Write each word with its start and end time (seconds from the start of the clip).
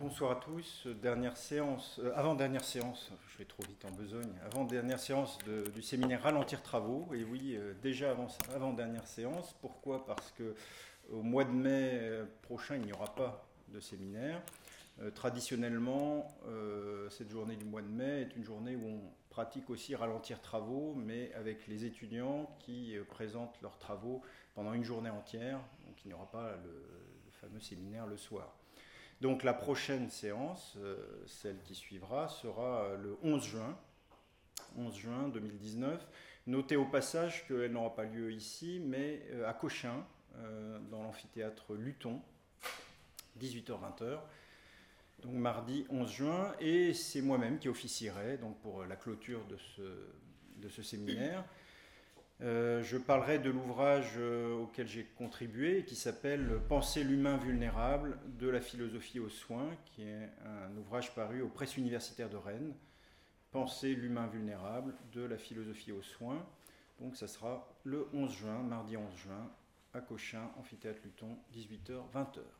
bonsoir 0.00 0.30
à 0.30 0.36
tous. 0.36 0.86
Dernière 1.02 1.36
séance, 1.36 2.00
euh, 2.02 2.10
avant-dernière 2.16 2.64
séance, 2.64 3.12
je 3.28 3.36
vais 3.36 3.44
trop 3.44 3.62
vite 3.68 3.84
en 3.84 3.90
besogne, 3.90 4.32
avant-dernière 4.46 4.98
séance 4.98 5.36
du 5.74 5.82
séminaire 5.82 6.22
Ralentir 6.22 6.62
Travaux. 6.62 7.06
Et 7.12 7.22
oui, 7.22 7.54
euh, 7.54 7.74
déjà 7.82 8.12
avant, 8.12 8.28
avant-dernière 8.54 9.06
séance. 9.06 9.54
Pourquoi? 9.60 10.06
Parce 10.06 10.32
que 10.32 10.54
au 11.12 11.22
mois 11.22 11.44
de 11.44 11.50
mai 11.50 11.90
euh, 11.92 12.24
prochain, 12.40 12.76
il 12.76 12.86
n'y 12.86 12.94
aura 12.94 13.14
pas 13.14 13.46
de 13.68 13.78
séminaire. 13.78 14.42
traditionnellement, 15.14 16.26
cette 17.10 17.30
journée 17.30 17.56
du 17.56 17.64
mois 17.64 17.82
de 17.82 17.88
mai 17.88 18.22
est 18.22 18.36
une 18.36 18.44
journée 18.44 18.74
où 18.76 18.86
on 18.86 19.00
pratique 19.28 19.70
aussi 19.70 19.94
Ralentir 19.94 20.40
Travaux, 20.40 20.94
mais 20.96 21.32
avec 21.34 21.68
les 21.68 21.84
étudiants 21.84 22.50
qui 22.58 22.96
présentent 23.08 23.60
leurs 23.62 23.78
travaux 23.78 24.22
pendant 24.54 24.72
une 24.72 24.82
journée 24.84 25.10
entière. 25.10 25.60
Donc 25.86 26.04
il 26.04 26.08
n'y 26.08 26.14
aura 26.14 26.30
pas 26.30 26.56
le 26.64 27.30
fameux 27.30 27.60
séminaire 27.60 28.06
le 28.06 28.16
soir. 28.16 28.59
Donc 29.20 29.42
la 29.42 29.52
prochaine 29.52 30.08
séance, 30.08 30.74
euh, 30.78 30.96
celle 31.26 31.60
qui 31.62 31.74
suivra, 31.74 32.28
sera 32.28 32.84
euh, 32.84 32.96
le 32.96 33.16
11 33.22 33.44
juin, 33.44 33.78
11 34.78 34.96
juin 34.96 35.28
2019. 35.28 36.06
Notez 36.46 36.76
au 36.76 36.86
passage 36.86 37.46
qu'elle 37.46 37.72
n'aura 37.72 37.94
pas 37.94 38.04
lieu 38.04 38.32
ici, 38.32 38.80
mais 38.82 39.22
euh, 39.32 39.48
à 39.48 39.52
Cochin, 39.52 40.04
dans 40.90 41.02
l'amphithéâtre 41.02 41.74
Luton, 41.74 42.22
18h-20h. 43.40 44.20
Donc 45.22 45.34
mardi 45.34 45.84
11 45.90 46.10
juin, 46.10 46.54
et 46.60 46.94
c'est 46.94 47.20
moi-même 47.20 47.58
qui 47.58 47.68
officierai 47.68 48.38
donc 48.38 48.58
pour 48.60 48.84
la 48.84 48.96
clôture 48.96 49.44
de 49.46 50.68
ce 50.68 50.82
séminaire. 50.82 51.44
Euh, 52.42 52.82
je 52.82 52.96
parlerai 52.96 53.38
de 53.38 53.50
l'ouvrage 53.50 54.14
euh, 54.16 54.62
auquel 54.62 54.88
j'ai 54.88 55.04
contribué 55.04 55.84
qui 55.84 55.94
s'appelle 55.94 56.58
Penser 56.68 57.04
l'humain 57.04 57.36
vulnérable 57.36 58.18
de 58.38 58.48
la 58.48 58.62
philosophie 58.62 59.20
aux 59.20 59.28
soins, 59.28 59.68
qui 59.84 60.02
est 60.02 60.30
un 60.46 60.74
ouvrage 60.78 61.14
paru 61.14 61.42
aux 61.42 61.48
presses 61.48 61.76
universitaires 61.76 62.30
de 62.30 62.38
Rennes. 62.38 62.72
Penser 63.50 63.94
l'humain 63.94 64.26
vulnérable 64.26 64.94
de 65.12 65.22
la 65.22 65.36
philosophie 65.36 65.92
aux 65.92 66.02
soins. 66.02 66.46
Donc 66.98 67.16
ça 67.16 67.28
sera 67.28 67.68
le 67.84 68.08
11 68.14 68.32
juin, 68.32 68.62
mardi 68.62 68.96
11 68.96 69.16
juin, 69.16 69.50
à 69.92 70.00
Cochin, 70.00 70.50
amphithéâtre 70.58 71.00
Luton, 71.04 71.36
18h, 71.54 72.00
20h. 72.14 72.59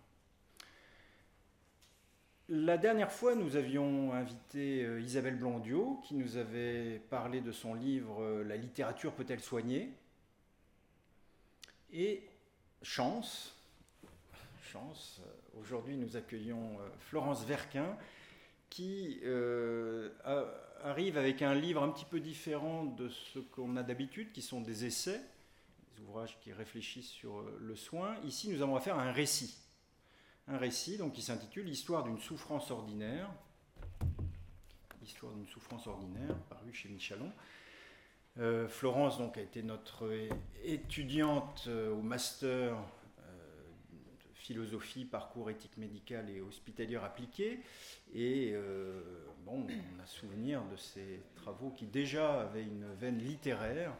La 2.52 2.78
dernière 2.78 3.12
fois, 3.12 3.36
nous 3.36 3.54
avions 3.54 4.12
invité 4.12 4.82
euh, 4.82 5.00
Isabelle 5.00 5.36
Blondiot, 5.36 6.00
qui 6.02 6.16
nous 6.16 6.36
avait 6.36 6.98
parlé 7.08 7.40
de 7.40 7.52
son 7.52 7.74
livre 7.74 8.24
euh, 8.24 8.42
La 8.42 8.56
littérature 8.56 9.12
peut-elle 9.12 9.38
soigner? 9.38 9.92
Et 11.92 12.28
chance, 12.82 13.54
chance, 14.64 15.20
aujourd'hui 15.60 15.96
nous 15.96 16.16
accueillons 16.16 16.76
euh, 16.80 16.88
Florence 16.98 17.44
Verquin, 17.44 17.96
qui 18.68 19.20
arrive 20.82 21.18
avec 21.18 21.42
un 21.42 21.54
livre 21.54 21.84
un 21.84 21.90
petit 21.90 22.04
peu 22.04 22.18
différent 22.18 22.84
de 22.84 23.08
ce 23.10 23.38
qu'on 23.38 23.76
a 23.76 23.84
d'habitude, 23.84 24.32
qui 24.32 24.42
sont 24.42 24.60
des 24.60 24.86
essais, 24.86 25.20
des 25.96 26.02
ouvrages 26.02 26.36
qui 26.40 26.52
réfléchissent 26.52 27.10
sur 27.10 27.44
le 27.60 27.76
soin. 27.76 28.16
Ici, 28.24 28.48
nous 28.48 28.60
allons 28.60 28.78
faire 28.80 28.98
un 28.98 29.12
récit 29.12 29.56
un 30.50 30.58
récit 30.58 30.98
qui 31.14 31.22
s'intitule 31.22 31.68
Histoire 31.68 32.04
d'une 32.04 32.18
souffrance 32.18 32.70
ordinaire. 32.70 33.30
Histoire 35.02 35.32
d'une 35.32 35.46
souffrance 35.46 35.86
ordinaire, 35.86 36.36
paru 36.48 36.72
chez 36.72 36.88
Michalon. 36.88 37.30
Euh, 38.38 38.68
Florence 38.68 39.18
donc, 39.18 39.36
a 39.38 39.40
été 39.40 39.62
notre 39.62 40.10
étudiante 40.62 41.64
euh, 41.68 41.92
au 41.92 42.02
master 42.02 42.74
euh, 42.74 43.22
de 44.28 44.34
philosophie, 44.34 45.04
parcours 45.04 45.50
éthique 45.50 45.76
médicale 45.76 46.28
et 46.30 46.40
hospitalière 46.40 47.04
appliquée. 47.04 47.60
Et 48.12 48.54
bon, 49.44 49.66
on 49.68 50.02
a 50.02 50.06
souvenir 50.06 50.64
de 50.64 50.76
ses 50.76 51.22
travaux 51.36 51.70
qui 51.70 51.86
déjà 51.86 52.42
avaient 52.42 52.64
une 52.64 52.92
veine 52.94 53.18
littéraire 53.18 53.94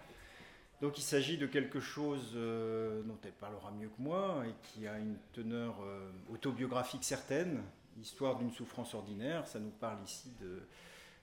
donc 0.81 0.97
il 0.97 1.03
s'agit 1.03 1.37
de 1.37 1.47
quelque 1.47 1.79
chose 1.79 2.33
euh, 2.35 3.03
dont 3.03 3.19
elle 3.25 3.33
parlera 3.33 3.71
mieux 3.71 3.89
que 3.89 4.01
moi 4.01 4.45
et 4.47 4.55
qui 4.63 4.87
a 4.87 4.99
une 4.99 5.19
teneur 5.33 5.77
euh, 5.83 6.11
autobiographique 6.33 7.05
certaine, 7.05 7.63
histoire 8.01 8.39
d'une 8.39 8.51
souffrance 8.51 8.95
ordinaire. 8.95 9.47
Ça 9.47 9.61
nous 9.61 9.71
parle 9.71 10.03
ici 10.05 10.31
de 10.41 10.63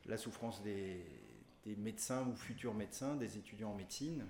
la 0.06 0.18
souffrance 0.18 0.62
des, 0.62 1.04
médecins 1.78 2.26
ou 2.28 2.36
futurs 2.36 2.74
médecins, 2.74 3.16
des 3.16 3.38
étudiants 3.38 3.72
en 3.72 3.76
médecine. 3.76 4.26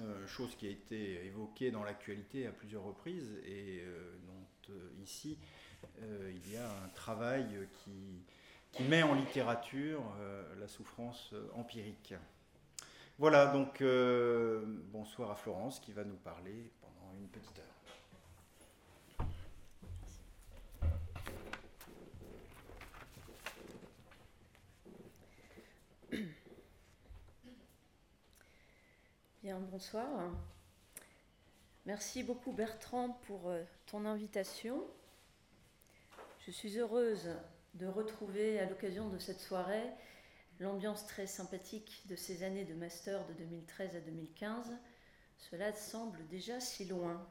Euh, 0.00 0.26
chose 0.26 0.56
qui 0.56 0.66
a 0.66 0.70
été 0.70 1.24
évoquée 1.26 1.70
dans 1.70 1.84
l'actualité 1.84 2.46
à 2.48 2.50
plusieurs 2.50 2.82
reprises 2.82 3.30
et 3.46 3.84
dont 4.26 4.74
ici 5.02 5.38
il 6.00 6.50
y 6.50 6.56
a 6.56 6.66
un 6.66 6.88
travail 6.94 7.46
qui 7.84 8.82
met 8.84 9.02
en 9.04 9.14
littérature 9.14 10.02
la 10.58 10.66
souffrance 10.66 11.34
empirique. 11.54 12.14
Voilà, 13.16 13.46
donc 13.46 13.80
euh, 13.80 14.64
bonsoir 14.90 15.30
à 15.30 15.36
Florence 15.36 15.78
qui 15.78 15.92
va 15.92 16.02
nous 16.02 16.16
parler 16.16 16.72
pendant 16.80 17.14
une 17.16 17.28
petite 17.28 17.60
heure. 17.60 19.26
Bien, 29.44 29.60
bonsoir. 29.60 30.08
Merci 31.86 32.24
beaucoup 32.24 32.50
Bertrand 32.50 33.10
pour 33.28 33.48
euh, 33.48 33.62
ton 33.86 34.06
invitation. 34.06 34.84
Je 36.44 36.50
suis 36.50 36.78
heureuse 36.78 37.30
de 37.74 37.86
retrouver 37.86 38.58
à 38.58 38.68
l'occasion 38.68 39.08
de 39.08 39.18
cette 39.18 39.38
soirée 39.38 39.92
l'ambiance 40.64 41.06
très 41.06 41.26
sympathique 41.26 42.02
de 42.06 42.16
ces 42.16 42.42
années 42.42 42.64
de 42.64 42.74
master 42.74 43.26
de 43.26 43.34
2013 43.34 43.96
à 43.96 44.00
2015, 44.00 44.72
cela 45.38 45.72
semble 45.74 46.26
déjà 46.28 46.58
si 46.58 46.86
loin. 46.86 47.24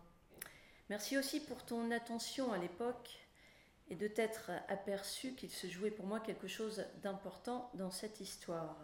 Merci 0.90 1.18
aussi 1.18 1.40
pour 1.40 1.66
ton 1.66 1.90
attention 1.92 2.54
à 2.54 2.60
l'époque 2.60 3.10
et 3.90 3.96
de 3.96 4.08
t'être 4.08 4.52
aperçu 4.70 5.34
qu'il 5.34 5.50
se 5.50 5.68
jouait 5.68 5.92
pour 5.92 6.06
moi 6.06 6.20
quelque 6.20 6.48
chose 6.48 6.86
d'important 7.02 7.72
dans 7.74 7.90
cette 7.90 8.20
histoire. 8.22 8.78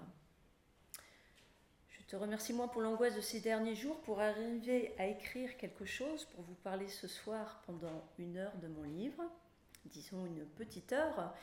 Je 1.90 2.02
te 2.08 2.16
remercie 2.16 2.54
moi 2.54 2.72
pour 2.72 2.82
l'angoisse 2.82 3.16
de 3.16 3.22
ces 3.22 3.42
derniers 3.42 3.76
jours, 3.76 4.02
pour 4.02 4.20
arriver 4.20 4.96
à 4.98 5.06
écrire 5.06 5.58
quelque 5.58 5.86
chose, 5.86 6.26
pour 6.26 6.44
vous 6.44 6.56
parler 6.56 6.88
ce 6.88 7.08
soir 7.08 7.62
pendant 7.68 8.04
une 8.18 8.38
heure 8.38 8.58
de 8.58 8.68
mon 8.68 8.84
livre, 8.84 9.22
disons 9.86 10.26
une 10.26 10.44
petite 10.44 10.92
heure, 10.92 11.36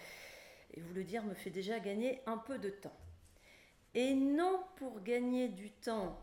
et 0.75 0.81
vous 0.81 0.94
le 0.94 1.04
dire 1.04 1.25
me 1.25 1.34
fait 1.34 1.50
déjà 1.50 1.81
gagner 1.81 2.21
un 2.27 2.38
peu 2.38 2.59
de 2.59 2.71
temps. 2.71 2.97
Et 3.94 4.15
non 4.15 4.62
pour 4.77 5.00
gagner 5.03 5.49
du 5.49 5.71
temps, 5.71 6.21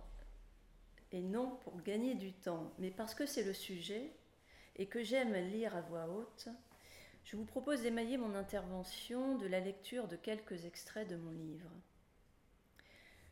et 1.12 1.22
non 1.22 1.58
pour 1.64 1.82
gagner 1.82 2.16
du 2.16 2.34
temps, 2.34 2.72
mais 2.80 2.92
parce 2.92 3.16
que 3.16 3.26
c'est 3.26 3.44
le 3.44 3.54
sujet 3.54 4.12
et 4.76 4.88
que 4.88 5.04
j'aime 5.04 5.34
lire 5.34 5.76
à 5.76 5.82
voix 5.82 6.08
haute, 6.08 6.50
je 7.24 7.38
vous 7.38 7.46
propose 7.46 7.82
d'émailler 7.82 8.18
mon 8.18 8.36
intervention 8.36 9.38
de 9.38 9.48
la 9.48 9.60
lecture 9.60 10.08
de 10.08 10.16
quelques 10.16 10.66
extraits 10.66 11.08
de 11.08 11.16
mon 11.16 11.32
livre. 11.32 11.70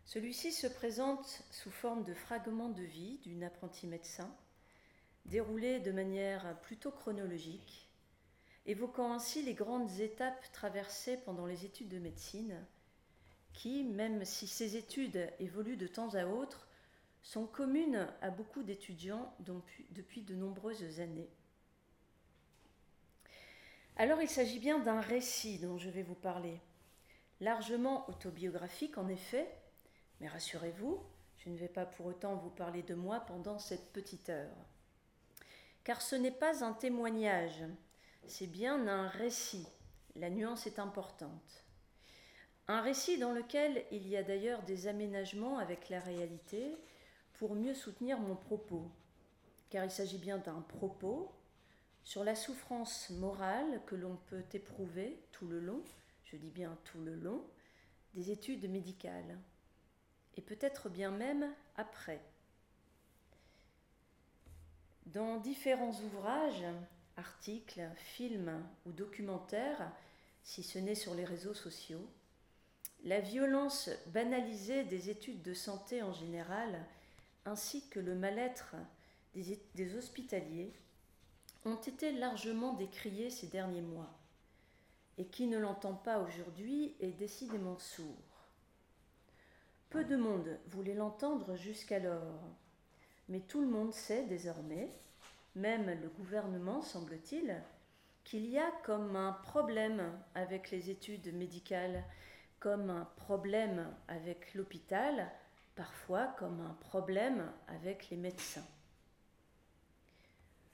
Celui-ci 0.05 0.51
se 0.51 0.67
présente 0.67 1.43
sous 1.51 1.71
forme 1.71 2.03
de 2.03 2.13
fragments 2.13 2.69
de 2.69 2.83
vie 2.83 3.19
d'une 3.23 3.43
apprentie 3.43 3.87
médecin, 3.87 4.33
déroulé 5.25 5.79
de 5.79 5.91
manière 5.91 6.59
plutôt 6.61 6.91
chronologique, 6.91 7.90
évoquant 8.65 9.13
ainsi 9.13 9.41
les 9.41 9.53
grandes 9.53 9.99
étapes 9.99 10.51
traversées 10.51 11.17
pendant 11.17 11.45
les 11.45 11.65
études 11.65 11.89
de 11.89 11.99
médecine, 11.99 12.65
qui, 13.53 13.83
même 13.83 14.23
si 14.25 14.47
ces 14.47 14.77
études 14.77 15.31
évoluent 15.39 15.77
de 15.77 15.87
temps 15.87 16.15
à 16.15 16.25
autre, 16.25 16.67
sont 17.21 17.45
communes 17.45 18.07
à 18.21 18.29
beaucoup 18.29 18.63
d'étudiants 18.63 19.33
depuis 19.91 20.21
de 20.21 20.35
nombreuses 20.35 20.99
années. 20.99 21.29
Alors 23.97 24.21
il 24.21 24.29
s'agit 24.29 24.59
bien 24.59 24.79
d'un 24.79 25.01
récit 25.01 25.59
dont 25.59 25.77
je 25.77 25.89
vais 25.89 26.01
vous 26.01 26.15
parler, 26.15 26.59
largement 27.39 28.09
autobiographique 28.09 28.97
en 28.97 29.07
effet, 29.07 29.47
mais 30.19 30.27
rassurez-vous, 30.27 30.99
je 31.37 31.49
ne 31.49 31.57
vais 31.57 31.67
pas 31.67 31.85
pour 31.85 32.05
autant 32.05 32.35
vous 32.35 32.49
parler 32.49 32.83
de 32.83 32.95
moi 32.95 33.19
pendant 33.21 33.59
cette 33.59 33.91
petite 33.91 34.29
heure. 34.29 34.55
Car 35.83 36.01
ce 36.01 36.15
n'est 36.15 36.31
pas 36.31 36.63
un 36.63 36.73
témoignage, 36.73 37.63
c'est 38.27 38.47
bien 38.47 38.87
un 38.87 39.07
récit. 39.07 39.67
La 40.15 40.29
nuance 40.29 40.67
est 40.67 40.79
importante. 40.79 41.63
Un 42.67 42.81
récit 42.81 43.17
dans 43.17 43.31
lequel 43.31 43.85
il 43.91 44.07
y 44.07 44.15
a 44.15 44.23
d'ailleurs 44.23 44.63
des 44.63 44.87
aménagements 44.87 45.57
avec 45.57 45.89
la 45.89 45.99
réalité 45.99 46.77
pour 47.33 47.55
mieux 47.55 47.73
soutenir 47.73 48.19
mon 48.19 48.35
propos, 48.35 48.89
car 49.69 49.83
il 49.83 49.91
s'agit 49.91 50.17
bien 50.17 50.37
d'un 50.37 50.61
propos 50.61 51.31
sur 52.03 52.23
la 52.23 52.35
souffrance 52.35 53.09
morale 53.09 53.81
que 53.85 53.95
l'on 53.95 54.15
peut 54.27 54.43
éprouver 54.53 55.19
tout 55.31 55.47
le 55.47 55.59
long, 55.59 55.81
je 56.25 56.37
dis 56.37 56.49
bien 56.49 56.77
tout 56.85 57.01
le 57.01 57.15
long, 57.15 57.43
des 58.13 58.31
études 58.31 58.69
médicales, 58.69 59.37
et 60.35 60.41
peut-être 60.41 60.89
bien 60.89 61.11
même 61.11 61.53
après. 61.77 62.21
Dans 65.07 65.37
différents 65.37 65.93
ouvrages, 66.03 66.65
articles, 67.21 67.87
films 67.97 68.63
ou 68.85 68.91
documentaires, 68.91 69.91
si 70.43 70.63
ce 70.63 70.79
n'est 70.79 70.95
sur 70.95 71.13
les 71.13 71.23
réseaux 71.23 71.53
sociaux, 71.53 72.05
la 73.03 73.19
violence 73.19 73.89
banalisée 74.07 74.83
des 74.83 75.09
études 75.09 75.41
de 75.41 75.53
santé 75.53 76.01
en 76.01 76.13
général, 76.13 76.85
ainsi 77.45 77.87
que 77.89 77.99
le 77.99 78.15
mal-être 78.15 78.75
des, 79.35 79.95
hospitaliers, 79.95 80.73
ont 81.65 81.75
été 81.75 82.11
largement 82.11 82.73
décriés 82.73 83.29
ces 83.29 83.47
derniers 83.47 83.81
mois. 83.81 84.11
Et 85.17 85.25
qui 85.25 85.47
ne 85.47 85.59
l'entend 85.59 85.93
pas 85.93 86.19
aujourd'hui 86.19 86.95
est 86.99 87.11
décidément 87.11 87.77
sourd. 87.77 88.47
Peu 89.89 90.03
de 90.03 90.15
monde 90.15 90.57
voulait 90.67 90.95
l'entendre 90.95 91.55
jusqu'alors, 91.55 92.41
mais 93.29 93.41
tout 93.41 93.61
le 93.61 93.67
monde 93.67 93.93
sait 93.93 94.25
désormais, 94.25 94.89
même 95.55 95.99
le 96.01 96.09
gouvernement 96.09 96.81
semble-t-il, 96.81 97.61
qu'il 98.23 98.45
y 98.45 98.57
a 98.57 98.71
comme 98.83 99.15
un 99.15 99.33
problème 99.33 100.11
avec 100.35 100.71
les 100.71 100.89
études 100.89 101.33
médicales, 101.33 102.03
comme 102.59 102.89
un 102.89 103.05
problème 103.17 103.91
avec 104.07 104.53
l'hôpital, 104.53 105.31
parfois 105.75 106.27
comme 106.37 106.61
un 106.61 106.73
problème 106.75 107.51
avec 107.67 108.09
les 108.09 108.17
médecins. 108.17 108.65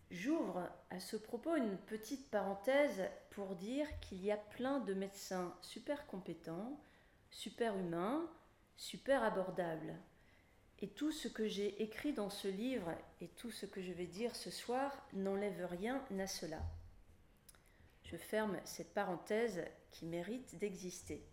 J'ouvre 0.10 0.70
à 0.90 1.00
ce 1.00 1.18
propos 1.18 1.56
une 1.56 1.78
petite 1.78 2.30
parenthèse 2.30 3.04
pour 3.32 3.56
dire 3.56 3.88
qu'il 4.00 4.24
y 4.24 4.32
a 4.32 4.38
plein 4.38 4.80
de 4.80 4.94
médecins 4.94 5.54
super 5.62 6.08
compétents, 6.08 6.80
super 7.30 7.78
humains, 7.78 8.30
super 8.78 9.24
abordable. 9.24 9.96
Et 10.82 10.88
tout 10.88 11.12
ce 11.12 11.28
que 11.28 11.48
j'ai 11.48 11.82
écrit 11.82 12.14
dans 12.14 12.30
ce 12.30 12.48
livre 12.48 12.92
et 13.20 13.28
tout 13.30 13.50
ce 13.50 13.66
que 13.66 13.82
je 13.82 13.92
vais 13.92 14.06
dire 14.06 14.36
ce 14.36 14.52
soir 14.52 14.92
n'enlève 15.14 15.66
rien 15.66 16.04
à 16.20 16.28
cela. 16.28 16.62
Je 18.04 18.16
ferme 18.16 18.60
cette 18.64 18.94
parenthèse 18.94 19.66
qui 19.92 20.06
mérite 20.06 20.58
d'exister. 20.60 21.26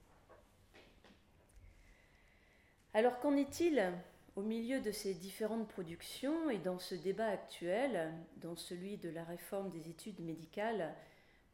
Alors 2.95 3.21
qu'en 3.21 3.37
est-il 3.37 3.93
au 4.37 4.43
milieu 4.43 4.81
de 4.81 4.91
ces 4.91 5.15
différentes 5.15 5.69
productions 5.69 6.49
et 6.49 6.59
dans 6.59 6.79
ce 6.79 6.95
débat 6.95 7.29
actuel, 7.29 8.13
dans 8.39 8.57
celui 8.57 8.97
de 8.97 9.11
la 9.11 9.25
réforme 9.25 9.71
des 9.71 9.89
études 9.91 10.21
médicales, 10.21 10.95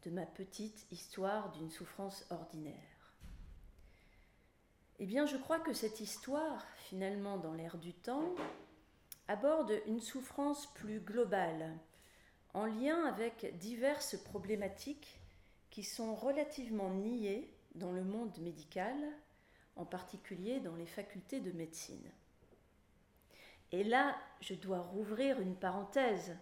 de 0.04 0.10
ma 0.10 0.26
petite 0.26 0.86
histoire 0.90 1.50
d'une 1.52 1.70
souffrance 1.70 2.24
ordinaire? 2.30 2.89
Eh 5.02 5.06
bien, 5.06 5.24
je 5.24 5.38
crois 5.38 5.58
que 5.58 5.72
cette 5.72 6.00
histoire, 6.00 6.66
finalement 6.76 7.38
dans 7.38 7.54
l'air 7.54 7.78
du 7.78 7.94
temps, 7.94 8.34
aborde 9.28 9.72
une 9.86 10.00
souffrance 10.00 10.66
plus 10.74 11.00
globale, 11.00 11.74
en 12.52 12.66
lien 12.66 13.06
avec 13.06 13.56
diverses 13.56 14.16
problématiques 14.22 15.18
qui 15.70 15.84
sont 15.84 16.14
relativement 16.14 16.90
niées 16.90 17.50
dans 17.74 17.92
le 17.92 18.04
monde 18.04 18.36
médical, 18.40 18.94
en 19.76 19.86
particulier 19.86 20.60
dans 20.60 20.76
les 20.76 20.86
facultés 20.86 21.40
de 21.40 21.52
médecine. 21.52 22.10
Et 23.72 23.84
là, 23.84 24.16
je 24.42 24.54
dois 24.54 24.80
rouvrir 24.80 25.40
une 25.40 25.56
parenthèse 25.56 26.36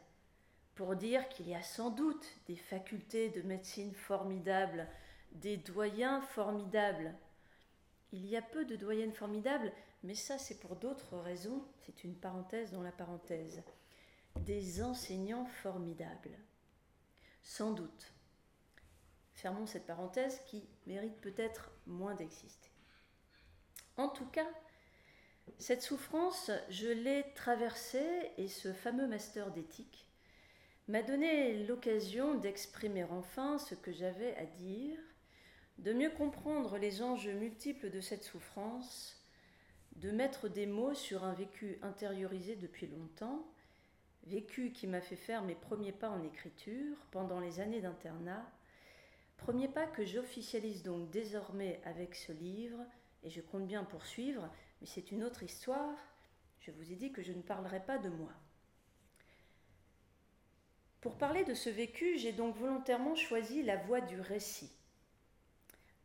pour 0.75 0.97
dire 0.97 1.29
qu'il 1.29 1.49
y 1.49 1.55
a 1.55 1.63
sans 1.63 1.91
doute 1.91 2.27
des 2.49 2.57
facultés 2.57 3.29
de 3.29 3.43
médecine 3.43 3.95
formidables, 3.95 4.89
des 5.33 5.59
doyens 5.59 6.23
formidables, 6.23 7.15
il 8.13 8.27
y 8.27 8.37
a 8.37 8.43
peu 8.43 8.65
de 8.65 8.77
doyennes 8.77 9.13
formidables, 9.13 9.73
mais 10.03 10.15
ça 10.15 10.39
c'est 10.39 10.61
pour 10.61 10.77
d'autres 10.77 11.17
raisons, 11.19 11.65
c'est 11.85 12.05
une 12.05 12.17
parenthèse 12.17 12.73
dans 12.73 12.83
la 12.83 12.93
parenthèse. 12.93 13.63
Des 14.37 14.83
enseignants 14.83 15.47
formidables. 15.47 16.39
Sans 17.43 17.73
doute. 17.73 18.13
Fermons 19.35 19.67
cette 19.67 19.87
parenthèse 19.87 20.41
qui 20.47 20.69
mérite 20.87 21.21
peut-être 21.21 21.71
moins 21.87 22.15
d'exister. 22.15 22.71
En 23.97 24.09
tout 24.09 24.27
cas, 24.27 24.49
cette 25.59 25.83
souffrance, 25.83 26.51
je 26.69 26.89
l'ai 26.89 27.25
traversée 27.35 28.33
et 28.37 28.49
ce 28.49 28.73
fameux 28.73 29.09
master 29.09 29.51
d'éthique 29.51 30.09
m'a 30.89 31.03
donné 31.03 31.65
l'occasion 31.65 32.35
d'exprimer 32.35 33.05
enfin 33.05 33.59
ce 33.59 33.75
que 33.75 33.93
j'avais 33.93 34.35
à 34.37 34.45
dire 34.45 34.99
de 35.79 35.93
mieux 35.93 36.11
comprendre 36.11 36.77
les 36.77 37.03
enjeux 37.03 37.35
multiples 37.35 37.91
de 37.91 38.01
cette 38.01 38.25
souffrance, 38.25 39.17
de 39.97 40.11
mettre 40.11 40.49
des 40.49 40.67
mots 40.67 40.95
sur 40.95 41.25
un 41.25 41.33
vécu 41.33 41.79
intériorisé 41.83 42.57
depuis 42.57 42.89
longtemps, 42.89 43.47
vécu 44.25 44.73
qui 44.73 44.87
m'a 44.87 45.01
fait 45.01 45.17
faire 45.17 45.43
mes 45.43 45.55
premiers 45.55 45.93
pas 45.93 46.11
en 46.11 46.23
écriture 46.25 46.97
pendant 47.13 47.39
les 47.39 47.61
années 47.61 47.81
d'internat, 47.81 48.45
premier 49.37 49.69
pas 49.69 49.87
que 49.87 50.05
j'officialise 50.05 50.83
donc 50.83 51.11
désormais 51.11 51.81
avec 51.85 52.17
ce 52.17 52.33
livre, 52.33 52.85
et 53.23 53.31
je 53.31 53.41
compte 53.41 53.67
bien 53.67 53.85
poursuivre, 53.85 54.51
mais 54.81 54.87
c'est 54.87 55.13
une 55.13 55.23
autre 55.23 55.45
histoire, 55.45 55.97
je 56.61 56.73
vous 56.73 56.93
ai 56.93 56.97
dit 56.97 57.13
que 57.13 57.23
je 57.23 57.33
ne 57.33 57.43
parlerai 57.43 57.81
pas 57.81 57.99
de 57.99 58.09
moi. 58.09 58.33
Pour 61.01 61.17
parler 61.17 61.45
de 61.45 61.55
ce 61.55 61.71
vécu, 61.71 62.19
j'ai 62.19 62.33
donc 62.33 62.57
volontairement 62.57 63.15
choisi 63.15 63.63
la 63.63 63.77
voie 63.77 64.01
du 64.01 64.21
récit 64.21 64.73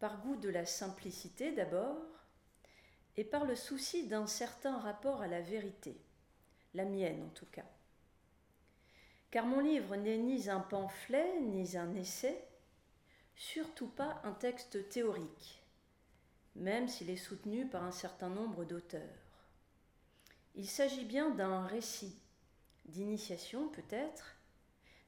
par 0.04 0.20
goût 0.20 0.36
de 0.36 0.50
la 0.50 0.66
simplicité 0.66 1.54
d'abord, 1.54 1.96
et 3.16 3.24
par 3.24 3.46
le 3.46 3.56
souci 3.56 4.06
d'un 4.06 4.28
certain 4.28 4.78
rapport 4.78 5.22
à 5.22 5.28
la 5.28 5.40
vérité, 5.40 5.96
la 6.74 6.84
mienne 6.84 7.24
en 7.24 7.30
tout 7.30 7.46
cas. 7.46 7.64
Car 9.32 9.46
mon 9.46 9.62
livre 9.62 9.96
n'est 9.96 10.18
ni 10.18 10.50
un 10.50 10.60
pamphlet, 10.60 11.40
ni 11.40 11.78
un 11.78 11.96
essai, 11.96 12.46
surtout 13.38 13.88
pas 13.88 14.20
un 14.26 14.34
texte 14.34 14.90
théorique, 14.90 15.64
même 16.58 16.90
s'il 16.90 17.10
est 17.10 17.16
soutenu 17.16 17.66
par 17.66 17.86
un 17.86 17.94
certain 17.94 18.28
nombre 18.28 18.66
d'auteurs. 18.66 19.40
Il 20.56 20.68
s'agit 20.68 21.06
bien 21.06 21.30
d'un 21.30 21.66
récit, 21.66 22.20
d'initiation 22.88 23.70
peut-être, 23.70 24.36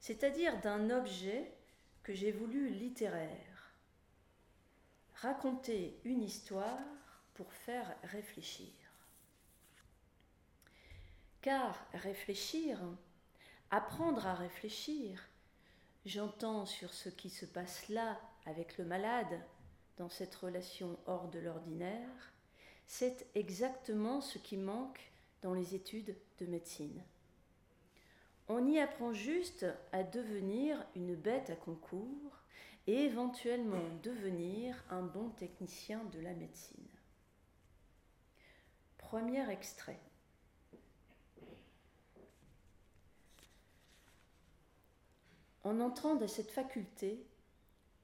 c'est-à-dire 0.00 0.58
d'un 0.62 0.88
objet 0.88 1.52
que 2.02 2.14
j'ai 2.14 2.32
voulu 2.32 2.70
littéraire 2.70 3.55
raconter 5.20 5.98
une 6.04 6.22
histoire 6.22 6.78
pour 7.34 7.52
faire 7.52 7.96
réfléchir. 8.02 8.72
Car 11.40 11.86
réfléchir, 11.94 12.78
apprendre 13.70 14.26
à 14.26 14.34
réfléchir, 14.34 15.28
j'entends 16.04 16.66
sur 16.66 16.92
ce 16.92 17.08
qui 17.08 17.30
se 17.30 17.46
passe 17.46 17.88
là 17.88 18.20
avec 18.44 18.78
le 18.78 18.84
malade 18.84 19.40
dans 19.96 20.08
cette 20.08 20.34
relation 20.34 20.98
hors 21.06 21.28
de 21.28 21.38
l'ordinaire, 21.38 22.32
c'est 22.86 23.26
exactement 23.34 24.20
ce 24.20 24.38
qui 24.38 24.56
manque 24.56 25.10
dans 25.42 25.54
les 25.54 25.74
études 25.74 26.16
de 26.38 26.46
médecine. 26.46 27.02
On 28.48 28.66
y 28.66 28.78
apprend 28.78 29.12
juste 29.12 29.66
à 29.92 30.02
devenir 30.04 30.84
une 30.94 31.16
bête 31.16 31.50
à 31.50 31.56
concours 31.56 32.35
et 32.86 33.04
éventuellement 33.04 33.82
devenir 34.02 34.82
un 34.90 35.02
bon 35.02 35.30
technicien 35.30 36.04
de 36.12 36.20
la 36.20 36.34
médecine. 36.34 36.86
Premier 38.98 39.48
extrait. 39.50 40.00
En 45.64 45.80
entrant 45.80 46.14
dans 46.14 46.28
cette 46.28 46.52
faculté, 46.52 47.26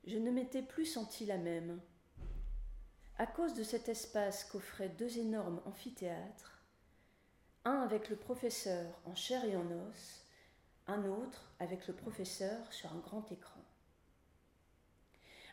je 0.04 0.18
ne 0.18 0.32
m'étais 0.32 0.62
plus 0.62 0.86
senti 0.86 1.26
la 1.26 1.38
même. 1.38 1.80
À 3.18 3.26
cause 3.26 3.54
de 3.54 3.62
cet 3.62 3.88
espace 3.88 4.42
qu'offraient 4.44 4.88
deux 4.88 5.18
énormes 5.18 5.62
amphithéâtres, 5.64 6.64
un 7.64 7.80
avec 7.82 8.08
le 8.08 8.16
professeur 8.16 9.00
en 9.04 9.14
chair 9.14 9.44
et 9.44 9.54
en 9.54 9.70
os, 9.70 10.26
un 10.88 11.04
autre 11.04 11.52
avec 11.60 11.86
le 11.86 11.94
professeur 11.94 12.72
sur 12.72 12.92
un 12.92 12.98
grand 12.98 13.30
écran 13.30 13.62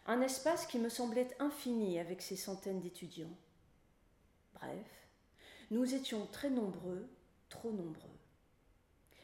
un 0.06 0.22
espace 0.22 0.66
qui 0.66 0.80
me 0.80 0.90
semblait 0.90 1.36
infini 1.40 2.00
avec 2.00 2.22
ces 2.22 2.36
centaines 2.36 2.82
d'étudiants. 2.82 3.38
Bref, 4.54 5.08
nous 5.72 5.94
étions 5.94 6.26
très 6.28 6.50
nombreux, 6.50 7.08
trop 7.50 7.72
nombreux. 7.72 8.18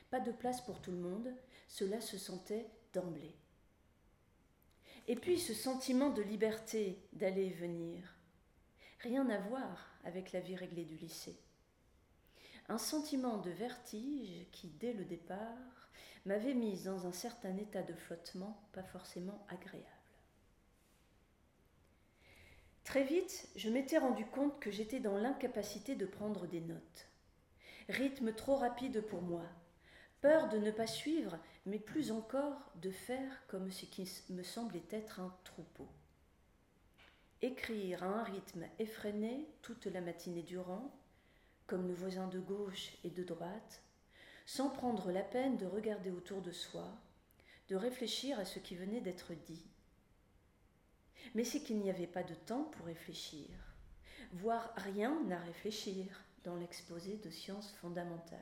Pas 0.10 0.20
de 0.20 0.32
place 0.32 0.62
pour 0.62 0.82
tout 0.82 0.92
le 0.92 0.98
monde, 0.98 1.34
cela 1.68 2.00
se 2.02 2.18
sentait 2.18 2.70
d'emblée. 2.94 3.36
Et 5.08 5.16
puis 5.16 5.40
ce 5.40 5.54
sentiment 5.54 6.10
de 6.10 6.22
liberté 6.22 7.00
d'aller 7.14 7.48
et 7.48 7.54
venir, 7.54 8.16
rien 9.00 9.30
à 9.30 9.38
voir 9.40 9.92
avec 10.04 10.32
la 10.32 10.40
vie 10.40 10.56
réglée 10.56 10.86
du 10.86 10.96
lycée. 10.96 11.40
Un 12.70 12.80
sentiment 12.80 13.38
de 13.38 13.52
vertige 13.52 14.48
qui, 14.52 14.70
dès 14.70 14.94
le 14.94 15.06
départ, 15.06 15.90
m'avait 16.26 16.56
mise 16.56 16.86
dans 16.86 17.06
un 17.06 17.12
certain 17.12 17.56
état 17.58 17.84
de 17.84 17.94
flottement 17.94 18.68
pas 18.74 18.84
forcément 18.84 19.46
agréable. 19.50 19.95
Très 22.86 23.04
vite, 23.04 23.50
je 23.56 23.70
m'étais 23.70 23.98
rendu 23.98 24.26
compte 24.26 24.60
que 24.60 24.70
j'étais 24.70 25.00
dans 25.00 25.18
l'incapacité 25.18 25.96
de 25.96 26.06
prendre 26.06 26.46
des 26.48 26.62
notes. 26.62 27.08
Rythme 27.90 28.32
trop 28.32 28.56
rapide 28.56 29.02
pour 29.02 29.24
moi. 29.24 29.44
Peur 30.22 30.50
de 30.50 30.60
ne 30.60 30.72
pas 30.72 30.88
suivre 30.88 31.38
mais 31.66 31.80
plus 31.80 32.12
encore 32.12 32.72
de 32.76 32.92
faire 32.92 33.42
comme 33.48 33.72
ce 33.72 33.86
qui 33.86 34.08
me 34.30 34.44
semblait 34.44 34.86
être 34.92 35.20
un 35.20 35.36
troupeau. 35.44 35.88
Écrire 37.42 38.04
à 38.04 38.08
un 38.08 38.24
rythme 38.24 38.66
effréné 38.78 39.48
toute 39.64 39.88
la 39.88 40.02
matinée 40.02 40.44
durant, 40.44 40.96
comme 41.66 41.88
le 41.88 41.94
voisin 41.94 42.28
de 42.28 42.40
gauche 42.40 42.94
et 43.04 43.10
de 43.10 43.24
droite, 43.24 43.82
sans 44.46 44.70
prendre 44.70 45.12
la 45.12 45.24
peine 45.24 45.58
de 45.58 45.66
regarder 45.66 46.12
autour 46.12 46.42
de 46.42 46.52
soi, 46.52 46.88
de 47.68 47.76
réfléchir 47.76 48.40
à 48.40 48.46
ce 48.46 48.60
qui 48.60 48.76
venait 48.76 49.02
d'être 49.02 49.34
dit. 49.34 49.66
Mais 51.34 51.44
c'est 51.44 51.62
qu'il 51.62 51.80
n'y 51.80 51.90
avait 51.90 52.08
pas 52.08 52.24
de 52.24 52.34
temps 52.34 52.66
pour 52.66 52.86
réfléchir, 52.86 53.50
voire 54.34 54.72
rien 54.78 55.18
à 55.32 55.40
réfléchir 55.40 56.06
dans 56.44 56.56
l'exposé 56.56 57.18
de 57.18 57.30
sciences 57.30 57.74
fondamentales. 57.82 58.40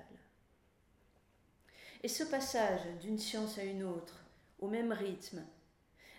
Et 2.03 2.09
ce 2.09 2.23
passage 2.23 2.81
d'une 3.01 3.17
science 3.17 3.57
à 3.57 3.63
une 3.63 3.83
autre, 3.83 4.25
au 4.59 4.67
même 4.67 4.91
rythme, 4.91 5.43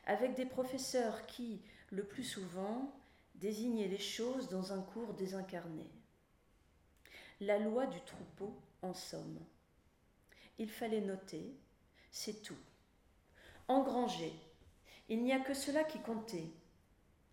avec 0.07 0.35
des 0.35 0.47
professeurs 0.47 1.27
qui, 1.27 1.61
le 1.91 2.05
plus 2.05 2.25
souvent, 2.25 2.93
désignaient 3.35 3.89
les 3.89 3.99
choses 3.99 4.49
dans 4.49 4.73
un 4.73 4.81
cours 4.81 5.13
désincarné. 5.15 5.87
La 7.41 7.59
loi 7.59 7.87
du 7.87 8.01
troupeau, 8.03 8.55
en 8.83 8.95
somme. 8.95 9.39
Il 10.59 10.71
fallait 10.71 11.01
noter, 11.01 11.55
c'est 12.11 12.43
tout. 12.43 12.57
Engranger, 13.67 14.33
il 15.09 15.23
n'y 15.23 15.33
a 15.33 15.41
que 15.41 15.55
cela 15.55 15.85
qui 15.85 16.01
comptait, 16.01 16.51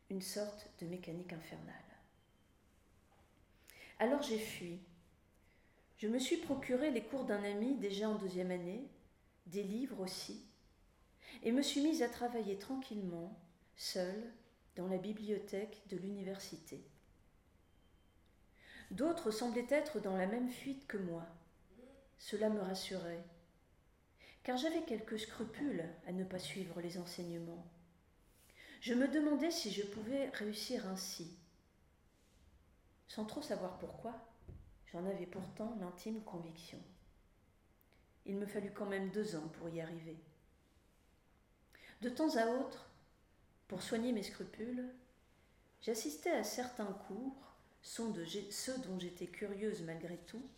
une 0.09 0.21
sorte 0.21 0.67
de 0.79 0.87
mécanique 0.87 1.33
infernale. 1.33 1.75
Alors 3.99 4.21
j'ai 4.21 4.39
fui. 4.39 4.79
Je 5.97 6.07
me 6.07 6.19
suis 6.19 6.37
procuré 6.37 6.91
les 6.91 7.03
cours 7.03 7.25
d'un 7.25 7.43
ami 7.43 7.75
déjà 7.75 8.09
en 8.09 8.15
deuxième 8.15 8.51
année, 8.51 8.87
des 9.45 9.63
livres 9.63 9.99
aussi, 9.99 10.43
et 11.43 11.51
me 11.51 11.61
suis 11.61 11.81
mise 11.81 12.01
à 12.01 12.09
travailler 12.09 12.57
tranquillement, 12.57 13.37
seule, 13.75 14.31
dans 14.75 14.87
la 14.87 14.97
bibliothèque 14.97 15.81
de 15.89 15.97
l'université. 15.97 16.83
D'autres 18.89 19.31
semblaient 19.31 19.67
être 19.69 19.99
dans 19.99 20.17
la 20.17 20.27
même 20.27 20.49
fuite 20.49 20.87
que 20.87 20.97
moi. 20.97 21.25
Cela 22.19 22.49
me 22.49 22.59
rassurait, 22.59 23.23
car 24.43 24.57
j'avais 24.57 24.83
quelques 24.83 25.19
scrupules 25.19 25.85
à 26.07 26.11
ne 26.11 26.23
pas 26.23 26.39
suivre 26.39 26.81
les 26.81 26.97
enseignements. 26.97 27.65
Je 28.81 28.93
me 28.93 29.07
demandais 29.07 29.51
si 29.51 29.71
je 29.71 29.83
pouvais 29.83 30.29
réussir 30.29 30.87
ainsi, 30.87 31.37
sans 33.07 33.25
trop 33.25 33.41
savoir 33.41 33.77
pourquoi, 33.77 34.15
j'en 34.91 35.05
avais 35.05 35.27
pourtant 35.27 35.77
l'intime 35.79 36.23
conviction. 36.23 36.79
Il 38.25 38.37
me 38.37 38.45
fallut 38.45 38.71
quand 38.71 38.85
même 38.85 39.11
deux 39.11 39.35
ans 39.35 39.47
pour 39.59 39.69
y 39.69 39.81
arriver. 39.81 40.17
De 42.01 42.09
temps 42.09 42.35
à 42.37 42.47
autre, 42.47 42.89
pour 43.67 43.83
soigner 43.83 44.11
mes 44.11 44.23
scrupules, 44.23 44.89
j'assistais 45.81 46.31
à 46.31 46.43
certains 46.43 46.93
cours, 47.07 47.53
ceux 47.83 48.77
dont 48.79 48.99
j'étais 48.99 49.27
curieuse 49.27 49.83
malgré 49.83 50.17
tout, 50.17 50.49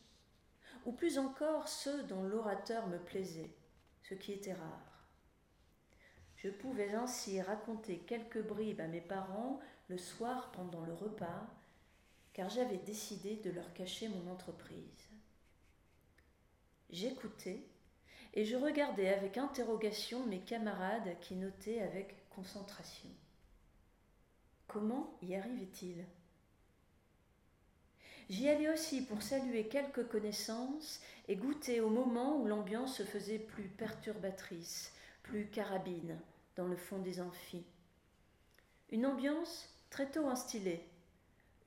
ou 0.86 0.94
plus 0.94 1.18
encore 1.18 1.68
ceux 1.68 2.04
dont 2.04 2.24
l'orateur 2.24 2.88
me 2.88 2.98
plaisait, 2.98 3.52
ce 4.04 4.14
qui 4.14 4.34
était 4.34 4.54
rare. 4.54 5.08
Je 6.38 6.50
pouvais 6.50 6.94
ainsi 6.94 7.42
raconter 7.42 8.00
quelques 8.00 8.46
bribes 8.46 8.82
à 8.82 8.88
mes 8.88 9.02
parents 9.02 9.60
le 9.88 9.98
soir 9.98 10.52
pendant 10.52 10.86
le 10.86 10.94
repas, 10.94 11.48
car 12.34 12.50
j'avais 12.50 12.78
décidé 12.78 13.38
de 13.38 13.52
leur 13.52 13.74
cacher 13.74 14.10
mon 14.10 14.32
entreprise. 14.32 15.10
J'écoutais 16.90 17.64
et 18.34 18.46
je 18.46 18.56
regardais 18.56 19.14
avec 19.14 19.38
interrogation 19.38 20.26
mes 20.26 20.42
camarades 20.42 21.18
qui 21.22 21.36
notaient 21.36 21.82
avec 21.82 22.30
concentration. 22.30 23.10
Comment 24.68 25.18
y 25.22 25.36
arrivait-il 25.36 26.06
J'y 28.30 28.50
allais 28.50 28.70
aussi 28.70 29.06
pour 29.06 29.22
saluer 29.22 29.68
quelques 29.68 30.08
connaissances 30.08 31.02
et 31.28 31.36
goûter 31.36 31.80
au 31.80 31.90
moment 31.90 32.38
où 32.38 32.48
l'ambiance 32.48 32.98
se 32.98 33.04
faisait 33.04 33.40
plus 33.40 33.68
perturbatrice, 33.68 34.94
plus 35.24 35.48
carabine 35.48 36.20
dans 36.56 36.68
le 36.68 36.76
fond 36.76 37.00
des 37.00 37.22
amphis. 37.22 37.66
Une 38.92 39.06
ambiance 39.06 39.70
très 39.90 40.10
tôt 40.10 40.28
instillée, 40.28 40.86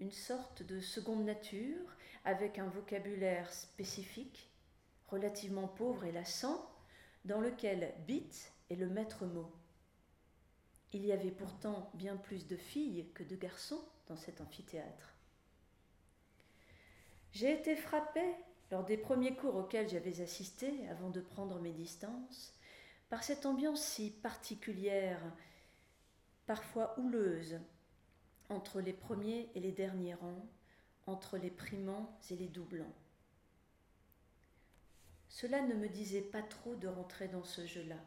une 0.00 0.12
sorte 0.12 0.62
de 0.62 0.80
seconde 0.80 1.24
nature 1.24 1.96
avec 2.24 2.58
un 2.58 2.68
vocabulaire 2.68 3.52
spécifique, 3.52 4.50
relativement 5.08 5.68
pauvre 5.68 6.04
et 6.04 6.12
lassant, 6.12 6.70
dans 7.24 7.40
lequel 7.40 7.94
bit 8.06 8.52
est 8.70 8.76
le 8.76 8.88
maître 8.88 9.26
mot. 9.26 9.50
Il 10.92 11.04
y 11.04 11.12
avait 11.12 11.30
pourtant 11.30 11.90
bien 11.94 12.16
plus 12.16 12.46
de 12.46 12.56
filles 12.56 13.06
que 13.14 13.22
de 13.22 13.36
garçons 13.36 13.82
dans 14.08 14.16
cet 14.16 14.40
amphithéâtre. 14.40 15.14
J'ai 17.32 17.52
été 17.52 17.76
frappée, 17.76 18.34
lors 18.70 18.84
des 18.84 18.96
premiers 18.96 19.34
cours 19.34 19.56
auxquels 19.56 19.88
j'avais 19.88 20.20
assisté 20.20 20.88
avant 20.88 21.10
de 21.10 21.20
prendre 21.20 21.60
mes 21.60 21.72
distances, 21.72 22.52
par 23.08 23.22
cette 23.22 23.46
ambiance 23.46 23.82
si 23.82 24.10
particulière, 24.10 25.20
parfois 26.46 26.98
houleuse, 26.98 27.58
entre 28.48 28.80
les 28.80 28.92
premiers 28.92 29.50
et 29.54 29.60
les 29.60 29.72
derniers 29.72 30.14
rangs, 30.14 30.46
entre 31.06 31.38
les 31.38 31.50
primants 31.50 32.18
et 32.30 32.36
les 32.36 32.48
doublants. 32.48 32.94
Cela 35.28 35.62
ne 35.62 35.74
me 35.74 35.88
disait 35.88 36.22
pas 36.22 36.42
trop 36.42 36.74
de 36.76 36.88
rentrer 36.88 37.28
dans 37.28 37.44
ce 37.44 37.66
jeu-là, 37.66 37.98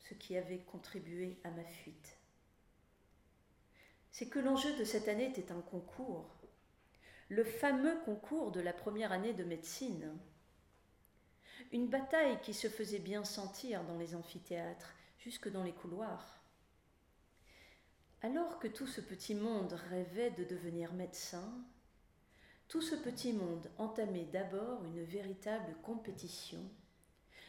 ce 0.00 0.14
qui 0.14 0.36
avait 0.36 0.60
contribué 0.60 1.38
à 1.44 1.50
ma 1.50 1.64
fuite. 1.64 2.18
C'est 4.12 4.28
que 4.28 4.38
l'enjeu 4.38 4.76
de 4.78 4.84
cette 4.84 5.08
année 5.08 5.28
était 5.28 5.50
un 5.50 5.60
concours, 5.60 6.30
le 7.34 7.42
fameux 7.42 7.98
concours 8.04 8.52
de 8.52 8.60
la 8.60 8.72
première 8.72 9.10
année 9.10 9.32
de 9.32 9.42
médecine. 9.42 10.16
Une 11.72 11.88
bataille 11.88 12.40
qui 12.42 12.54
se 12.54 12.68
faisait 12.68 13.00
bien 13.00 13.24
sentir 13.24 13.82
dans 13.82 13.98
les 13.98 14.14
amphithéâtres, 14.14 14.94
jusque 15.18 15.50
dans 15.50 15.64
les 15.64 15.72
couloirs. 15.72 16.40
Alors 18.22 18.60
que 18.60 18.68
tout 18.68 18.86
ce 18.86 19.00
petit 19.00 19.34
monde 19.34 19.72
rêvait 19.90 20.30
de 20.30 20.44
devenir 20.44 20.92
médecin, 20.92 21.52
tout 22.68 22.82
ce 22.82 22.94
petit 22.94 23.32
monde 23.32 23.68
entamait 23.78 24.26
d'abord 24.26 24.84
une 24.84 25.02
véritable 25.02 25.74
compétition, 25.82 26.62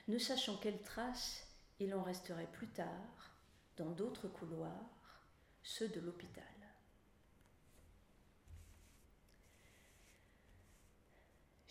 ne 0.08 0.18
sachant 0.18 0.58
quelle 0.58 0.82
trace 0.82 1.46
il 1.80 1.94
en 1.94 2.01
resterait 2.01 2.50
plus 2.54 2.70
tard 2.70 3.36
dans 3.77 3.92
d'autres 3.92 4.30
couloirs, 4.30 4.89
ceux 5.62 5.89
de 5.89 6.00
l'hôpital. 6.00 6.54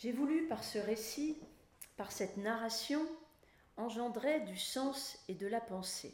J'ai 0.04 0.12
voulu 0.12 0.46
par 0.48 0.62
ce 0.62 0.76
récit, 0.76 1.38
par 1.96 2.12
cette 2.12 2.36
narration, 2.36 3.00
engendrer 3.78 4.40
du 4.40 4.58
sens 4.58 5.18
et 5.28 5.34
de 5.34 5.46
la 5.46 5.62
pensée. 5.62 6.12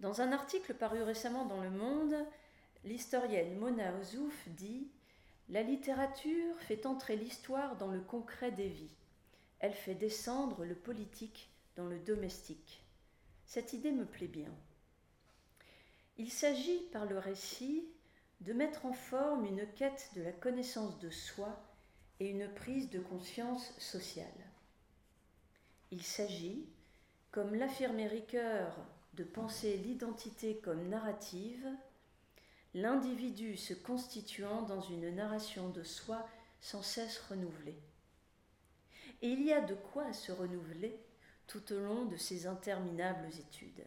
Dans 0.00 0.22
un 0.22 0.32
article 0.32 0.72
paru 0.72 1.02
récemment 1.02 1.44
dans 1.44 1.60
Le 1.60 1.68
Monde, 1.68 2.16
l'historienne 2.84 3.58
Mona 3.58 3.94
Ozouf 3.98 4.48
dit 4.48 4.88
La 5.50 5.62
littérature 5.62 6.58
fait 6.60 6.86
entrer 6.86 7.16
l'histoire 7.16 7.76
dans 7.76 7.88
le 7.88 8.00
concret 8.00 8.50
des 8.50 8.68
vies. 8.68 8.96
Elle 9.58 9.74
fait 9.74 9.94
descendre 9.94 10.64
le 10.64 10.74
politique 10.74 11.50
dans 11.76 11.86
le 11.86 11.98
domestique. 11.98 12.82
Cette 13.44 13.74
idée 13.74 13.92
me 13.92 14.06
plaît 14.06 14.26
bien. 14.26 14.54
Il 16.16 16.32
s'agit, 16.32 16.80
par 16.92 17.04
le 17.04 17.18
récit, 17.18 17.84
de 18.40 18.54
mettre 18.54 18.86
en 18.86 18.94
forme 18.94 19.44
une 19.44 19.66
quête 19.74 20.08
de 20.16 20.22
la 20.22 20.32
connaissance 20.32 20.98
de 20.98 21.10
soi 21.10 21.62
et 22.20 22.28
une 22.28 22.48
prise 22.48 22.90
de 22.90 23.00
conscience 23.00 23.72
sociale. 23.78 24.26
Il 25.90 26.02
s'agit, 26.02 26.66
comme 27.30 27.54
l'affirmait 27.54 28.06
Ricoeur 28.06 28.76
de 29.14 29.24
penser 29.24 29.76
l'identité 29.76 30.56
comme 30.56 30.88
narrative, 30.88 31.66
l'individu 32.74 33.56
se 33.56 33.74
constituant 33.74 34.62
dans 34.62 34.80
une 34.80 35.14
narration 35.14 35.68
de 35.68 35.82
soi 35.82 36.26
sans 36.60 36.82
cesse 36.82 37.18
renouvelée. 37.28 37.78
Et 39.20 39.28
il 39.28 39.42
y 39.42 39.52
a 39.52 39.60
de 39.60 39.74
quoi 39.74 40.12
se 40.12 40.32
renouveler 40.32 40.98
tout 41.46 41.72
au 41.72 41.78
long 41.78 42.06
de 42.06 42.16
ces 42.16 42.46
interminables 42.46 43.28
études. 43.38 43.84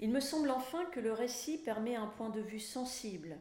Il 0.00 0.10
me 0.10 0.20
semble 0.20 0.50
enfin 0.50 0.84
que 0.86 1.00
le 1.00 1.12
récit 1.12 1.58
permet 1.58 1.96
un 1.96 2.06
point 2.06 2.28
de 2.28 2.40
vue 2.40 2.60
sensible, 2.60 3.38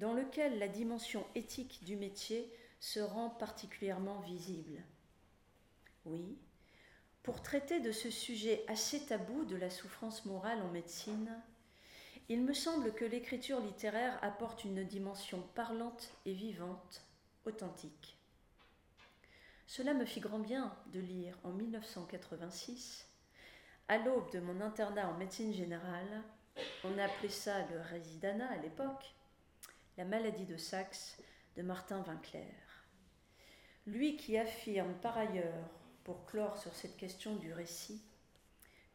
dans 0.00 0.14
lequel 0.14 0.58
la 0.58 0.66
dimension 0.66 1.26
éthique 1.34 1.84
du 1.84 1.94
métier 1.94 2.50
se 2.80 3.00
rend 3.00 3.28
particulièrement 3.28 4.18
visible. 4.20 4.82
Oui, 6.06 6.38
pour 7.22 7.42
traiter 7.42 7.80
de 7.80 7.92
ce 7.92 8.10
sujet 8.10 8.64
assez 8.66 9.04
tabou 9.04 9.44
de 9.44 9.56
la 9.56 9.68
souffrance 9.68 10.24
morale 10.24 10.62
en 10.62 10.70
médecine, 10.70 11.30
il 12.30 12.42
me 12.42 12.54
semble 12.54 12.94
que 12.94 13.04
l'écriture 13.04 13.60
littéraire 13.60 14.18
apporte 14.22 14.64
une 14.64 14.84
dimension 14.84 15.42
parlante 15.54 16.10
et 16.24 16.32
vivante, 16.32 17.04
authentique. 17.44 18.16
cela 19.66 19.92
me 19.92 20.06
fit 20.06 20.20
grand 20.20 20.38
bien 20.38 20.74
de 20.94 21.00
lire 21.00 21.36
en 21.44 21.50
1986, 21.50 23.06
à 23.88 23.98
l'aube 23.98 24.32
de 24.32 24.40
mon 24.40 24.62
internat 24.62 25.10
en 25.10 25.18
médecine 25.18 25.52
générale, 25.52 26.22
on 26.84 26.96
appelait 26.96 27.28
ça 27.28 27.66
le 27.66 27.80
résidana 27.80 28.50
à 28.50 28.56
l'époque, 28.56 29.14
la 29.96 30.04
maladie 30.04 30.46
de 30.46 30.56
Saxe 30.56 31.18
de 31.56 31.62
Martin 31.62 32.02
Winkler. 32.06 32.54
Lui 33.86 34.16
qui 34.16 34.38
affirme 34.38 34.94
par 35.02 35.18
ailleurs, 35.18 35.68
pour 36.04 36.26
clore 36.26 36.56
sur 36.56 36.74
cette 36.74 36.96
question 36.96 37.36
du 37.36 37.52
récit, 37.52 38.02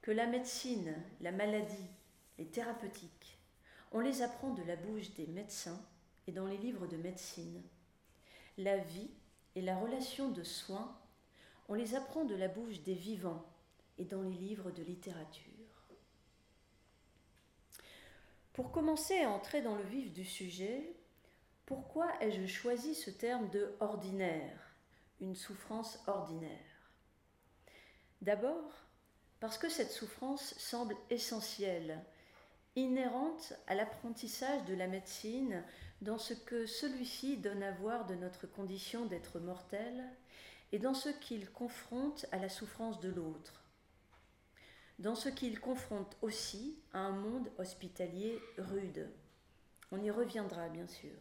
que 0.02 0.12
la 0.12 0.26
médecine, 0.26 0.96
la 1.22 1.32
maladie, 1.32 1.90
les 2.38 2.48
thérapeutiques, 2.48 3.40
on 3.92 4.00
les 4.00 4.22
apprend 4.22 4.54
de 4.54 4.64
la 4.64 4.76
bouche 4.76 5.14
des 5.16 5.28
médecins 5.28 5.82
et 6.28 6.32
dans 6.32 6.48
les 6.48 6.58
livres 6.58 6.88
de 6.88 6.98
médecine. 6.98 7.62
La 8.58 8.78
vie 8.78 9.12
et 9.56 9.62
la 9.62 9.78
relation 9.78 10.30
de 10.30 10.44
soins, 10.44 10.98
on 11.68 11.74
les 11.74 11.96
apprend 11.96 12.26
de 12.26 12.36
la 12.36 12.48
bouche 12.48 12.82
des 12.82 12.94
vivants 12.94 13.46
et 13.98 14.06
dans 14.06 14.22
les 14.22 14.36
livres 14.36 14.72
de 14.72 14.84
littérature. 14.84 15.55
Pour 18.56 18.72
commencer 18.72 19.20
à 19.20 19.32
entrer 19.32 19.62
dans 19.62 19.76
le 19.76 19.84
vif 19.84 20.14
du 20.14 20.24
sujet, 20.24 20.96
pourquoi 21.66 22.08
ai-je 22.22 22.48
choisi 22.48 22.96
ce 22.96 23.10
terme 23.10 23.50
de 23.50 23.76
ordinaire, 23.82 24.72
une 25.20 25.36
souffrance 25.36 26.00
ordinaire? 26.08 26.94
D'abord, 28.22 28.72
parce 29.42 29.58
que 29.58 29.68
cette 29.68 29.92
souffrance 29.92 30.58
semble 30.58 30.96
essentielle, 31.10 32.02
inhérente 32.78 33.52
à 33.68 33.76
l'apprentissage 33.76 34.64
de 34.64 34.74
la 34.74 34.88
médecine 34.88 35.62
dans 36.02 36.18
ce 36.18 36.34
que 36.34 36.66
celui-ci 36.66 37.36
donne 37.36 37.62
à 37.62 37.72
voir 37.72 38.06
de 38.06 38.16
notre 38.16 38.48
condition 38.48 39.06
d'être 39.06 39.42
mortel 39.42 40.02
et 40.72 40.80
dans 40.80 40.94
ce 40.94 41.10
qu'il 41.10 41.52
confronte 41.52 42.26
à 42.32 42.38
la 42.38 42.48
souffrance 42.48 43.02
de 43.02 43.10
l'autre, 43.10 43.65
dans 45.00 45.16
ce 45.16 45.30
qu'il 45.30 45.60
confronte 45.60 46.18
aussi 46.22 46.80
à 46.94 47.00
un 47.00 47.12
monde 47.12 47.52
hospitalier 47.58 48.40
rude. 48.58 49.10
On 49.92 50.02
y 50.02 50.10
reviendra 50.10 50.70
bien 50.70 50.88
sûr. 50.88 51.16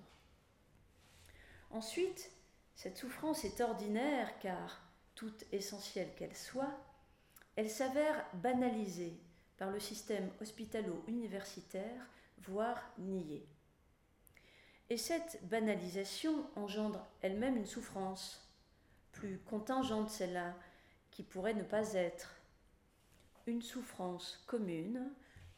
Ensuite, 1.70 2.30
cette 2.74 2.96
souffrance 2.96 3.44
est 3.44 3.60
ordinaire 3.60 4.38
car, 4.38 4.82
toute 5.14 5.44
essentielle 5.52 6.14
qu'elle 6.16 6.36
soit, 6.36 6.78
elle 7.56 7.70
s'avère 7.70 8.26
banalisée 8.34 9.18
par 9.56 9.70
le 9.70 9.80
système 9.80 10.30
hospitalo-universitaire, 10.40 12.08
voire 12.38 12.90
niée. 12.98 13.46
Et 14.90 14.96
cette 14.96 15.40
banalisation 15.48 16.46
engendre 16.56 17.06
elle-même 17.22 17.56
une 17.56 17.66
souffrance, 17.66 18.46
plus 19.12 19.38
contingente 19.38 20.10
celle-là, 20.10 20.54
qui 21.10 21.22
pourrait 21.22 21.54
ne 21.54 21.62
pas 21.62 21.94
être, 21.94 22.36
une 23.46 23.62
souffrance 23.62 24.42
commune, 24.46 25.10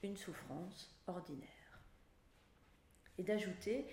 une 0.02 0.16
souffrance 0.16 0.90
ordinaire. 1.06 1.46
Et 3.18 3.22
d'ajouter 3.22 3.86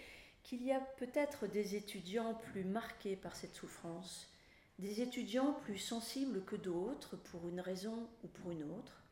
qu'il 0.43 0.63
y 0.63 0.71
a 0.71 0.79
peut-être 0.79 1.47
des 1.47 1.75
étudiants 1.75 2.33
plus 2.33 2.65
marqués 2.65 3.15
par 3.15 3.35
cette 3.35 3.55
souffrance, 3.55 4.29
des 4.79 5.01
étudiants 5.01 5.53
plus 5.63 5.77
sensibles 5.77 6.43
que 6.43 6.55
d'autres 6.55 7.15
pour 7.15 7.47
une 7.47 7.61
raison 7.61 8.09
ou 8.23 8.27
pour 8.27 8.51
une 8.51 8.63
autre, 8.63 9.03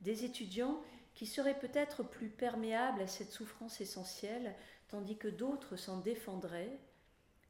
des 0.00 0.24
étudiants 0.24 0.80
qui 1.14 1.26
seraient 1.26 1.58
peut-être 1.58 2.02
plus 2.02 2.28
perméables 2.28 3.00
à 3.00 3.06
cette 3.06 3.32
souffrance 3.32 3.80
essentielle, 3.80 4.54
tandis 4.88 5.16
que 5.16 5.28
d'autres 5.28 5.76
s'en 5.76 5.98
défendraient, 6.00 6.78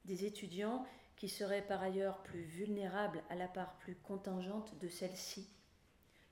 des 0.05 0.25
étudiants 0.25 0.87
qui 1.17 1.29
seraient 1.29 1.67
par 1.67 1.83
ailleurs 1.83 2.23
plus 2.23 2.43
vulnérables 2.43 3.25
à 3.31 3.35
la 3.35 3.49
part 3.49 3.77
plus 3.79 3.97
contingente 3.97 4.79
de 4.79 4.89
celle-ci, 4.89 5.49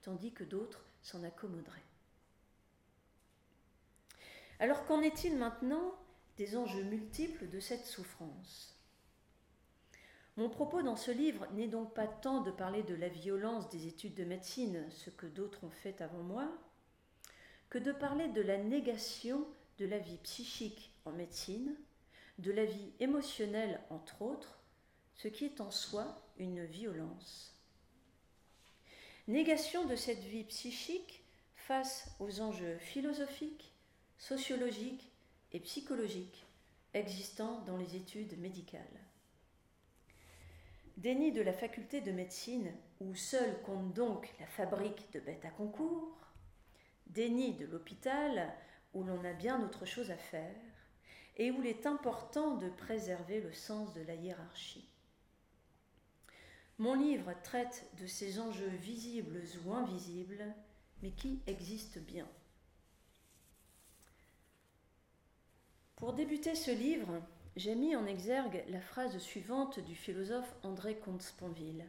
tandis 0.05 0.33
que 0.33 0.45
d'autres 0.45 0.85
s'en 1.03 1.25
accommoderaient. 1.25 1.81
Alors 4.61 4.85
qu'en 4.85 5.01
est-il 5.01 5.37
maintenant 5.37 5.95
des 6.37 6.57
enjeux 6.57 6.85
multiples 6.85 7.49
de 7.49 7.59
cette 7.59 7.87
souffrance? 7.87 8.79
Mon 10.37 10.51
propos 10.51 10.83
dans 10.83 10.97
ce 10.97 11.11
livre 11.11 11.47
n'est 11.53 11.69
donc 11.69 11.95
pas 11.95 12.07
tant 12.07 12.41
de 12.41 12.51
parler 12.51 12.83
de 12.83 12.95
la 12.95 13.09
violence 13.09 13.69
des 13.71 13.87
études 13.87 14.15
de 14.15 14.25
médecine, 14.25 14.85
ce 14.91 15.11
que 15.11 15.27
d'autres 15.27 15.65
ont 15.65 15.71
fait 15.71 16.01
avant 16.01 16.23
moi, 16.23 16.49
que 17.71 17.79
de 17.79 17.93
parler 17.93 18.29
de 18.29 18.43
la 18.43 18.59
négation 18.59 19.47
de 19.79 19.87
la 19.87 19.99
vie 19.99 20.19
psychique 20.19 20.93
en 21.05 21.13
médecine, 21.13 21.75
de 22.39 22.53
la 22.53 22.65
vie 22.65 22.93
émotionnelle 23.01 23.81
entre 23.91 24.23
autres, 24.23 24.59
ce 25.15 25.29
qui 25.29 25.45
est 25.45 25.61
en 25.61 25.71
soi 25.71 26.21
une 26.39 26.65
violence. 26.65 27.54
Négation 29.27 29.87
de 29.87 29.97
cette 29.97 30.23
vie 30.23 30.45
psychique 30.45 31.25
face 31.57 32.15
aux 32.21 32.43
enjeux 32.43 32.77
philosophiques, 32.77 33.73
sociologiques 34.19 35.11
et 35.53 35.61
psychologiques 35.61 36.45
existants 36.93 37.63
dans 37.63 37.79
les 37.79 37.97
études 37.97 38.39
médicales. 38.39 38.83
Déni 40.99 41.33
de 41.33 41.41
la 41.41 41.55
faculté 41.55 42.03
de 42.03 42.13
médecine, 42.13 42.71
où 43.01 43.15
seul 43.15 43.63
compte 43.63 43.95
donc 43.95 44.31
la 44.41 44.47
fabrique 44.47 45.11
de 45.15 45.21
bêtes 45.21 45.47
à 45.47 45.51
concours, 45.51 46.19
déni 47.07 47.55
de 47.55 47.65
l'hôpital, 47.65 48.53
où 48.93 49.05
l'on 49.05 49.25
a 49.25 49.33
bien 49.33 49.65
autre 49.65 49.87
chose 49.87 50.11
à 50.11 50.19
faire, 50.19 50.55
et 51.39 51.51
où 51.51 51.63
il 51.63 51.67
est 51.67 51.87
important 51.87 52.59
de 52.59 52.69
préserver 52.69 53.41
le 53.41 53.55
sens 53.55 53.95
de 53.95 54.03
la 54.03 54.17
hiérarchie. 54.17 54.94
Mon 56.79 56.95
livre 56.95 57.33
traite 57.43 57.89
de 58.01 58.07
ces 58.07 58.41
enjeux 58.41 58.67
visibles 58.67 59.43
ou 59.65 59.73
invisibles, 59.73 60.45
mais 61.03 61.13
qui 61.13 61.41
existent 61.47 62.01
bien. 62.01 62.27
Pour 65.97 66.13
débuter 66.15 66.57
ce 66.57 66.73
livre, 66.73 67.23
j'ai 67.57 67.77
mis 67.77 67.95
en 67.95 68.07
exergue 68.07 68.65
la 68.69 68.81
phrase 68.81 69.17
suivante 69.19 69.79
du 69.79 69.95
philosophe 69.95 70.53
André 70.65 70.97
Comte-Sponville. 70.99 71.85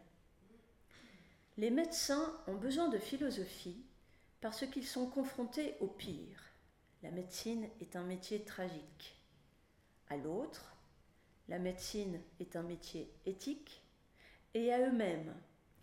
Les 1.57 1.71
médecins 1.71 2.33
ont 2.47 2.55
besoin 2.55 2.89
de 2.89 2.99
philosophie 2.99 3.83
parce 4.41 4.67
qu'ils 4.67 4.85
sont 4.85 5.07
confrontés 5.07 5.75
au 5.79 5.87
pire. 5.87 6.51
La 7.01 7.09
médecine 7.09 7.67
est 7.81 7.95
un 7.95 8.03
métier 8.03 8.43
tragique. 8.43 9.19
À 10.09 10.17
l'autre, 10.17 10.75
la 11.47 11.57
médecine 11.57 12.21
est 12.39 12.55
un 12.55 12.63
métier 12.63 13.11
éthique. 13.25 13.81
Et 14.55 14.71
à 14.71 14.79
eux-mêmes, 14.79 15.35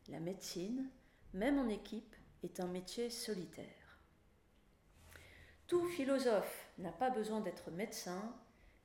la 0.09 0.19
médecine, 0.19 0.89
même 1.35 1.59
en 1.59 1.69
équipe, 1.69 2.17
est 2.43 2.59
un 2.59 2.67
métier 2.67 3.11
solitaire. 3.11 3.99
Tout 5.67 5.87
philosophe 5.89 6.71
n'a 6.79 6.91
pas 6.91 7.11
besoin 7.11 7.43
d'être 7.43 7.71
médecin, 7.71 8.35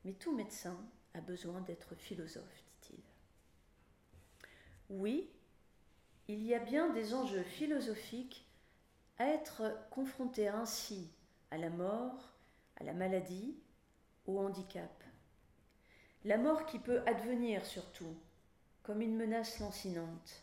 mais 0.04 0.12
tout 0.12 0.36
médecin 0.36 0.78
a 1.14 1.22
besoin 1.22 1.62
d'être 1.62 1.94
philosophe, 1.94 2.62
dit-il. 2.82 3.02
Oui, 4.90 5.30
il 6.28 6.44
y 6.44 6.54
a 6.54 6.58
bien 6.58 6.90
des 6.90 7.14
enjeux 7.14 7.42
philosophiques 7.42 8.46
à 9.16 9.26
être 9.28 9.72
confronté 9.88 10.48
ainsi 10.48 11.10
à 11.50 11.56
la 11.56 11.70
mort, 11.70 12.34
à 12.76 12.84
la 12.84 12.92
maladie, 12.92 13.56
au 14.26 14.38
handicap. 14.38 15.02
La 16.26 16.36
mort 16.36 16.66
qui 16.66 16.78
peut 16.78 17.00
advenir 17.06 17.64
surtout, 17.64 18.14
comme 18.88 19.02
une 19.02 19.18
menace 19.18 19.60
lancinante, 19.60 20.42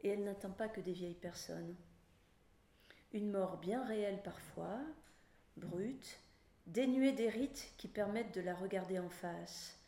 et 0.00 0.08
elle 0.08 0.24
n'atteint 0.24 0.48
pas 0.48 0.66
que 0.66 0.80
des 0.80 0.94
vieilles 0.94 1.12
personnes. 1.12 1.76
Une 3.12 3.30
mort 3.30 3.58
bien 3.58 3.84
réelle 3.84 4.22
parfois, 4.22 4.80
brute, 5.58 6.18
dénuée 6.66 7.12
des 7.12 7.28
rites 7.28 7.74
qui 7.76 7.86
permettent 7.86 8.34
de 8.34 8.40
la 8.40 8.54
regarder 8.54 8.98
en 8.98 9.10
face, 9.10 9.78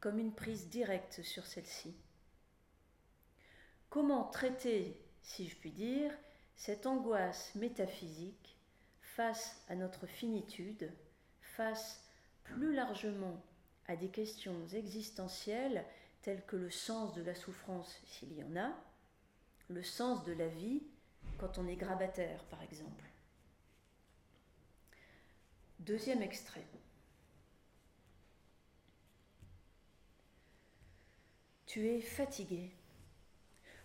comme 0.00 0.18
une 0.18 0.34
prise 0.34 0.68
directe 0.68 1.22
sur 1.22 1.46
celle-ci. 1.46 1.96
Comment 3.88 4.24
traiter, 4.24 5.00
si 5.22 5.48
je 5.48 5.56
puis 5.56 5.72
dire, 5.72 6.12
cette 6.56 6.84
angoisse 6.84 7.54
métaphysique 7.54 8.58
face 9.00 9.64
à 9.70 9.76
notre 9.76 10.06
finitude, 10.06 10.92
face 11.40 12.04
plus 12.44 12.74
largement 12.74 13.42
à 13.88 13.96
des 13.96 14.10
questions 14.10 14.68
existentielles 14.74 15.86
telles 16.22 16.44
que 16.46 16.56
le 16.56 16.70
sens 16.70 17.14
de 17.14 17.22
la 17.22 17.34
souffrance 17.34 17.98
s'il 18.06 18.32
y 18.32 18.42
en 18.42 18.56
a, 18.56 18.72
le 19.68 19.82
sens 19.82 20.24
de 20.24 20.32
la 20.32 20.48
vie 20.48 20.82
quand 21.38 21.58
on 21.58 21.66
est 21.66 21.76
grabataire 21.76 22.44
par 22.44 22.62
exemple. 22.62 23.04
Deuxième 25.78 26.22
extrait. 26.22 26.66
Tu 31.66 31.86
es 31.88 32.00
fatigué. 32.00 32.70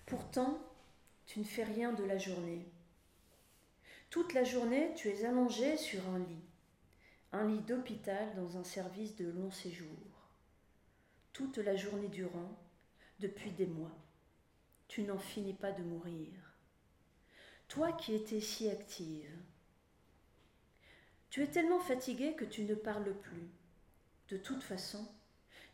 Pourtant, 0.06 0.60
tu 1.26 1.39
ne 1.39 1.45
fais 1.45 1.63
rien 1.63 1.93
de 1.93 2.04
la 2.04 2.17
journée. 2.17 2.65
Toute 4.10 4.34
la 4.34 4.43
journée, 4.43 4.93
tu 4.95 5.10
es 5.10 5.24
allongé 5.24 5.78
sur 5.78 6.08
un 6.10 6.19
lit, 6.19 6.43
un 7.32 7.48
lit 7.48 7.62
d'hôpital 7.62 8.36
dans 8.36 8.58
un 8.58 8.63
service 8.63 9.15
de 9.15 9.30
long 9.30 9.52
séjour. 9.52 10.14
Toute 11.36 11.58
la 11.58 11.76
journée 11.76 12.08
durant, 12.08 12.58
depuis 13.19 13.52
des 13.52 13.65
mois. 13.65 13.91
tu 14.88 15.04
n'en 15.04 15.17
finis 15.17 15.54
pas 15.54 15.74
de 15.74 15.84
mourir. 15.84 16.32
Toi 17.67 17.91
qui 17.91 18.15
étais 18.15 18.39
si 18.39 18.69
active, 18.69 19.38
tu 21.30 21.43
es 21.43 21.48
tellement 21.48 21.82
fatiguée 21.82 22.36
que 22.36 22.45
tu 22.45 22.63
ne 22.63 22.74
parles 22.74 23.13
plus. 23.13 23.50
De 24.30 24.38
toute 24.38 24.63
façon, 24.63 25.06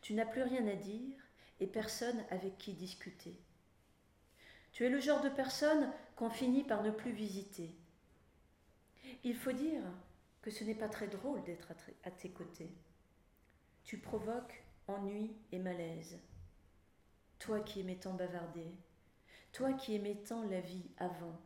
tu 0.00 0.14
n'as 0.14 0.26
plus 0.26 0.42
rien 0.42 0.66
à 0.66 0.74
dire 0.74 1.16
et 1.60 1.68
personne 1.68 2.24
avec 2.30 2.58
qui 2.58 2.72
discuter. 2.72 3.38
Tu 4.72 4.84
es 4.84 4.88
le 4.88 4.98
genre 4.98 5.20
de 5.20 5.28
personne 5.28 5.92
qu'on 6.16 6.30
finit 6.30 6.64
par 6.64 6.82
ne 6.82 6.90
plus 6.90 7.12
visiter. 7.12 7.72
Il 9.22 9.36
faut 9.36 9.52
dire 9.52 9.84
que 10.40 10.50
ce 10.50 10.64
n'est 10.64 10.74
pas 10.74 10.88
très 10.88 11.06
drôle 11.06 11.44
d'être 11.44 11.68
à 12.02 12.10
tes 12.10 12.30
côtés. 12.30 12.74
Tu 13.84 13.98
provoques 13.98 14.64
ennui 14.92 15.36
et 15.52 15.58
malaise. 15.58 16.18
Toi 17.38 17.60
qui 17.60 17.80
aimais 17.80 17.96
tant 17.96 18.14
bavarder, 18.14 18.72
toi 19.52 19.72
qui 19.72 19.94
aimais 19.94 20.22
tant 20.26 20.42
la 20.44 20.60
vie 20.60 20.90
avant, 20.98 21.38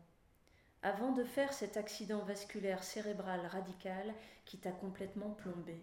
avant 0.82 1.12
de 1.12 1.24
faire 1.24 1.52
cet 1.52 1.76
accident 1.76 2.22
vasculaire 2.24 2.84
cérébral 2.84 3.46
radical 3.46 4.14
qui 4.44 4.58
t'a 4.58 4.72
complètement 4.72 5.30
plombé. 5.30 5.80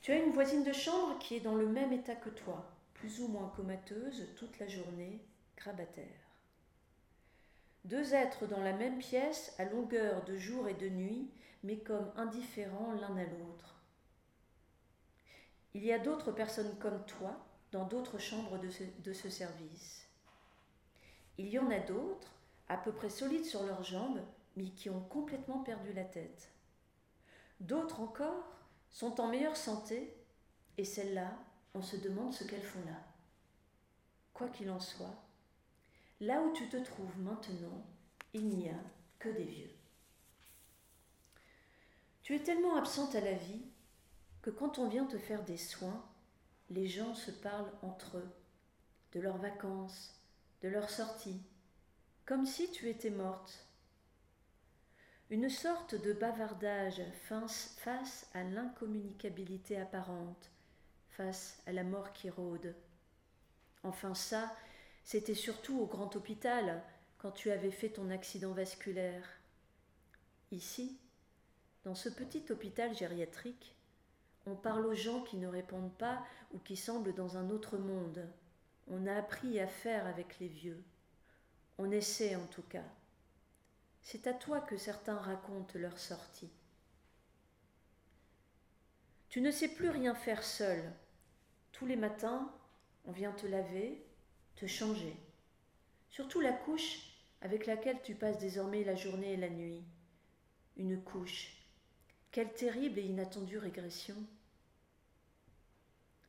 Tu 0.00 0.12
as 0.12 0.16
une 0.16 0.32
voisine 0.32 0.64
de 0.64 0.72
chambre 0.72 1.18
qui 1.18 1.36
est 1.36 1.40
dans 1.40 1.54
le 1.54 1.68
même 1.68 1.92
état 1.92 2.16
que 2.16 2.30
toi, 2.30 2.70
plus 2.94 3.20
ou 3.20 3.28
moins 3.28 3.52
comateuse 3.54 4.28
toute 4.36 4.58
la 4.58 4.66
journée, 4.66 5.20
grabataire. 5.56 6.06
Deux 7.84 8.14
êtres 8.14 8.46
dans 8.46 8.62
la 8.62 8.72
même 8.72 8.98
pièce, 8.98 9.54
à 9.58 9.64
longueur 9.64 10.24
de 10.24 10.36
jour 10.36 10.68
et 10.68 10.74
de 10.74 10.88
nuit, 10.88 11.30
mais 11.62 11.78
comme 11.78 12.10
indifférents 12.16 12.92
l'un 12.92 13.16
à 13.16 13.24
l'autre. 13.24 13.79
Il 15.74 15.84
y 15.84 15.92
a 15.92 15.98
d'autres 15.98 16.32
personnes 16.32 16.76
comme 16.78 17.04
toi 17.06 17.36
dans 17.72 17.84
d'autres 17.84 18.18
chambres 18.18 18.58
de 18.58 19.12
ce, 19.12 19.30
service. 19.30 20.08
Il 21.38 21.48
y 21.48 21.58
en 21.58 21.70
a 21.70 21.78
d'autres, 21.78 22.32
à 22.68 22.76
peu 22.76 22.92
près 22.92 23.10
solides 23.10 23.44
sur 23.44 23.62
leurs 23.62 23.84
jambes, 23.84 24.20
mais 24.56 24.70
qui 24.70 24.90
ont 24.90 25.02
complètement 25.02 25.60
perdu 25.60 25.92
la 25.92 26.04
tête. 26.04 26.50
D'autres 27.60 28.00
encore 28.00 28.56
sont 28.90 29.20
en 29.20 29.28
meilleure 29.28 29.56
santé, 29.56 30.12
et 30.76 30.84
celles-là, 30.84 31.38
on 31.74 31.82
se 31.82 31.96
demande 31.96 32.32
ce 32.32 32.42
qu'elles 32.42 32.62
font 32.62 32.84
là. 32.86 32.98
Quoi 34.34 34.48
qu'il 34.48 34.70
en 34.70 34.80
soit, 34.80 35.22
là 36.20 36.42
où 36.42 36.52
tu 36.52 36.68
te 36.68 36.76
trouves 36.78 37.18
maintenant, 37.20 37.84
il 38.34 38.48
n'y 38.48 38.68
a 38.68 38.80
que 39.20 39.28
des 39.28 39.44
vieux. 39.44 39.70
Tu 42.22 42.34
es 42.34 42.42
tellement 42.42 42.76
absente 42.76 43.14
à 43.14 43.20
la 43.20 43.34
vie 43.34 43.62
que 44.42 44.50
quand 44.50 44.78
on 44.78 44.88
vient 44.88 45.06
te 45.06 45.18
faire 45.18 45.44
des 45.44 45.56
soins, 45.56 46.04
les 46.70 46.86
gens 46.86 47.14
se 47.14 47.30
parlent 47.30 47.72
entre 47.82 48.18
eux, 48.18 48.30
de 49.12 49.20
leurs 49.20 49.38
vacances, 49.38 50.20
de 50.62 50.68
leurs 50.68 50.90
sorties, 50.90 51.42
comme 52.24 52.46
si 52.46 52.70
tu 52.70 52.88
étais 52.88 53.10
morte 53.10 53.66
une 55.30 55.48
sorte 55.48 55.94
de 55.94 56.12
bavardage 56.12 57.00
face 57.28 58.28
à 58.34 58.42
l'incommunicabilité 58.42 59.80
apparente, 59.80 60.50
face 61.10 61.62
à 61.66 61.72
la 61.72 61.84
mort 61.84 62.12
qui 62.12 62.28
rôde. 62.30 62.74
Enfin 63.84 64.16
ça, 64.16 64.52
c'était 65.04 65.36
surtout 65.36 65.78
au 65.78 65.86
grand 65.86 66.16
hôpital, 66.16 66.82
quand 67.18 67.30
tu 67.30 67.52
avais 67.52 67.70
fait 67.70 67.90
ton 67.90 68.10
accident 68.10 68.52
vasculaire. 68.52 69.24
Ici, 70.50 70.98
dans 71.84 71.94
ce 71.94 72.08
petit 72.08 72.44
hôpital 72.50 72.96
gériatrique, 72.96 73.76
on 74.50 74.56
parle 74.56 74.86
aux 74.86 74.94
gens 74.94 75.22
qui 75.22 75.36
ne 75.36 75.46
répondent 75.46 75.96
pas 75.96 76.24
ou 76.52 76.58
qui 76.58 76.76
semblent 76.76 77.14
dans 77.14 77.36
un 77.36 77.50
autre 77.50 77.78
monde. 77.78 78.28
On 78.88 79.06
a 79.06 79.14
appris 79.14 79.60
à 79.60 79.68
faire 79.68 80.06
avec 80.06 80.38
les 80.40 80.48
vieux. 80.48 80.82
On 81.78 81.90
essaie 81.90 82.34
en 82.34 82.46
tout 82.46 82.62
cas. 82.62 82.84
C'est 84.02 84.26
à 84.26 84.34
toi 84.34 84.60
que 84.60 84.76
certains 84.76 85.18
racontent 85.18 85.78
leur 85.78 85.98
sortie. 85.98 86.50
Tu 89.28 89.40
ne 89.40 89.52
sais 89.52 89.68
plus 89.68 89.90
rien 89.90 90.14
faire 90.14 90.42
seul. 90.42 90.82
Tous 91.70 91.86
les 91.86 91.96
matins, 91.96 92.52
on 93.04 93.12
vient 93.12 93.32
te 93.32 93.46
laver, 93.46 94.04
te 94.56 94.66
changer. 94.66 95.16
Surtout 96.08 96.40
la 96.40 96.52
couche 96.52 96.98
avec 97.40 97.66
laquelle 97.66 98.02
tu 98.02 98.16
passes 98.16 98.38
désormais 98.38 98.82
la 98.82 98.96
journée 98.96 99.34
et 99.34 99.36
la 99.36 99.48
nuit. 99.48 99.84
Une 100.76 101.00
couche. 101.00 101.56
Quelle 102.32 102.52
terrible 102.52 102.98
et 102.98 103.04
inattendue 103.04 103.58
régression. 103.58 104.16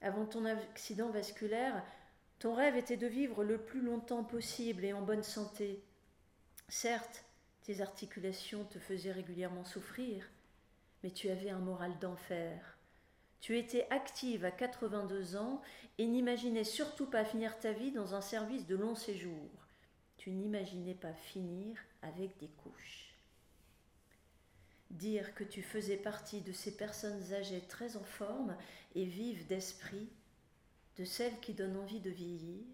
Avant 0.02 0.26
ton 0.26 0.46
accident 0.46 1.12
vasculaire, 1.12 1.84
ton 2.40 2.56
rêve 2.56 2.76
était 2.76 2.98
de 2.98 3.08
vivre 3.08 3.44
le 3.44 3.60
plus 3.60 3.82
longtemps 3.82 4.24
possible 4.24 4.84
et 4.84 4.94
en 4.94 5.02
bonne 5.02 5.24
santé. 5.24 5.84
Certes, 6.70 7.24
tes 7.64 7.82
articulations 7.82 8.66
te 8.66 8.80
faisaient 8.80 9.12
régulièrement 9.12 9.64
souffrir, 9.64 10.28
mais 11.04 11.12
tu 11.12 11.30
avais 11.30 11.52
un 11.52 11.60
moral 11.60 11.98
d'enfer. 12.00 12.78
Tu 13.42 13.58
étais 13.58 13.88
active 13.90 14.46
à 14.46 14.52
82 14.52 15.36
ans 15.36 15.62
et 15.98 16.06
n'imaginais 16.06 16.64
surtout 16.64 17.08
pas 17.08 17.26
finir 17.26 17.60
ta 17.60 17.72
vie 17.72 17.92
dans 17.92 18.16
un 18.16 18.22
service 18.22 18.66
de 18.68 18.76
long 18.76 18.96
séjour. 18.96 19.50
Tu 20.18 20.32
n'imaginais 20.32 20.96
pas 20.96 21.14
finir 21.14 21.78
avec 22.04 22.38
des 22.38 22.50
couches. 22.50 23.01
Dire 24.91 25.34
que 25.36 25.45
tu 25.45 25.62
faisais 25.63 25.95
partie 25.95 26.41
de 26.41 26.51
ces 26.51 26.75
personnes 26.75 27.34
âgées 27.34 27.63
très 27.69 27.95
en 27.95 28.04
forme 28.04 28.58
et 28.93 29.06
vives 29.06 29.47
d'esprit, 29.47 30.10
de 30.97 31.06
celles 31.06 31.39
qui 31.39 31.54
donnent 31.54 31.77
envie 31.77 32.01
de 32.01 32.10
vieillir, 32.10 32.65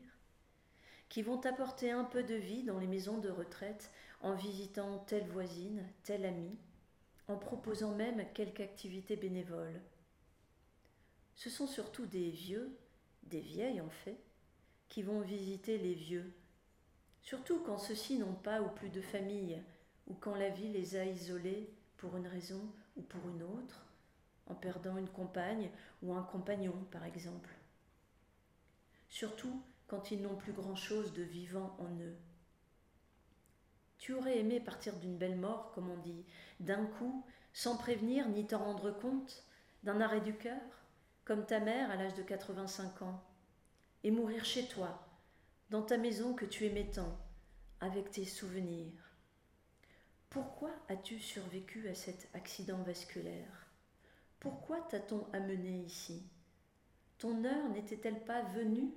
qui 1.10 1.22
vont 1.22 1.40
apporter 1.42 1.92
un 1.92 2.04
peu 2.04 2.24
de 2.24 2.34
vie 2.34 2.64
dans 2.64 2.80
les 2.80 2.88
maisons 2.88 3.20
de 3.20 3.30
retraite 3.30 3.92
en 4.22 4.34
visitant 4.34 4.98
telle 5.08 5.28
voisine, 5.28 5.86
tel 6.04 6.26
ami, 6.26 6.58
en 7.28 7.38
proposant 7.38 7.94
même 7.94 8.26
quelque 8.34 8.64
activité 8.64 9.16
bénévole. 9.16 9.80
Ce 11.36 11.52
sont 11.52 11.68
surtout 11.68 12.08
des 12.08 12.32
vieux, 12.32 12.76
des 13.24 13.42
vieilles 13.42 13.82
en 13.82 13.92
fait, 13.92 14.18
qui 14.90 15.04
vont 15.04 15.22
visiter 15.22 15.78
les 15.78 15.94
vieux, 15.94 16.34
surtout 17.22 17.60
quand 17.60 17.78
ceux-ci 17.78 18.18
n'ont 18.18 18.34
pas 18.34 18.62
ou 18.62 18.70
plus 18.70 18.90
de 18.90 19.02
famille, 19.02 19.62
ou 20.08 20.16
quand 20.16 20.34
la 20.34 20.50
vie 20.50 20.70
les 20.70 20.96
a 20.96 21.06
isolés 21.06 21.70
pour 21.98 22.16
une 22.18 22.28
raison 22.28 22.62
ou 22.96 23.02
pour 23.02 23.28
une 23.30 23.44
autre, 23.44 23.86
en 24.46 24.56
perdant 24.56 24.98
une 24.98 25.10
compagne 25.10 25.70
ou 26.02 26.14
un 26.14 26.24
compagnon 26.24 26.86
par 26.92 27.04
exemple. 27.04 27.50
Surtout 29.10 29.62
quand 29.88 30.12
ils 30.12 30.22
n'ont 30.22 30.36
plus 30.36 30.54
grand-chose 30.54 31.14
de 31.14 31.24
vivant 31.24 31.76
en 31.80 31.90
eux. 32.00 32.18
Tu 33.98 34.14
aurais 34.14 34.38
aimé 34.38 34.60
partir 34.60 34.96
d'une 34.98 35.18
belle 35.18 35.38
mort, 35.38 35.72
comme 35.72 35.90
on 35.90 35.98
dit, 35.98 36.26
d'un 36.60 36.86
coup, 36.86 37.26
sans 37.54 37.78
prévenir 37.78 38.28
ni 38.30 38.46
t'en 38.46 38.60
rendre 38.60 38.92
compte, 38.92 39.44
d'un 39.84 40.02
arrêt 40.02 40.22
du 40.22 40.36
cœur, 40.36 40.62
comme 41.26 41.46
ta 41.46 41.60
mère 41.60 41.90
à 41.90 41.96
l'âge 41.96 42.14
de 42.14 42.22
85 42.22 43.02
ans, 43.02 43.24
et 44.04 44.12
mourir 44.12 44.46
chez 44.46 44.68
toi, 44.68 45.08
dans 45.70 45.82
ta 45.82 45.98
maison 45.98 46.34
que 46.34 46.46
tu 46.46 46.66
aimais 46.66 46.90
tant, 46.94 47.18
avec 47.80 48.12
tes 48.12 48.26
souvenirs. 48.26 49.07
Pourquoi 50.30 50.72
as-tu 50.90 51.20
survécu 51.20 51.88
à 51.88 51.96
cet 51.96 52.28
accident 52.36 52.82
vasculaire? 52.84 53.68
Pourquoi 54.40 54.82
t'a-t-on 54.82 55.26
amené 55.34 55.80
ici? 55.80 56.24
Ton 57.18 57.44
heure 57.46 57.70
n'était-elle 57.70 58.24
pas 58.24 58.44
venue? 58.44 58.94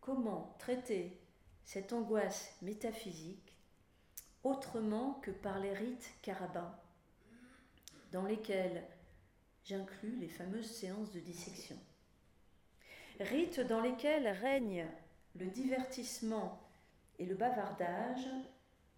Comment 0.00 0.56
traiter 0.58 1.20
cette 1.64 1.92
angoisse 1.92 2.56
métaphysique 2.62 3.56
autrement 4.42 5.14
que 5.22 5.30
par 5.30 5.58
les 5.60 5.74
rites 5.74 6.10
carabins, 6.22 6.74
dans 8.10 8.24
lesquels 8.24 8.82
j'inclus 9.64 10.16
les 10.16 10.28
fameuses 10.28 10.70
séances 10.70 11.12
de 11.12 11.20
dissection? 11.20 11.78
Rites 13.20 13.60
dans 13.60 13.82
lesquels 13.82 14.26
règne 14.26 14.88
le 15.36 15.46
divertissement 15.46 16.60
et 17.18 17.26
le 17.26 17.34
bavardage 17.34 18.26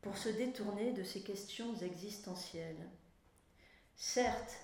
pour 0.01 0.17
se 0.17 0.29
détourner 0.29 0.93
de 0.93 1.03
ces 1.03 1.23
questions 1.23 1.75
existentielles. 1.77 2.89
Certes, 3.97 4.57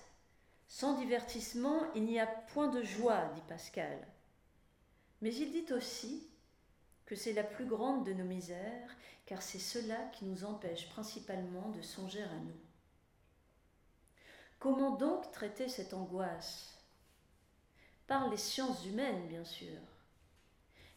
sans 0.67 0.97
divertissement, 0.99 1.91
il 1.95 2.03
n'y 2.03 2.19
a 2.19 2.27
point 2.27 2.67
de 2.67 2.83
joie, 2.83 3.31
dit 3.35 3.41
Pascal. 3.47 4.07
Mais 5.21 5.33
il 5.33 5.51
dit 5.51 5.73
aussi 5.73 6.27
que 7.05 7.15
c'est 7.15 7.33
la 7.33 7.43
plus 7.43 7.65
grande 7.65 8.05
de 8.05 8.13
nos 8.13 8.25
misères, 8.25 8.95
car 9.25 9.41
c'est 9.41 9.59
cela 9.59 9.95
qui 10.13 10.25
nous 10.25 10.43
empêche 10.43 10.89
principalement 10.89 11.69
de 11.69 11.81
songer 11.81 12.21
à 12.21 12.35
nous. 12.35 12.59
Comment 14.59 14.91
donc 14.91 15.31
traiter 15.31 15.69
cette 15.69 15.93
angoisse? 15.93 16.77
Par 18.07 18.29
les 18.29 18.37
sciences 18.37 18.85
humaines, 18.85 19.27
bien 19.27 19.45
sûr, 19.45 19.79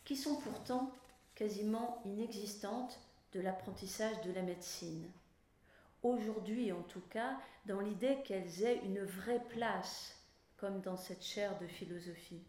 qui 0.05 0.17
sont 0.17 0.37
pourtant 0.37 0.93
quasiment 1.35 2.03
inexistantes 2.05 3.01
de 3.33 3.41
l'apprentissage 3.41 4.21
de 4.23 4.33
la 4.33 4.43
médecine. 4.43 5.11
Aujourd'hui, 6.03 6.73
en 6.73 6.83
tout 6.83 7.03
cas, 7.11 7.39
dans 7.67 7.81
l'idée 7.81 8.19
qu'elles 8.25 8.63
aient 8.65 8.81
une 8.85 9.05
vraie 9.05 9.43
place 9.51 10.17
comme 10.57 10.81
dans 10.81 10.97
cette 10.97 11.25
chaire 11.25 11.59
de 11.59 11.67
philosophie. 11.67 12.43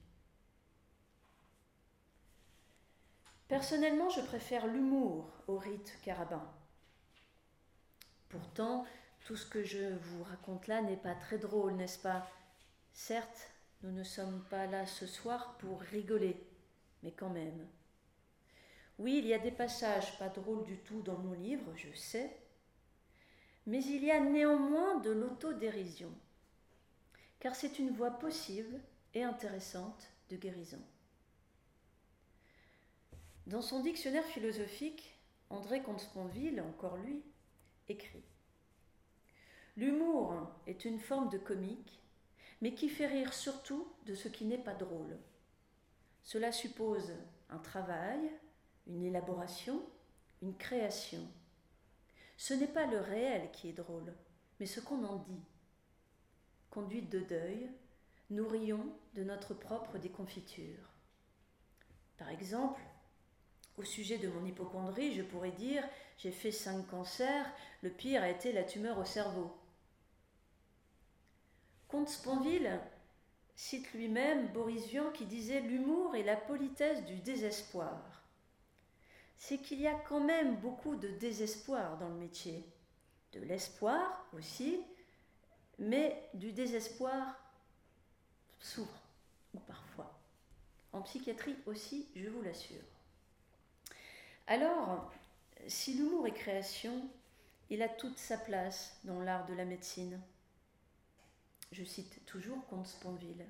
Personnellement, 3.48 4.10
je 4.10 4.22
préfère 4.22 4.68
l'humour 4.68 5.30
au 5.48 5.58
rite 5.58 5.98
carabin. 6.04 6.48
Pourtant, 8.30 8.86
tout 9.26 9.36
ce 9.36 9.46
que 9.46 9.64
je 9.64 9.96
vous 9.96 10.24
raconte 10.24 10.68
là 10.68 10.82
n'est 10.82 10.98
pas 10.98 11.16
très 11.16 11.38
drôle, 11.38 11.74
n'est-ce 11.74 12.00
pas? 12.00 12.28
Certes, 12.94 13.52
nous 13.84 13.92
ne 13.92 14.04
sommes 14.04 14.44
pas 14.50 14.66
là 14.66 14.86
ce 14.86 15.06
soir 15.06 15.56
pour 15.60 15.82
rigoler, 15.82 16.36
mais 17.04 17.12
quand 17.12 17.30
même. 17.30 17.68
Oui, 19.00 19.20
il 19.20 19.28
y 19.28 19.34
a 19.34 19.40
des 19.40 19.52
passages 19.52 20.18
pas 20.18 20.30
drôles 20.30 20.64
du 20.64 20.78
tout 20.78 21.02
dans 21.02 21.18
mon 21.18 21.34
livre, 21.34 21.72
je 21.76 21.92
sais, 21.94 22.36
mais 23.66 23.84
il 23.84 24.04
y 24.04 24.12
a 24.12 24.20
néanmoins 24.20 25.00
de 25.00 25.12
l'autodérision, 25.12 26.12
car 27.40 27.56
c'est 27.56 27.80
une 27.80 27.92
voie 27.92 28.12
possible 28.12 28.82
et 29.14 29.24
intéressante 29.24 30.08
de 30.30 30.38
guérison. 30.38 30.82
Dans 33.48 33.62
son 33.62 33.82
dictionnaire 33.82 34.26
philosophique, 34.26 35.20
André 35.50 35.82
Comte-Sponville, 35.82 36.62
encore 36.62 36.98
lui, 36.98 37.22
écrit 37.90 38.24
L'humour 39.76 40.50
est 40.68 40.86
une 40.86 41.00
forme 41.00 41.30
de 41.30 41.38
comique, 41.38 42.00
mais 42.62 42.74
qui 42.74 42.88
fait 42.88 43.08
rire 43.08 43.34
surtout 43.34 43.88
de 44.06 44.16
ce 44.16 44.28
qui 44.28 44.46
n'est 44.46 44.58
pas 44.58 44.76
drôle. 44.76 45.18
Cela 46.24 46.52
suppose 46.52 47.14
un 47.50 47.60
travail, 47.60 48.20
une 48.88 49.04
élaboration, 49.04 49.82
une 50.42 50.58
création. 50.58 51.28
Ce 52.38 52.54
n'est 52.54 52.68
pas 52.68 52.86
le 52.86 53.00
réel 53.00 53.52
qui 53.52 53.70
est 53.70 53.74
drôle, 53.74 54.14
mais 54.60 54.66
ce 54.66 54.80
qu'on 54.80 55.04
en 55.04 55.18
dit. 55.18 55.44
Conduite 56.70 57.10
de 57.10 57.20
deuil, 57.20 57.70
nous 58.30 58.48
rions 58.48 58.86
de 59.14 59.24
notre 59.24 59.54
propre 59.54 59.98
déconfiture. 59.98 60.90
Par 62.18 62.30
exemple, 62.30 62.82
au 63.78 63.84
sujet 63.84 64.18
de 64.18 64.28
mon 64.28 64.46
hypochondrie, 64.46 65.14
je 65.14 65.24
pourrais 65.24 65.52
dire 65.52 65.84
j'ai 66.18 66.32
fait 66.32 66.52
cinq 66.52 66.88
cancers, 66.88 67.46
le 67.82 67.90
pire 67.90 68.24
a 68.24 68.30
été 68.30 68.52
la 68.52 68.64
tumeur 68.64 68.98
au 68.98 69.06
cerveau. 69.06 69.56
Comte 71.88 72.10
Sponville 72.10 72.80
cite 73.56 73.92
lui-même 73.94 74.48
Boris 74.50 74.88
Vian 74.88 75.12
qui 75.12 75.26
disait 75.26 75.62
L'humour 75.62 76.16
est 76.16 76.24
la 76.24 76.36
politesse 76.36 77.04
du 77.06 77.16
désespoir. 77.16 78.24
C'est 79.38 79.58
qu'il 79.58 79.82
y 79.82 79.88
a 79.88 79.96
quand 80.08 80.22
même 80.22 80.58
beaucoup 80.58 80.96
de 80.96 81.10
désespoir 81.10 81.98
dans 81.98 82.10
le 82.10 82.16
métier. 82.16 82.64
De 83.34 83.42
l'espoir 83.42 84.26
aussi, 84.34 84.80
mais 85.80 86.30
du 86.34 86.52
désespoir 86.52 87.36
souvent 88.60 88.90
ou 89.54 89.60
parfois. 89.60 90.12
En 90.94 91.02
psychiatrie 91.02 91.56
aussi, 91.66 92.08
je 92.16 92.30
vous 92.30 92.42
l'assure. 92.42 92.84
Alors, 94.48 95.12
si 95.68 95.96
l'humour 95.96 96.28
est 96.28 96.34
création, 96.34 97.10
il 97.70 97.82
a 97.82 97.90
toute 97.90 98.18
sa 98.18 98.38
place 98.38 98.98
dans 99.04 99.20
l'art 99.22 99.46
de 99.48 99.54
la 99.54 99.66
médecine. 99.66 100.20
Je 101.74 101.84
cite 101.84 102.24
toujours 102.28 102.68
Comte 102.68 102.86
Sponville. 102.86 103.48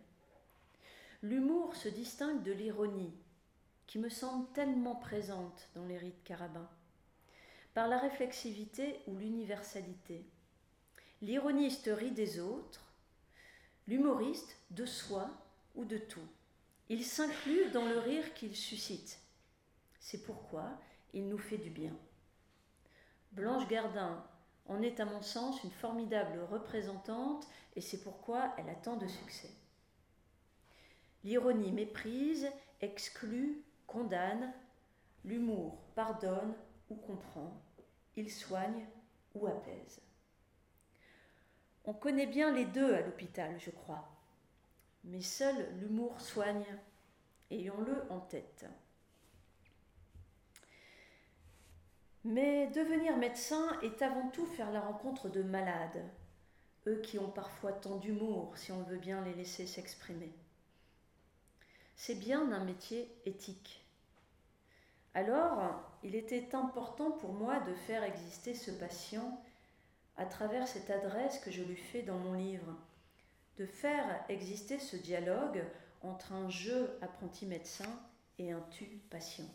L'humour 1.23 1.75
se 1.75 1.89
distingue 1.89 2.41
de 2.41 2.53
l'ironie, 2.53 3.13
qui 3.86 3.99
me 3.99 4.07
semble 4.07 4.49
tellement 4.53 4.95
présente 4.95 5.67
dans 5.75 5.83
les 5.83 5.97
rites 5.97 6.23
carabins, 6.23 6.69
par 7.73 7.89
la 7.89 7.99
réflexivité 7.99 9.01
ou 9.07 9.17
l'universalité. 9.17 10.23
L'ironiste 11.21 11.89
rit 11.93 12.12
des 12.12 12.39
autres, 12.39 12.93
l'humoriste 13.88 14.55
de 14.71 14.86
soi 14.86 15.29
ou 15.75 15.83
de 15.83 15.97
tout. 15.97 16.27
Il 16.88 17.03
s'inclut 17.03 17.71
dans 17.71 17.86
le 17.86 17.99
rire 17.99 18.33
qu'il 18.36 18.55
suscite. 18.55 19.19
C'est 19.99 20.23
pourquoi 20.23 20.79
il 21.13 21.27
nous 21.27 21.38
fait 21.38 21.57
du 21.57 21.69
bien. 21.69 21.95
Blanche 23.33 23.67
Gardin 23.67 24.25
en 24.67 24.82
est 24.82 24.99
à 24.99 25.06
mon 25.06 25.21
sens 25.21 25.63
une 25.63 25.71
formidable 25.71 26.39
représentante 26.52 27.47
et 27.76 27.82
c'est 27.82 28.02
pourquoi 28.02 28.54
elle 28.58 28.69
a 28.69 28.76
tant 28.76 28.95
de 28.95 29.08
succès. 29.08 29.49
L'ironie 31.23 31.71
méprise, 31.71 32.49
exclut, 32.82 33.63
condamne, 33.88 34.54
l'humour 35.26 35.78
pardonne 35.95 36.54
ou 36.89 36.95
comprend, 36.95 37.62
il 38.15 38.32
soigne 38.32 38.86
ou 39.36 39.47
apaise. 39.47 40.02
On 41.86 41.93
connaît 41.93 42.28
bien 42.28 42.54
les 42.54 42.65
deux 42.65 42.93
à 42.93 43.02
l'hôpital, 43.02 43.60
je 43.60 43.71
crois, 43.71 44.08
mais 45.04 45.21
seul 45.21 45.69
l'humour 45.80 46.19
soigne, 46.21 46.65
ayons-le 47.52 48.04
en 48.10 48.19
tête. 48.19 48.65
Mais 52.25 52.67
devenir 52.67 53.17
médecin 53.17 53.77
est 53.81 54.01
avant 54.01 54.29
tout 54.29 54.45
faire 54.45 54.71
la 54.71 54.79
rencontre 54.79 55.27
de 55.27 55.43
malades, 55.43 56.09
eux 56.88 57.01
qui 57.01 57.19
ont 57.19 57.29
parfois 57.29 57.73
tant 57.73 57.97
d'humour 57.97 58.57
si 58.57 58.71
on 58.71 58.83
veut 58.83 58.97
bien 58.97 59.21
les 59.25 59.33
laisser 59.33 59.67
s'exprimer. 59.67 60.31
C'est 61.97 62.15
bien 62.15 62.49
un 62.53 62.63
métier 62.63 63.13
éthique. 63.25 63.86
Alors, 65.13 65.81
il 66.01 66.15
était 66.15 66.55
important 66.55 67.12
pour 67.12 67.33
moi 67.33 67.59
de 67.59 67.73
faire 67.73 68.03
exister 68.03 68.53
ce 68.53 68.71
patient 68.71 69.43
à 70.15 70.25
travers 70.25 70.67
cette 70.67 70.89
adresse 70.89 71.39
que 71.39 71.51
je 71.51 71.62
lui 71.62 71.75
fais 71.75 72.03
dans 72.03 72.17
mon 72.17 72.33
livre, 72.33 72.73
de 73.57 73.65
faire 73.65 74.23
exister 74.29 74.79
ce 74.79 74.95
dialogue 74.95 75.63
entre 76.01 76.31
un 76.31 76.49
je 76.49 76.88
apprenti 77.01 77.45
médecin 77.45 77.99
et 78.39 78.53
un 78.53 78.63
tu 78.71 78.86
patient. 79.09 79.49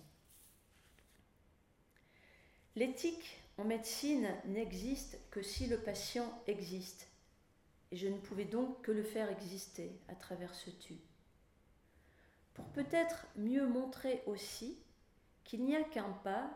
L'éthique 2.78 3.42
en 3.56 3.64
médecine 3.64 4.28
n'existe 4.44 5.18
que 5.32 5.42
si 5.42 5.66
le 5.66 5.78
patient 5.78 6.32
existe, 6.46 7.08
et 7.90 7.96
je 7.96 8.06
ne 8.06 8.18
pouvais 8.18 8.44
donc 8.44 8.82
que 8.82 8.92
le 8.92 9.02
faire 9.02 9.28
exister 9.28 9.98
à 10.06 10.14
travers 10.14 10.54
ce 10.54 10.70
tu. 10.70 10.94
Pour 12.54 12.66
peut-être 12.66 13.26
mieux 13.34 13.66
montrer 13.66 14.22
aussi 14.26 14.78
qu'il 15.42 15.64
n'y 15.64 15.74
a 15.74 15.82
qu'un 15.82 16.12
pas, 16.22 16.52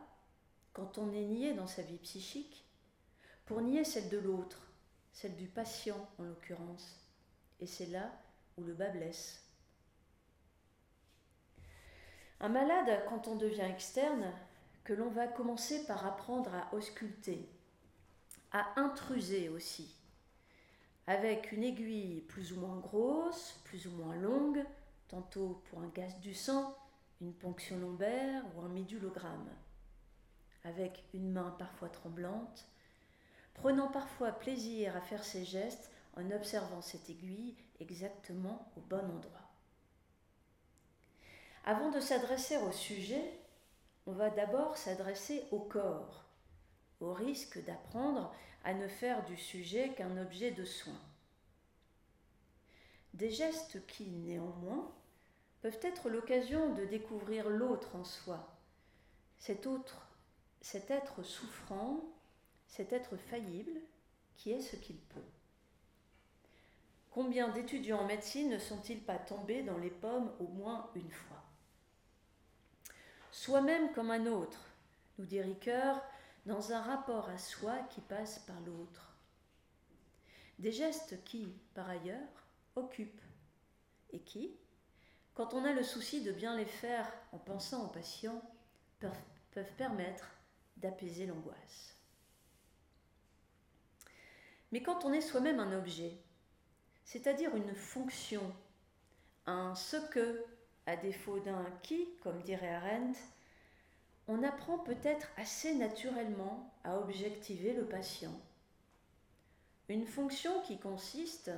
quand 0.72 0.96
on 0.96 1.12
est 1.12 1.24
nié 1.24 1.54
dans 1.54 1.66
sa 1.66 1.82
vie 1.82 1.98
psychique, 1.98 2.64
pour 3.44 3.60
nier 3.60 3.82
celle 3.82 4.08
de 4.08 4.18
l'autre, 4.18 4.70
celle 5.12 5.34
du 5.34 5.48
patient 5.48 6.08
en 6.20 6.22
l'occurrence, 6.22 7.00
et 7.58 7.66
c'est 7.66 7.86
là 7.86 8.12
où 8.56 8.62
le 8.62 8.74
bas 8.74 8.90
blesse. 8.90 9.44
Un 12.38 12.48
malade, 12.48 13.06
quand 13.08 13.26
on 13.26 13.34
devient 13.34 13.62
externe, 13.62 14.32
que 14.84 14.92
l'on 14.92 15.10
va 15.10 15.28
commencer 15.28 15.84
par 15.86 16.06
apprendre 16.06 16.52
à 16.54 16.74
ausculter, 16.74 17.48
à 18.50 18.80
intruser 18.80 19.48
aussi, 19.48 19.94
avec 21.06 21.52
une 21.52 21.62
aiguille 21.62 22.20
plus 22.22 22.52
ou 22.52 22.60
moins 22.60 22.78
grosse, 22.78 23.60
plus 23.64 23.86
ou 23.86 23.90
moins 23.90 24.16
longue, 24.16 24.64
tantôt 25.08 25.62
pour 25.70 25.80
un 25.80 25.88
gaz 25.88 26.18
du 26.20 26.34
sang, 26.34 26.76
une 27.20 27.34
ponction 27.34 27.78
lombaire 27.78 28.42
ou 28.54 28.62
un 28.62 28.68
médulogramme, 28.68 29.50
avec 30.64 31.04
une 31.14 31.30
main 31.30 31.54
parfois 31.58 31.88
tremblante, 31.88 32.66
prenant 33.54 33.88
parfois 33.88 34.32
plaisir 34.32 34.96
à 34.96 35.00
faire 35.00 35.24
ses 35.24 35.44
gestes 35.44 35.90
en 36.16 36.30
observant 36.30 36.82
cette 36.82 37.08
aiguille 37.08 37.56
exactement 37.80 38.70
au 38.76 38.80
bon 38.80 39.04
endroit. 39.04 39.50
Avant 41.64 41.90
de 41.90 42.00
s'adresser 42.00 42.56
au 42.56 42.72
sujet, 42.72 43.22
on 44.06 44.12
va 44.12 44.30
d'abord 44.30 44.76
s'adresser 44.76 45.44
au 45.50 45.60
corps, 45.60 46.24
au 47.00 47.12
risque 47.12 47.62
d'apprendre 47.64 48.34
à 48.64 48.74
ne 48.74 48.88
faire 48.88 49.24
du 49.24 49.36
sujet 49.36 49.90
qu'un 49.90 50.16
objet 50.16 50.50
de 50.50 50.64
soin. 50.64 51.00
Des 53.14 53.30
gestes 53.30 53.86
qui, 53.86 54.06
néanmoins, 54.06 54.92
peuvent 55.60 55.78
être 55.82 56.08
l'occasion 56.08 56.74
de 56.74 56.84
découvrir 56.84 57.48
l'autre 57.48 57.94
en 57.94 58.04
soi, 58.04 58.48
cet 59.38 59.66
autre, 59.66 60.08
cet 60.60 60.90
être 60.90 61.22
souffrant, 61.22 62.00
cet 62.66 62.92
être 62.92 63.16
faillible, 63.16 63.80
qui 64.36 64.50
est 64.50 64.60
ce 64.60 64.76
qu'il 64.76 64.98
peut. 64.98 65.20
Combien 67.10 67.48
d'étudiants 67.48 68.00
en 68.00 68.06
médecine 68.06 68.48
ne 68.50 68.58
sont-ils 68.58 69.02
pas 69.02 69.18
tombés 69.18 69.62
dans 69.62 69.78
les 69.78 69.90
pommes 69.90 70.32
au 70.40 70.46
moins 70.46 70.90
une 70.94 71.10
fois? 71.10 71.41
Soi-même 73.32 73.92
comme 73.94 74.10
un 74.10 74.26
autre, 74.26 74.60
nous 75.18 75.24
dit 75.24 75.40
Ricoeur, 75.40 76.00
dans 76.44 76.72
un 76.72 76.82
rapport 76.82 77.30
à 77.30 77.38
soi 77.38 77.78
qui 77.90 78.02
passe 78.02 78.38
par 78.40 78.60
l'autre. 78.60 79.16
Des 80.58 80.70
gestes 80.70 81.24
qui, 81.24 81.48
par 81.74 81.88
ailleurs, 81.88 82.46
occupent 82.76 83.22
et 84.10 84.20
qui, 84.20 84.54
quand 85.34 85.54
on 85.54 85.64
a 85.64 85.72
le 85.72 85.82
souci 85.82 86.22
de 86.22 86.30
bien 86.30 86.56
les 86.56 86.66
faire 86.66 87.10
en 87.32 87.38
pensant 87.38 87.86
au 87.86 87.88
patient, 87.88 88.42
peuvent, 89.00 89.72
permettre 89.78 90.26
d'apaiser 90.76 91.26
l'angoisse. 91.26 91.96
Mais 94.72 94.82
quand 94.82 95.06
on 95.06 95.12
est 95.12 95.22
soi-même 95.22 95.58
un 95.58 95.72
objet, 95.76 96.18
c'est-à-dire 97.04 97.56
une 97.56 97.74
fonction, 97.74 98.54
un 99.46 99.74
ce 99.74 99.96
que, 99.96 100.44
à 100.86 100.96
défaut 100.96 101.38
d'un 101.40 101.64
qui, 101.82 102.08
comme 102.22 102.42
dirait 102.42 102.74
Arendt, 102.74 103.18
on 104.28 104.42
apprend 104.42 104.78
peut-être 104.78 105.28
assez 105.36 105.74
naturellement 105.74 106.72
à 106.84 106.98
objectiver 106.98 107.72
le 107.72 107.84
patient. 107.84 108.34
Une 109.88 110.06
fonction 110.06 110.60
qui 110.62 110.78
consiste, 110.78 111.50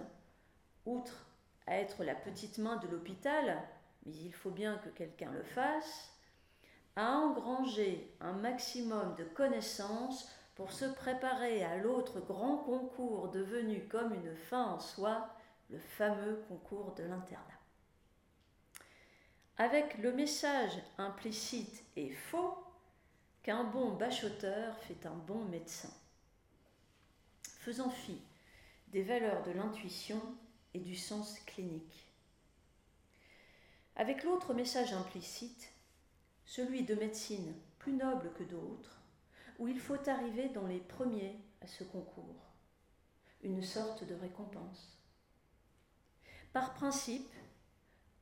outre 0.86 1.26
à 1.66 1.76
être 1.78 2.04
la 2.04 2.14
petite 2.14 2.58
main 2.58 2.76
de 2.76 2.88
l'hôpital, 2.88 3.62
mais 4.04 4.12
il 4.12 4.32
faut 4.32 4.50
bien 4.50 4.76
que 4.78 4.88
quelqu'un 4.90 5.30
le 5.30 5.42
fasse, 5.42 6.10
à 6.96 7.16
engranger 7.16 8.14
un 8.20 8.32
maximum 8.32 9.14
de 9.16 9.24
connaissances 9.24 10.28
pour 10.54 10.72
se 10.72 10.84
préparer 10.84 11.64
à 11.64 11.76
l'autre 11.78 12.20
grand 12.20 12.58
concours 12.58 13.28
devenu 13.28 13.88
comme 13.88 14.14
une 14.14 14.36
fin 14.36 14.64
en 14.64 14.78
soi, 14.78 15.28
le 15.70 15.78
fameux 15.78 16.44
concours 16.48 16.94
de 16.94 17.02
l'internat. 17.04 17.63
Avec 19.56 19.98
le 19.98 20.12
message 20.12 20.72
implicite 20.98 21.84
et 21.94 22.10
faux 22.10 22.56
qu'un 23.44 23.62
bon 23.62 23.94
bachoteur 23.94 24.76
fait 24.78 25.06
un 25.06 25.14
bon 25.14 25.44
médecin. 25.44 25.92
Faisant 27.60 27.90
fi 27.90 28.20
des 28.88 29.04
valeurs 29.04 29.44
de 29.44 29.52
l'intuition 29.52 30.20
et 30.74 30.80
du 30.80 30.96
sens 30.96 31.38
clinique. 31.46 32.10
Avec 33.94 34.24
l'autre 34.24 34.54
message 34.54 34.92
implicite, 34.92 35.72
celui 36.44 36.82
de 36.82 36.96
médecine 36.96 37.54
plus 37.78 37.92
noble 37.92 38.32
que 38.32 38.42
d'autres, 38.42 39.00
où 39.60 39.68
il 39.68 39.78
faut 39.78 40.08
arriver 40.08 40.48
dans 40.48 40.66
les 40.66 40.80
premiers 40.80 41.38
à 41.60 41.68
ce 41.68 41.84
concours, 41.84 42.50
une 43.44 43.62
sorte 43.62 44.02
de 44.02 44.16
récompense. 44.16 44.98
Par 46.52 46.74
principe, 46.74 47.30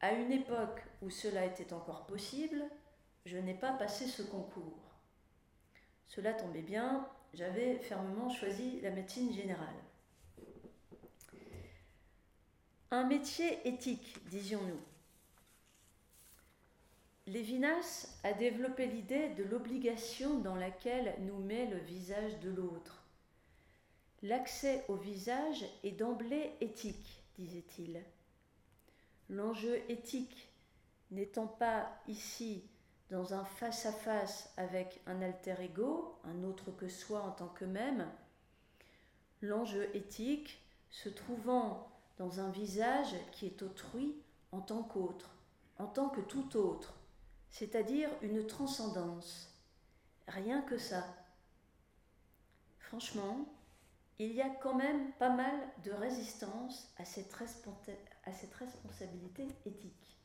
à 0.02 0.12
une 0.12 0.32
époque 0.32 0.82
où 1.00 1.10
cela 1.10 1.46
était 1.46 1.72
encore 1.72 2.06
possible, 2.06 2.62
je 3.24 3.38
n'ai 3.38 3.54
pas 3.54 3.72
passé 3.72 4.06
ce 4.06 4.22
concours. 4.22 4.82
Cela 6.08 6.34
tombait 6.34 6.62
bien, 6.62 7.08
j'avais 7.32 7.78
fermement 7.78 8.28
choisi 8.28 8.80
la 8.80 8.90
médecine 8.90 9.32
générale. 9.32 9.68
Un 12.90 13.04
métier 13.04 13.66
éthique, 13.66 14.18
disions-nous. 14.28 14.80
Lévinas 17.28 18.18
a 18.24 18.32
développé 18.32 18.86
l'idée 18.86 19.28
de 19.30 19.44
l'obligation 19.44 20.40
dans 20.40 20.56
laquelle 20.56 21.14
nous 21.20 21.38
met 21.38 21.66
le 21.66 21.78
visage 21.78 22.40
de 22.40 22.50
l'autre. 22.50 23.04
L'accès 24.22 24.84
au 24.88 24.96
visage 24.96 25.64
est 25.84 25.92
d'emblée 25.92 26.50
éthique, 26.60 27.22
disait-il. 27.38 28.02
L'enjeu 29.32 29.82
éthique 29.88 30.52
n'étant 31.10 31.46
pas 31.46 31.90
ici 32.06 32.68
dans 33.08 33.32
un 33.32 33.46
face-à-face 33.46 34.52
avec 34.58 35.00
un 35.06 35.22
alter 35.22 35.54
ego, 35.58 36.18
un 36.24 36.44
autre 36.44 36.70
que 36.70 36.86
soi 36.86 37.22
en 37.22 37.30
tant 37.30 37.48
que 37.48 37.64
même, 37.64 38.06
l'enjeu 39.40 39.88
éthique 39.96 40.62
se 40.90 41.08
trouvant 41.08 41.90
dans 42.18 42.40
un 42.40 42.50
visage 42.50 43.16
qui 43.32 43.46
est 43.46 43.62
autrui 43.62 44.14
en 44.52 44.60
tant 44.60 44.82
qu'autre, 44.82 45.30
en 45.78 45.86
tant 45.86 46.10
que 46.10 46.20
tout 46.20 46.54
autre, 46.58 46.92
c'est-à-dire 47.48 48.10
une 48.20 48.46
transcendance. 48.46 49.48
Rien 50.28 50.60
que 50.60 50.76
ça. 50.76 51.06
Franchement, 52.80 53.46
il 54.18 54.32
y 54.32 54.42
a 54.42 54.50
quand 54.50 54.74
même 54.74 55.10
pas 55.12 55.30
mal 55.30 55.54
de 55.84 55.90
résistance 55.90 56.92
à 56.98 57.06
cette, 57.06 57.32
à 58.24 58.32
cette 58.32 58.54
responsabilité 58.54 59.46
éthique. 59.66 60.18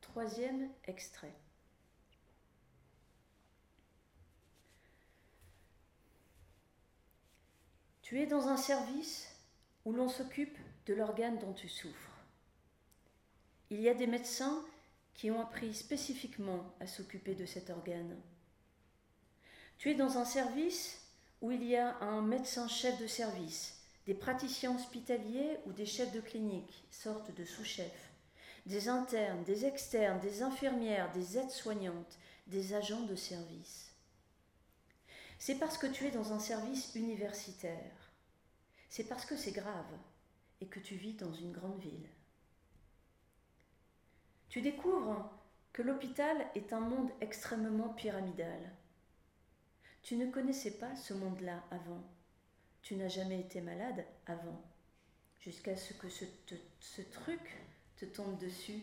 Troisième 0.00 0.70
extrait. 0.84 1.34
Tu 8.02 8.20
es 8.20 8.26
dans 8.26 8.48
un 8.48 8.56
service 8.56 9.28
où 9.84 9.92
l'on 9.92 10.08
s'occupe 10.08 10.56
de 10.86 10.94
l'organe 10.94 11.38
dont 11.38 11.52
tu 11.52 11.68
souffres. 11.68 12.12
Il 13.70 13.80
y 13.80 13.88
a 13.88 13.94
des 13.94 14.06
médecins 14.06 14.64
qui 15.14 15.30
ont 15.30 15.40
appris 15.40 15.74
spécifiquement 15.74 16.72
à 16.78 16.86
s'occuper 16.86 17.34
de 17.34 17.46
cet 17.46 17.68
organe. 17.70 18.16
Tu 19.78 19.90
es 19.90 19.94
dans 19.94 20.18
un 20.18 20.24
service 20.24 21.02
où 21.40 21.50
il 21.50 21.64
y 21.64 21.76
a 21.76 21.96
un 21.98 22.22
médecin 22.22 22.68
chef 22.68 22.98
de 23.00 23.06
service, 23.06 23.75
des 24.06 24.14
praticiens 24.14 24.74
hospitaliers 24.74 25.58
ou 25.66 25.72
des 25.72 25.86
chefs 25.86 26.12
de 26.12 26.20
clinique, 26.20 26.84
sortes 26.90 27.34
de 27.34 27.44
sous-chefs, 27.44 28.10
des 28.66 28.88
internes, 28.88 29.44
des 29.44 29.64
externes, 29.64 30.20
des 30.20 30.42
infirmières, 30.42 31.12
des 31.12 31.38
aides-soignantes, 31.38 32.18
des 32.46 32.74
agents 32.74 33.02
de 33.02 33.16
service. 33.16 33.92
C'est 35.38 35.56
parce 35.56 35.78
que 35.78 35.86
tu 35.86 36.06
es 36.06 36.10
dans 36.10 36.32
un 36.32 36.38
service 36.38 36.94
universitaire, 36.94 38.12
c'est 38.88 39.04
parce 39.04 39.26
que 39.26 39.36
c'est 39.36 39.52
grave 39.52 39.98
et 40.60 40.66
que 40.66 40.80
tu 40.80 40.94
vis 40.94 41.14
dans 41.14 41.32
une 41.34 41.52
grande 41.52 41.80
ville 41.80 42.08
tu 44.56 44.62
découvres 44.62 45.30
que 45.74 45.82
l'hôpital 45.82 46.46
est 46.54 46.72
un 46.72 46.80
monde 46.80 47.10
extrêmement 47.20 47.90
pyramidal. 47.90 48.72
Tu 50.02 50.16
ne 50.16 50.30
connaissais 50.30 50.78
pas 50.78 50.96
ce 50.96 51.12
monde-là 51.12 51.62
avant. 51.70 52.02
Tu 52.86 52.94
n'as 52.94 53.08
jamais 53.08 53.40
été 53.40 53.60
malade 53.60 54.06
avant, 54.26 54.62
jusqu'à 55.40 55.74
ce 55.74 55.92
que 55.92 56.08
ce, 56.08 57.02
truc 57.02 57.56
te 57.96 58.04
tombe 58.04 58.38
dessus 58.38 58.80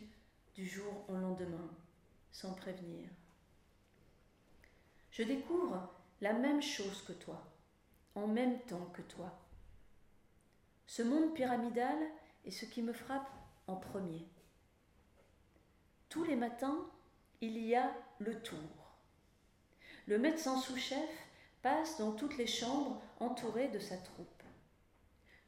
du 0.56 0.68
jour 0.68 1.06
au 1.08 1.14
lendemain, 1.14 1.70
sans 2.30 2.54
prévenir. 2.54 3.08
Je 5.10 5.24
découvre 5.24 5.90
la 6.20 6.34
même 6.34 6.62
chose 6.62 7.02
que 7.04 7.14
toi, 7.14 7.48
en 8.14 8.28
même 8.28 8.60
temps 8.64 8.92
que 8.94 9.04
toi. 9.04 9.40
Ce 10.86 11.02
monde 11.02 11.34
pyramidal 11.34 11.98
est 12.44 12.52
ce 12.52 12.66
qui 12.66 12.82
me 12.82 12.92
frappe 12.92 13.32
en 13.68 13.78
premier. 13.78 14.28
Tous 16.10 16.26
les 16.26 16.36
matins, 16.36 16.92
il 17.40 17.58
y 17.58 17.74
a 17.74 17.90
le 18.20 18.38
tour. 18.42 18.98
Le 20.08 20.20
médecin 20.20 20.60
sous-chef 20.60 21.10
passe 21.62 21.98
dans 22.00 22.12
toutes 22.12 22.38
les 22.38 22.48
chambres 22.48 23.02
entouré 23.24 23.70
de 23.70 23.80
sa 23.80 23.98
troupe. 23.98 24.44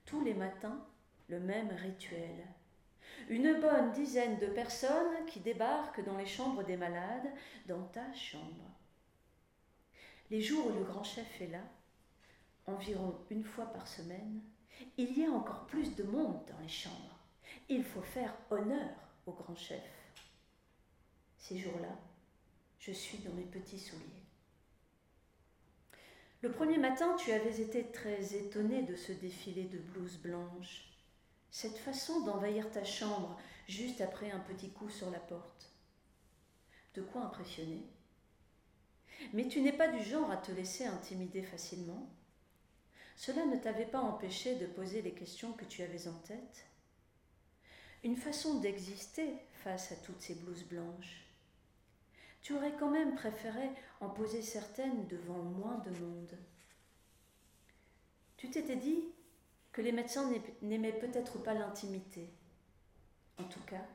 Tous 0.05 0.23
les 0.23 0.33
matins, 0.33 0.85
le 1.27 1.39
même 1.39 1.71
rituel. 1.71 2.47
Une 3.29 3.59
bonne 3.59 3.91
dizaine 3.91 4.39
de 4.39 4.47
personnes 4.47 5.25
qui 5.27 5.39
débarquent 5.39 6.03
dans 6.05 6.17
les 6.17 6.25
chambres 6.25 6.63
des 6.63 6.77
malades, 6.77 7.31
dans 7.67 7.83
ta 7.88 8.13
chambre. 8.13 8.71
Les 10.29 10.41
jours 10.41 10.67
où 10.67 10.73
le 10.73 10.83
grand 10.83 11.03
chef 11.03 11.41
est 11.41 11.47
là, 11.47 11.63
environ 12.65 13.15
une 13.29 13.43
fois 13.43 13.65
par 13.65 13.88
semaine, 13.88 14.41
il 14.97 15.17
y 15.17 15.25
a 15.25 15.31
encore 15.31 15.65
plus 15.67 15.95
de 15.95 16.03
monde 16.03 16.43
dans 16.47 16.59
les 16.59 16.67
chambres. 16.67 17.19
Il 17.69 17.83
faut 17.83 18.01
faire 18.01 18.35
honneur 18.49 18.95
au 19.25 19.31
grand 19.31 19.55
chef. 19.55 19.83
Ces 21.38 21.59
jours-là, 21.59 21.95
je 22.79 22.91
suis 22.91 23.19
dans 23.19 23.33
mes 23.33 23.43
petits 23.43 23.79
souliers. 23.79 24.24
Le 26.45 26.51
premier 26.51 26.77
matin, 26.77 27.15
tu 27.15 27.31
avais 27.31 27.60
été 27.60 27.88
très 27.88 28.36
étonné 28.36 28.84
de 28.84 28.95
ce 28.95 29.12
défilé 29.12 29.63
de 29.63 29.79
blouses 29.79 30.19
blanches, 30.19 30.88
cette 31.49 31.79
façon 31.79 32.23
d'envahir 32.23 32.69
ta 32.69 32.84
chambre 32.84 33.36
juste 33.67 33.99
après 33.99 34.29
un 34.29 34.38
petit 34.38 34.69
coup 34.69 34.88
sur 34.91 35.10
la 35.10 35.17
porte. 35.17 35.71
De 36.93 37.01
quoi 37.01 37.23
impressionner? 37.23 37.81
Mais 39.34 39.47
tu 39.47 39.60
n'es 39.60 39.71
pas 39.71 39.88
du 39.88 40.03
genre 40.03 40.29
à 40.29 40.38
te 40.38 40.51
laisser 40.51 40.86
intimider 40.86 41.41
facilement. 41.41 42.08
Cela 43.15 43.47
ne 43.47 43.58
t'avait 43.58 43.88
pas 43.88 44.01
empêché 44.01 44.55
de 44.58 44.67
poser 44.67 45.01
les 45.01 45.15
questions 45.15 45.53
que 45.53 45.65
tu 45.65 45.81
avais 45.81 46.08
en 46.08 46.20
tête? 46.28 46.67
Une 48.03 48.17
façon 48.17 48.59
d'exister 48.59 49.34
face 49.63 49.91
à 49.91 49.95
toutes 49.95 50.22
ces 50.22 50.36
blouses 50.36 50.65
blanches 50.65 51.24
tu 52.46 52.54
aurais 52.54 52.74
quand 52.80 52.91
même 52.91 53.16
préféré 53.16 53.72
en 54.02 54.08
poser 54.08 54.43
certaines 54.43 55.08
devant 55.08 55.41
moins 55.41 55.80
de 55.80 55.89
monde. 56.00 56.38
Tu 58.38 58.52
t'étais 58.52 58.76
dit 58.76 59.04
que 59.72 59.82
les 59.82 59.91
médecins 59.91 60.32
n'aimaient 60.62 61.00
peut-être 61.00 61.41
pas 61.41 61.56
l'intimité. 61.56 62.30
En 63.39 63.46
tout 63.46 63.64
cas, 63.66 63.88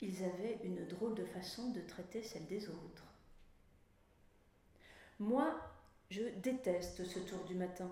ils 0.00 0.24
avaient 0.24 0.58
une 0.64 0.86
drôle 0.86 1.14
de 1.16 1.26
façon 1.26 1.68
de 1.72 1.82
traiter 1.82 2.22
celle 2.22 2.46
des 2.46 2.66
autres. 2.70 3.04
Moi, 5.18 5.54
je 6.08 6.22
déteste 6.36 7.04
ce 7.04 7.18
tour 7.18 7.44
du 7.44 7.56
matin. 7.56 7.90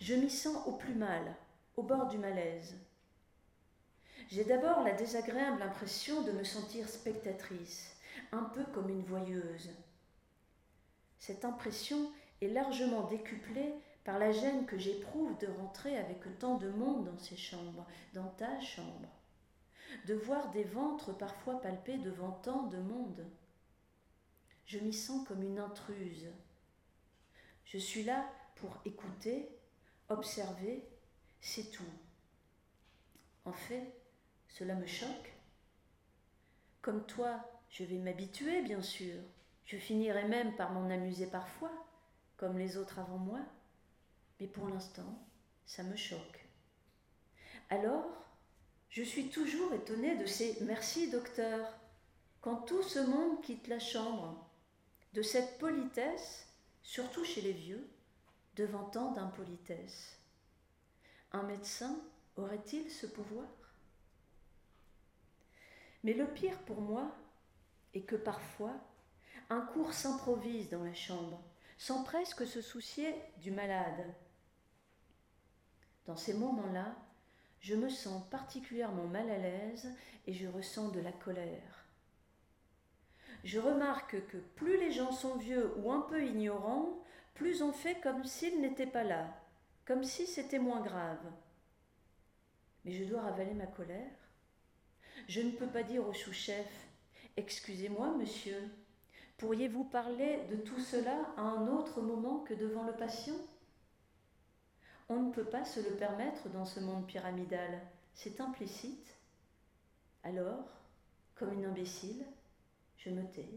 Je 0.00 0.16
m'y 0.16 0.28
sens 0.30 0.66
au 0.66 0.72
plus 0.72 0.96
mal, 0.96 1.36
au 1.76 1.84
bord 1.84 2.08
du 2.08 2.18
malaise. 2.18 2.74
J'ai 4.30 4.42
d'abord 4.42 4.82
la 4.82 4.94
désagréable 4.94 5.62
impression 5.62 6.22
de 6.22 6.32
me 6.32 6.42
sentir 6.42 6.88
spectatrice 6.88 7.93
un 8.32 8.44
peu 8.44 8.64
comme 8.64 8.88
une 8.88 9.04
voyeuse. 9.04 9.70
Cette 11.18 11.44
impression 11.44 12.12
est 12.40 12.48
largement 12.48 13.06
décuplée 13.08 13.74
par 14.04 14.18
la 14.18 14.32
gêne 14.32 14.66
que 14.66 14.78
j'éprouve 14.78 15.38
de 15.38 15.46
rentrer 15.46 15.96
avec 15.96 16.20
tant 16.38 16.58
de 16.58 16.68
monde 16.68 17.06
dans 17.06 17.18
ces 17.18 17.36
chambres, 17.36 17.86
dans 18.12 18.28
ta 18.28 18.60
chambre, 18.60 19.08
de 20.06 20.14
voir 20.14 20.50
des 20.50 20.64
ventres 20.64 21.16
parfois 21.16 21.60
palpés 21.60 21.98
devant 21.98 22.32
tant 22.32 22.64
de 22.64 22.78
monde. 22.78 23.26
Je 24.66 24.78
m'y 24.78 24.92
sens 24.92 25.26
comme 25.26 25.42
une 25.42 25.58
intruse. 25.58 26.28
Je 27.64 27.78
suis 27.78 28.04
là 28.04 28.30
pour 28.56 28.78
écouter, 28.84 29.48
observer, 30.08 30.86
c'est 31.40 31.70
tout. 31.70 31.82
En 33.44 33.52
fait, 33.52 33.94
cela 34.48 34.74
me 34.74 34.86
choque. 34.86 35.32
Comme 36.82 37.04
toi, 37.06 37.53
je 37.74 37.82
vais 37.82 37.98
m'habituer, 37.98 38.62
bien 38.62 38.80
sûr. 38.80 39.16
Je 39.66 39.76
finirai 39.76 40.28
même 40.28 40.54
par 40.54 40.72
m'en 40.72 40.88
amuser 40.88 41.26
parfois, 41.26 41.72
comme 42.36 42.56
les 42.56 42.76
autres 42.76 43.00
avant 43.00 43.18
moi. 43.18 43.40
Mais 44.38 44.46
pour 44.46 44.68
l'instant, 44.68 45.18
ça 45.66 45.82
me 45.82 45.96
choque. 45.96 46.46
Alors, 47.70 48.06
je 48.90 49.02
suis 49.02 49.28
toujours 49.28 49.72
étonnée 49.74 50.16
de 50.16 50.24
ces 50.24 50.56
merci 50.60 51.10
docteur 51.10 51.66
quand 52.40 52.58
tout 52.58 52.82
ce 52.84 53.00
monde 53.00 53.42
quitte 53.42 53.66
la 53.66 53.80
chambre, 53.80 54.48
de 55.12 55.22
cette 55.22 55.58
politesse, 55.58 56.46
surtout 56.82 57.24
chez 57.24 57.40
les 57.40 57.52
vieux, 57.52 57.88
devant 58.54 58.84
tant 58.84 59.10
d'impolitesse. 59.10 60.16
Un 61.32 61.42
médecin 61.42 61.98
aurait-il 62.36 62.88
ce 62.88 63.06
pouvoir? 63.06 63.48
Mais 66.04 66.12
le 66.12 66.26
pire 66.28 66.58
pour 66.60 66.80
moi 66.80 67.12
est 67.94 68.02
que 68.02 68.16
parfois, 68.16 68.74
un 69.50 69.60
cours 69.60 69.92
s'improvise 69.92 70.68
dans 70.68 70.84
la 70.84 70.94
chambre, 70.94 71.40
sans 71.78 72.02
presque 72.02 72.46
se 72.46 72.60
soucier 72.60 73.14
du 73.38 73.50
malade. 73.50 74.14
Dans 76.06 76.16
ces 76.16 76.34
moments-là, 76.34 76.94
je 77.60 77.74
me 77.74 77.88
sens 77.88 78.22
particulièrement 78.28 79.06
mal 79.06 79.30
à 79.30 79.38
l'aise 79.38 79.88
et 80.26 80.34
je 80.34 80.46
ressens 80.46 80.88
de 80.88 81.00
la 81.00 81.12
colère. 81.12 81.84
Je 83.42 83.58
remarque 83.58 84.26
que 84.26 84.38
plus 84.38 84.78
les 84.78 84.92
gens 84.92 85.12
sont 85.12 85.36
vieux 85.36 85.72
ou 85.78 85.92
un 85.92 86.00
peu 86.02 86.24
ignorants, 86.24 86.98
plus 87.34 87.62
on 87.62 87.72
fait 87.72 88.00
comme 88.00 88.24
s'ils 88.24 88.60
n'étaient 88.60 88.86
pas 88.86 89.04
là, 89.04 89.28
comme 89.84 90.04
si 90.04 90.26
c'était 90.26 90.58
moins 90.58 90.80
grave. 90.80 91.24
Mais 92.84 92.92
je 92.92 93.04
dois 93.04 93.22
ravaler 93.22 93.54
ma 93.54 93.66
colère. 93.66 94.12
Je 95.28 95.40
ne 95.40 95.50
peux 95.50 95.66
pas 95.66 95.82
dire 95.82 96.06
au 96.06 96.12
sous-chef 96.12 96.66
Excusez-moi, 97.36 98.16
monsieur, 98.16 98.56
pourriez-vous 99.38 99.84
parler 99.84 100.40
de 100.50 100.56
tout 100.56 100.78
cela 100.78 101.32
à 101.36 101.42
un 101.42 101.66
autre 101.66 102.00
moment 102.00 102.40
que 102.40 102.54
devant 102.54 102.84
le 102.84 102.92
patient? 102.92 103.34
On 105.08 105.20
ne 105.20 105.32
peut 105.32 105.44
pas 105.44 105.64
se 105.64 105.80
le 105.80 105.96
permettre 105.96 106.48
dans 106.50 106.64
ce 106.64 106.80
monde 106.80 107.06
pyramidal, 107.06 107.80
c'est 108.14 108.40
implicite. 108.40 109.16
Alors, 110.22 110.64
comme 111.34 111.52
une 111.52 111.66
imbécile, 111.66 112.24
je 112.96 113.10
me 113.10 113.26
tais. 113.32 113.50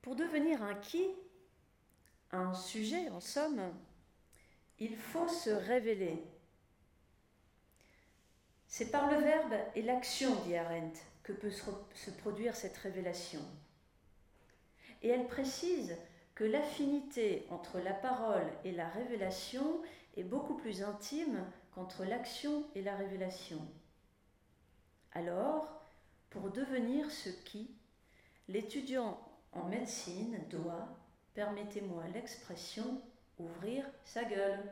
Pour 0.00 0.16
devenir 0.16 0.62
un 0.62 0.74
qui, 0.76 1.06
un 2.30 2.54
sujet 2.54 3.10
en 3.10 3.20
somme, 3.20 3.72
il 4.78 4.96
faut 4.96 5.28
se 5.28 5.50
révéler. 5.50 6.22
C'est 8.74 8.90
par 8.90 9.12
le 9.12 9.18
verbe 9.18 9.52
et 9.74 9.82
l'action, 9.82 10.34
dit 10.46 10.56
Arendt, 10.56 10.98
que 11.24 11.34
peut 11.34 11.50
se 11.50 12.10
produire 12.10 12.56
cette 12.56 12.78
révélation. 12.78 13.42
Et 15.02 15.10
elle 15.10 15.26
précise 15.26 15.94
que 16.34 16.44
l'affinité 16.44 17.46
entre 17.50 17.80
la 17.80 17.92
parole 17.92 18.50
et 18.64 18.72
la 18.72 18.88
révélation 18.88 19.82
est 20.16 20.22
beaucoup 20.22 20.54
plus 20.54 20.82
intime 20.82 21.44
qu'entre 21.74 22.06
l'action 22.06 22.64
et 22.74 22.80
la 22.80 22.96
révélation. 22.96 23.60
Alors, 25.12 25.82
pour 26.30 26.48
devenir 26.48 27.10
ce 27.10 27.28
qui, 27.28 27.76
l'étudiant 28.48 29.20
en 29.52 29.64
médecine 29.64 30.38
doit, 30.48 30.88
permettez-moi 31.34 32.04
l'expression, 32.14 33.02
ouvrir 33.38 33.84
sa 34.06 34.24
gueule. 34.24 34.64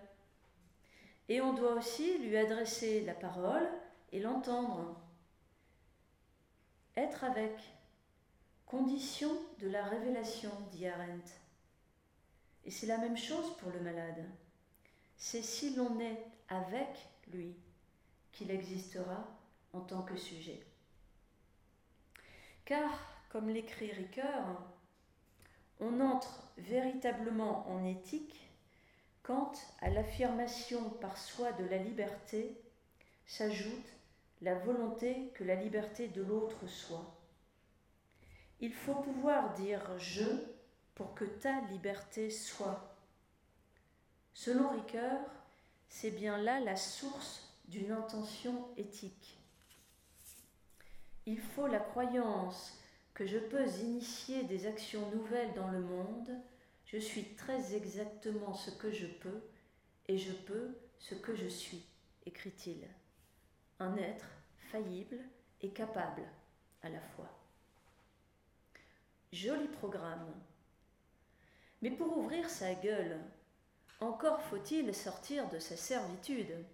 Et 1.28 1.42
on 1.42 1.52
doit 1.52 1.74
aussi 1.74 2.16
lui 2.16 2.38
adresser 2.38 3.02
la 3.02 3.12
parole 3.12 3.68
et 4.12 4.20
l'entendre. 4.20 5.00
Être 6.96 7.24
avec, 7.24 7.58
condition 8.66 9.30
de 9.58 9.68
la 9.68 9.84
révélation, 9.84 10.50
dit 10.72 10.86
Arendt. 10.86 11.32
Et 12.64 12.70
c'est 12.70 12.86
la 12.86 12.98
même 12.98 13.16
chose 13.16 13.56
pour 13.58 13.70
le 13.70 13.80
malade. 13.80 14.24
C'est 15.16 15.42
si 15.42 15.74
l'on 15.74 15.98
est 16.00 16.24
avec 16.48 17.08
lui 17.32 17.56
qu'il 18.32 18.50
existera 18.50 19.26
en 19.72 19.80
tant 19.80 20.02
que 20.02 20.16
sujet. 20.16 20.60
Car, 22.64 22.90
comme 23.30 23.48
l'écrit 23.48 23.92
Ricoeur, 23.92 24.44
on 25.80 26.00
entre 26.00 26.52
véritablement 26.58 27.68
en 27.68 27.84
éthique 27.84 28.48
quand 29.22 29.52
à 29.80 29.90
l'affirmation 29.90 30.90
par 30.90 31.16
soi 31.16 31.52
de 31.52 31.64
la 31.64 31.78
liberté 31.78 32.60
s'ajoute 33.26 33.99
la 34.42 34.54
volonté 34.54 35.30
que 35.34 35.44
la 35.44 35.54
liberté 35.54 36.08
de 36.08 36.22
l'autre 36.22 36.66
soit. 36.66 37.14
Il 38.60 38.72
faut 38.72 38.94
pouvoir 38.94 39.54
dire 39.54 39.98
je 39.98 40.24
pour 40.94 41.14
que 41.14 41.24
ta 41.24 41.60
liberté 41.72 42.30
soit. 42.30 42.96
Selon 44.34 44.70
Ricoeur, 44.70 45.20
c'est 45.88 46.10
bien 46.10 46.38
là 46.38 46.60
la 46.60 46.76
source 46.76 47.54
d'une 47.68 47.92
intention 47.92 48.68
éthique. 48.76 49.38
Il 51.26 51.38
faut 51.38 51.66
la 51.66 51.80
croyance 51.80 52.78
que 53.14 53.26
je 53.26 53.38
peux 53.38 53.66
initier 53.80 54.44
des 54.44 54.66
actions 54.66 55.10
nouvelles 55.10 55.52
dans 55.54 55.68
le 55.68 55.80
monde, 55.80 56.30
je 56.86 56.96
suis 56.96 57.34
très 57.34 57.74
exactement 57.74 58.54
ce 58.54 58.70
que 58.70 58.90
je 58.90 59.06
peux 59.06 59.42
et 60.08 60.16
je 60.18 60.32
peux 60.32 60.74
ce 60.98 61.14
que 61.14 61.34
je 61.34 61.46
suis, 61.46 61.84
écrit-il. 62.26 62.88
Un 63.80 63.96
être 63.96 64.26
faillible 64.70 65.18
et 65.62 65.70
capable 65.70 66.22
à 66.82 66.90
la 66.90 67.00
fois. 67.00 67.30
Joli 69.32 69.68
programme. 69.68 70.34
Mais 71.80 71.90
pour 71.90 72.18
ouvrir 72.18 72.50
sa 72.50 72.74
gueule, 72.74 73.18
encore 74.00 74.42
faut-il 74.42 74.94
sortir 74.94 75.48
de 75.48 75.58
sa 75.58 75.76
servitude. 75.76 76.64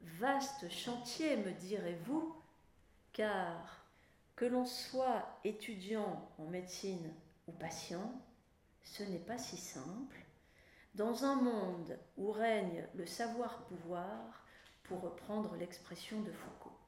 Vaste 0.00 0.70
chantier, 0.70 1.36
me 1.38 1.50
direz-vous, 1.50 2.36
car 3.12 3.84
que 4.36 4.44
l'on 4.44 4.66
soit 4.66 5.40
étudiant 5.42 6.28
en 6.38 6.44
médecine 6.44 7.12
ou 7.48 7.52
patient, 7.52 8.12
ce 8.84 9.02
n'est 9.02 9.18
pas 9.18 9.38
si 9.38 9.56
simple. 9.56 10.18
Dans 10.94 11.24
un 11.24 11.34
monde 11.34 11.98
où 12.16 12.30
règne 12.30 12.86
le 12.94 13.06
savoir-pouvoir, 13.06 14.43
pour 14.84 15.00
reprendre 15.00 15.54
l'expression 15.56 16.20
de 16.20 16.32
Foucault. 16.32 16.78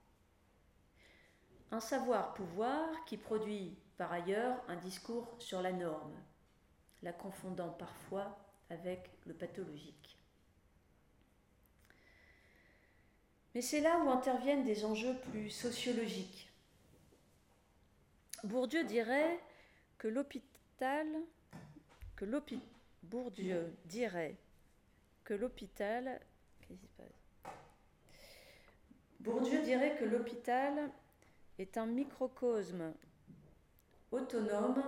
Un 1.70 1.80
savoir-pouvoir 1.80 3.04
qui 3.06 3.16
produit 3.16 3.76
par 3.96 4.12
ailleurs 4.12 4.62
un 4.68 4.76
discours 4.76 5.34
sur 5.38 5.60
la 5.62 5.72
norme, 5.72 6.14
la 7.02 7.12
confondant 7.12 7.70
parfois 7.70 8.38
avec 8.70 9.10
le 9.26 9.34
pathologique. 9.34 10.18
Mais 13.54 13.62
c'est 13.62 13.80
là 13.80 13.98
où 14.00 14.10
interviennent 14.10 14.64
des 14.64 14.84
enjeux 14.84 15.16
plus 15.30 15.50
sociologiques. 15.50 16.50
Bourdieu 18.44 18.84
dirait 18.84 19.40
que 19.98 20.08
l'hôpital, 20.08 21.06
que 22.16 22.24
l'hôpital, 22.24 22.68
Bourdieu 23.02 23.72
dirait 23.84 24.36
que 25.24 25.32
l'hôpital, 25.32 26.20
Bourdieu 29.20 29.62
dirait 29.62 29.96
que 29.96 30.04
l'hôpital 30.04 30.90
est 31.58 31.78
un 31.78 31.86
microcosme 31.86 32.92
autonome 34.12 34.82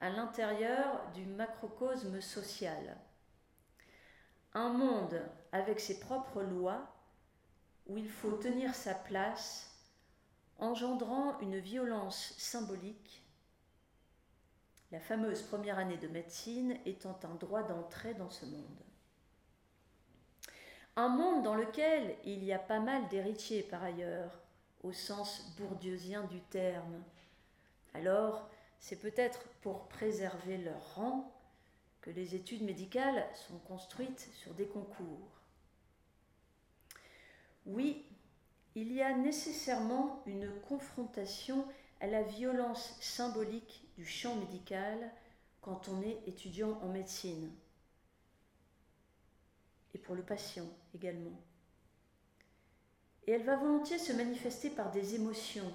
à 0.00 0.10
l'intérieur 0.10 1.10
du 1.12 1.26
macrocosme 1.26 2.20
social. 2.20 2.96
Un 4.54 4.70
monde 4.70 5.20
avec 5.52 5.80
ses 5.80 6.00
propres 6.00 6.42
lois 6.42 6.94
où 7.86 7.96
il 7.96 8.08
faut 8.08 8.36
tenir 8.36 8.74
sa 8.74 8.94
place, 8.94 9.74
engendrant 10.58 11.38
une 11.40 11.58
violence 11.58 12.34
symbolique, 12.36 13.24
la 14.90 15.00
fameuse 15.00 15.42
première 15.42 15.78
année 15.78 15.96
de 15.96 16.08
médecine 16.08 16.78
étant 16.86 17.18
un 17.24 17.34
droit 17.34 17.62
d'entrée 17.62 18.14
dans 18.14 18.30
ce 18.30 18.46
monde. 18.46 18.87
Un 20.98 21.10
monde 21.10 21.44
dans 21.44 21.54
lequel 21.54 22.16
il 22.24 22.42
y 22.42 22.52
a 22.52 22.58
pas 22.58 22.80
mal 22.80 23.06
d'héritiers 23.06 23.62
par 23.62 23.84
ailleurs, 23.84 24.36
au 24.82 24.92
sens 24.92 25.54
bourdieusien 25.56 26.24
du 26.24 26.40
terme. 26.40 27.04
Alors, 27.94 28.50
c'est 28.80 28.98
peut-être 28.98 29.44
pour 29.62 29.86
préserver 29.86 30.58
leur 30.58 30.96
rang 30.96 31.32
que 32.00 32.10
les 32.10 32.34
études 32.34 32.62
médicales 32.62 33.24
sont 33.32 33.58
construites 33.58 34.28
sur 34.42 34.54
des 34.54 34.66
concours. 34.66 35.40
Oui, 37.64 38.04
il 38.74 38.92
y 38.92 39.00
a 39.00 39.16
nécessairement 39.16 40.20
une 40.26 40.50
confrontation 40.62 41.64
à 42.00 42.08
la 42.08 42.24
violence 42.24 42.96
symbolique 43.00 43.88
du 43.96 44.04
champ 44.04 44.34
médical 44.34 45.12
quand 45.60 45.88
on 45.90 46.02
est 46.02 46.18
étudiant 46.26 46.76
en 46.82 46.88
médecine, 46.88 47.52
pour 49.98 50.14
le 50.14 50.22
patient 50.22 50.66
également. 50.94 51.40
Et 53.26 53.32
elle 53.32 53.44
va 53.44 53.56
volontiers 53.56 53.98
se 53.98 54.12
manifester 54.12 54.70
par 54.70 54.90
des 54.90 55.14
émotions 55.14 55.70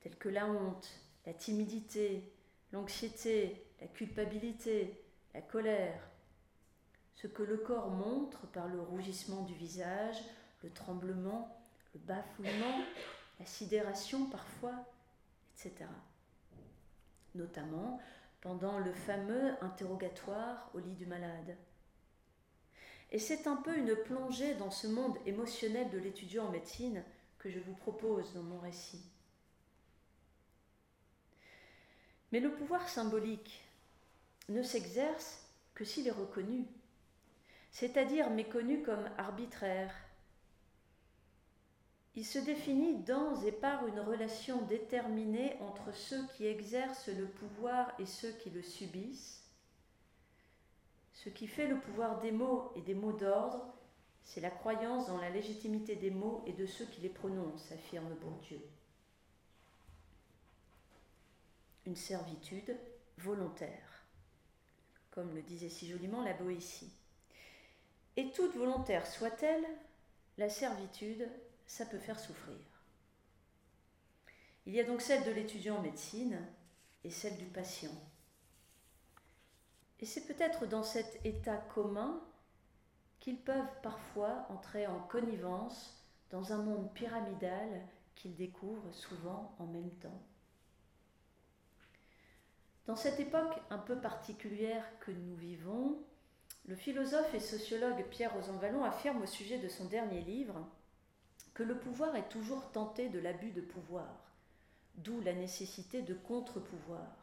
telles 0.00 0.16
que 0.16 0.28
la 0.28 0.46
honte, 0.46 0.88
la 1.26 1.34
timidité, 1.34 2.32
l'anxiété, 2.72 3.66
la 3.80 3.86
culpabilité, 3.86 5.04
la 5.34 5.42
colère, 5.42 6.00
ce 7.14 7.26
que 7.26 7.42
le 7.42 7.58
corps 7.58 7.90
montre 7.90 8.46
par 8.48 8.66
le 8.68 8.80
rougissement 8.80 9.42
du 9.42 9.54
visage, 9.54 10.16
le 10.62 10.70
tremblement, 10.70 11.54
le 11.92 12.00
bafouillement, 12.00 12.84
la 13.38 13.46
sidération 13.46 14.26
parfois, 14.26 14.86
etc. 15.54 15.84
Notamment 17.34 18.00
pendant 18.40 18.78
le 18.78 18.92
fameux 18.92 19.52
interrogatoire 19.60 20.70
au 20.74 20.78
lit 20.78 20.94
du 20.94 21.06
malade. 21.06 21.56
Et 23.12 23.18
c'est 23.18 23.46
un 23.46 23.56
peu 23.56 23.76
une 23.76 23.96
plongée 23.96 24.54
dans 24.54 24.70
ce 24.70 24.86
monde 24.86 25.18
émotionnel 25.26 25.90
de 25.90 25.98
l'étudiant 25.98 26.46
en 26.46 26.50
médecine 26.50 27.02
que 27.38 27.50
je 27.50 27.58
vous 27.58 27.74
propose 27.74 28.32
dans 28.34 28.42
mon 28.42 28.60
récit. 28.60 29.02
Mais 32.32 32.40
le 32.40 32.52
pouvoir 32.52 32.88
symbolique 32.88 33.64
ne 34.48 34.62
s'exerce 34.62 35.44
que 35.74 35.84
s'il 35.84 36.06
est 36.06 36.12
reconnu, 36.12 36.66
c'est-à-dire 37.72 38.30
méconnu 38.30 38.82
comme 38.82 39.08
arbitraire. 39.18 39.92
Il 42.16 42.26
se 42.26 42.38
définit 42.38 42.98
dans 43.04 43.40
et 43.42 43.52
par 43.52 43.86
une 43.86 44.00
relation 44.00 44.62
déterminée 44.62 45.56
entre 45.60 45.94
ceux 45.94 46.26
qui 46.36 46.46
exercent 46.46 47.08
le 47.08 47.26
pouvoir 47.26 47.92
et 47.98 48.06
ceux 48.06 48.32
qui 48.32 48.50
le 48.50 48.62
subissent. 48.62 49.39
Ce 51.22 51.28
qui 51.28 51.46
fait 51.46 51.66
le 51.66 51.78
pouvoir 51.78 52.18
des 52.20 52.32
mots 52.32 52.72
et 52.76 52.80
des 52.80 52.94
mots 52.94 53.12
d'ordre, 53.12 53.74
c'est 54.24 54.40
la 54.40 54.48
croyance 54.48 55.08
dans 55.08 55.18
la 55.18 55.28
légitimité 55.28 55.94
des 55.94 56.10
mots 56.10 56.42
et 56.46 56.54
de 56.54 56.64
ceux 56.64 56.86
qui 56.86 57.02
les 57.02 57.10
prononcent, 57.10 57.72
affirme 57.72 58.14
Bourdieu. 58.14 58.60
Une 61.84 61.96
servitude 61.96 62.74
volontaire 63.18 63.90
comme 65.10 65.34
le 65.34 65.42
disait 65.42 65.68
si 65.68 65.88
joliment 65.88 66.22
la 66.22 66.32
Boétie. 66.32 66.90
Et 68.16 68.30
toute 68.30 68.56
volontaire 68.56 69.06
soit-elle, 69.06 69.66
la 70.38 70.48
servitude, 70.48 71.28
ça 71.66 71.84
peut 71.84 71.98
faire 71.98 72.18
souffrir. 72.18 72.56
Il 74.64 74.74
y 74.74 74.80
a 74.80 74.84
donc 74.84 75.02
celle 75.02 75.24
de 75.24 75.30
l'étudiant 75.32 75.76
en 75.76 75.82
médecine 75.82 76.38
et 77.04 77.10
celle 77.10 77.36
du 77.36 77.46
patient. 77.46 77.90
Et 80.00 80.06
c'est 80.06 80.26
peut-être 80.26 80.66
dans 80.66 80.82
cet 80.82 81.20
état 81.24 81.56
commun 81.56 82.20
qu'ils 83.18 83.40
peuvent 83.40 83.80
parfois 83.82 84.46
entrer 84.48 84.86
en 84.86 85.00
connivence 85.00 86.02
dans 86.30 86.52
un 86.52 86.62
monde 86.62 86.92
pyramidal 86.94 87.68
qu'ils 88.14 88.34
découvrent 88.34 88.94
souvent 88.94 89.54
en 89.58 89.66
même 89.66 89.90
temps. 90.00 90.22
Dans 92.86 92.96
cette 92.96 93.20
époque 93.20 93.60
un 93.68 93.78
peu 93.78 94.00
particulière 94.00 94.84
que 95.00 95.10
nous 95.10 95.36
vivons, 95.36 95.98
le 96.66 96.74
philosophe 96.74 97.34
et 97.34 97.40
sociologue 97.40 98.04
Pierre 98.10 98.34
Rosanvallon 98.34 98.84
affirme 98.84 99.22
au 99.22 99.26
sujet 99.26 99.58
de 99.58 99.68
son 99.68 99.84
dernier 99.84 100.22
livre 100.22 100.66
que 101.52 101.62
le 101.62 101.78
pouvoir 101.78 102.16
est 102.16 102.28
toujours 102.28 102.72
tenté 102.72 103.08
de 103.08 103.18
l'abus 103.18 103.50
de 103.50 103.60
pouvoir, 103.60 104.08
d'où 104.96 105.20
la 105.20 105.34
nécessité 105.34 106.00
de 106.02 106.14
contre-pouvoir. 106.14 107.19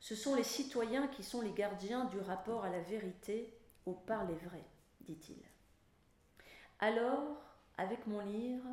Ce 0.00 0.14
sont 0.14 0.34
les 0.34 0.44
citoyens 0.44 1.08
qui 1.08 1.22
sont 1.22 1.40
les 1.40 1.52
gardiens 1.52 2.04
du 2.06 2.18
rapport 2.18 2.64
à 2.64 2.70
la 2.70 2.80
vérité, 2.80 3.52
au 3.86 3.92
parler 3.92 4.36
vrai, 4.44 4.64
dit-il. 5.00 5.42
Alors, 6.78 7.42
avec 7.78 8.06
mon 8.06 8.20
livre, 8.20 8.66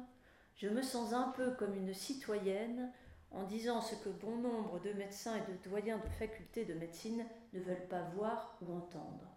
je 0.55 0.67
me 0.67 0.81
sens 0.81 1.13
un 1.13 1.29
peu 1.29 1.51
comme 1.51 1.75
une 1.75 1.93
citoyenne 1.93 2.91
en 3.31 3.43
disant 3.43 3.81
ce 3.81 3.95
que 3.95 4.09
bon 4.09 4.37
nombre 4.37 4.79
de 4.79 4.93
médecins 4.93 5.35
et 5.35 5.51
de 5.51 5.57
doyens 5.69 5.97
de 5.97 6.09
facultés 6.19 6.65
de 6.65 6.73
médecine 6.73 7.25
ne 7.53 7.59
veulent 7.59 7.87
pas 7.87 8.03
voir 8.15 8.57
ou 8.61 8.73
entendre. 8.73 9.27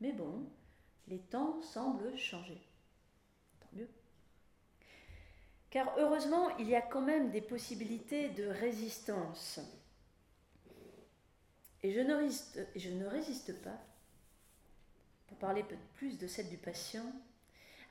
Mais 0.00 0.12
bon, 0.12 0.46
les 1.08 1.18
temps 1.18 1.60
semblent 1.62 2.16
changer. 2.16 2.60
Tant 3.60 3.68
mieux. 3.72 3.88
Car 5.70 5.92
heureusement, 5.98 6.56
il 6.58 6.68
y 6.68 6.76
a 6.76 6.82
quand 6.82 7.00
même 7.00 7.30
des 7.30 7.40
possibilités 7.40 8.28
de 8.30 8.46
résistance. 8.46 9.60
Et 11.82 11.92
je 11.92 12.00
ne 12.00 13.06
résiste, 13.06 13.62
pas, 13.62 13.78
pour 15.26 15.38
parler 15.38 15.64
plus 15.94 16.18
de 16.18 16.26
celle 16.26 16.48
du 16.48 16.58
patient, 16.58 17.12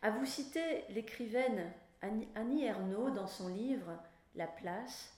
à 0.01 0.11
vous 0.11 0.25
citer 0.25 0.83
l'écrivaine 0.89 1.71
Annie 2.01 2.63
Ernaux 2.63 3.09
dans 3.09 3.27
son 3.27 3.47
livre 3.49 3.97
La 4.35 4.47
place, 4.47 5.13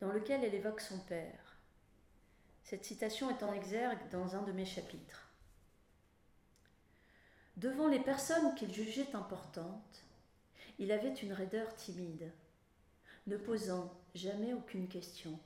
dans 0.00 0.12
lequel 0.12 0.44
elle 0.44 0.54
évoque 0.54 0.80
son 0.80 0.98
père. 1.00 1.58
Cette 2.62 2.84
citation 2.84 3.30
est 3.30 3.42
en 3.42 3.52
exergue 3.52 4.08
dans 4.10 4.34
un 4.34 4.42
de 4.42 4.52
mes 4.52 4.64
chapitres. 4.64 5.28
Devant 7.56 7.88
les 7.88 8.00
personnes 8.00 8.54
qu'il 8.54 8.72
jugeait 8.72 9.14
importantes, 9.14 10.04
il 10.78 10.92
avait 10.92 11.14
une 11.14 11.32
raideur 11.32 11.74
timide, 11.76 12.30
ne 13.26 13.36
posant 13.36 13.92
jamais 14.14 14.52
aucune 14.52 14.88
question. 14.88 15.38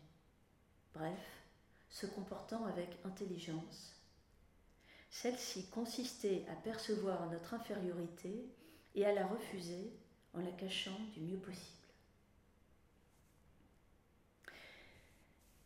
Bref, 0.93 1.40
se 1.91 2.07
comportant 2.07 2.65
avec 2.67 2.89
intelligence. 3.05 3.97
Celle-ci 5.11 5.69
consistait 5.71 6.47
à 6.49 6.55
percevoir 6.55 7.29
notre 7.31 7.55
infériorité 7.55 8.49
et 8.95 9.05
à 9.05 9.13
la 9.13 9.27
refuser 9.27 9.93
en 10.35 10.41
la 10.41 10.53
cachant 10.53 10.99
du 11.15 11.21
mieux 11.21 11.39
possible. 11.39 11.77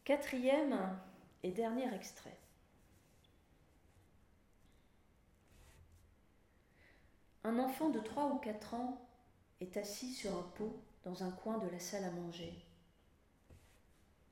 Quatrième 0.05 0.99
et 1.43 1.51
dernier 1.51 1.95
extrait. 1.95 2.37
Un 7.45 7.59
enfant 7.59 7.91
de 7.91 8.01
3 8.01 8.33
ou 8.33 8.39
4 8.39 8.75
ans 8.75 9.07
est 9.61 9.77
assis 9.77 10.13
sur 10.13 10.35
un 10.37 10.43
pot 10.57 10.83
dans 11.05 11.23
un 11.23 11.31
coin 11.31 11.59
de 11.59 11.69
la 11.69 11.79
salle 11.79 12.05
à 12.05 12.11
manger. 12.11 12.64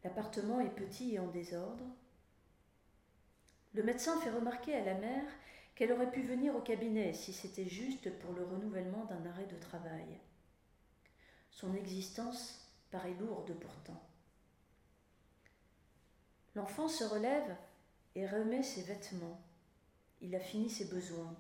L'appartement 0.04 0.60
est 0.60 0.74
petit 0.74 1.14
et 1.14 1.18
en 1.18 1.28
désordre. 1.28 1.84
Le 3.74 3.82
médecin 3.82 4.20
fait 4.20 4.30
remarquer 4.30 4.74
à 4.74 4.84
la 4.84 4.94
mère 4.94 5.24
qu'elle 5.74 5.92
aurait 5.92 6.10
pu 6.10 6.22
venir 6.22 6.54
au 6.54 6.60
cabinet 6.60 7.14
si 7.14 7.32
c'était 7.32 7.68
juste 7.68 8.10
pour 8.18 8.34
le 8.34 8.44
renouvellement 8.44 9.04
d'un 9.06 9.24
arrêt 9.26 9.46
de 9.46 9.56
travail. 9.56 10.18
Son 11.50 11.74
existence 11.74 12.70
paraît 12.90 13.14
lourde 13.14 13.54
pourtant. 13.58 14.02
L'enfant 16.54 16.88
se 16.88 17.04
relève 17.04 17.56
et 18.14 18.26
remet 18.26 18.62
ses 18.62 18.82
vêtements. 18.82 19.40
Il 20.20 20.34
a 20.34 20.40
fini 20.40 20.68
ses 20.68 20.84
besoins. 20.84 21.34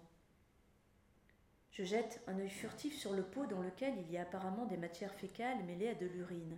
Je 1.72 1.84
jette 1.84 2.22
un 2.26 2.38
œil 2.38 2.50
furtif 2.50 2.96
sur 2.96 3.12
le 3.12 3.22
pot 3.22 3.46
dans 3.46 3.60
lequel 3.60 3.94
il 3.98 4.10
y 4.10 4.18
a 4.18 4.22
apparemment 4.22 4.66
des 4.66 4.76
matières 4.76 5.14
fécales 5.14 5.64
mêlées 5.64 5.88
à 5.88 5.94
de 5.94 6.06
l'urine. 6.06 6.56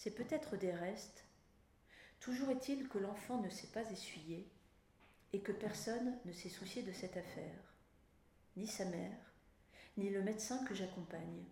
C'est 0.00 0.14
peut-être 0.14 0.56
des 0.56 0.72
restes. 0.72 1.26
Toujours 2.20 2.48
est-il 2.48 2.88
que 2.88 2.96
l'enfant 2.96 3.42
ne 3.42 3.50
s'est 3.50 3.66
pas 3.66 3.90
essuyé 3.90 4.48
et 5.34 5.40
que 5.40 5.52
personne 5.52 6.18
ne 6.24 6.32
s'est 6.32 6.48
soucié 6.48 6.82
de 6.82 6.92
cette 6.92 7.18
affaire, 7.18 7.74
ni 8.56 8.66
sa 8.66 8.86
mère, 8.86 9.34
ni 9.98 10.08
le 10.08 10.22
médecin 10.22 10.64
que 10.64 10.74
j'accompagne. 10.74 11.44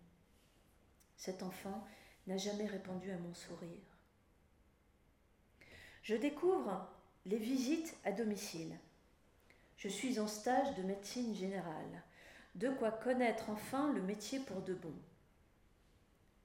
Cet 1.18 1.42
enfant 1.42 1.86
n'a 2.26 2.38
jamais 2.38 2.66
répondu 2.66 3.10
à 3.10 3.18
mon 3.18 3.34
sourire 3.34 3.98
je 6.08 6.14
découvre 6.14 6.88
les 7.26 7.36
visites 7.36 7.94
à 8.02 8.12
domicile. 8.12 8.74
Je 9.76 9.88
suis 9.88 10.18
en 10.18 10.26
stage 10.26 10.74
de 10.76 10.82
médecine 10.82 11.34
générale, 11.34 12.02
de 12.54 12.70
quoi 12.70 12.90
connaître 12.90 13.50
enfin 13.50 13.92
le 13.92 14.00
métier 14.00 14.40
pour 14.40 14.62
de 14.62 14.72
bon. 14.72 14.94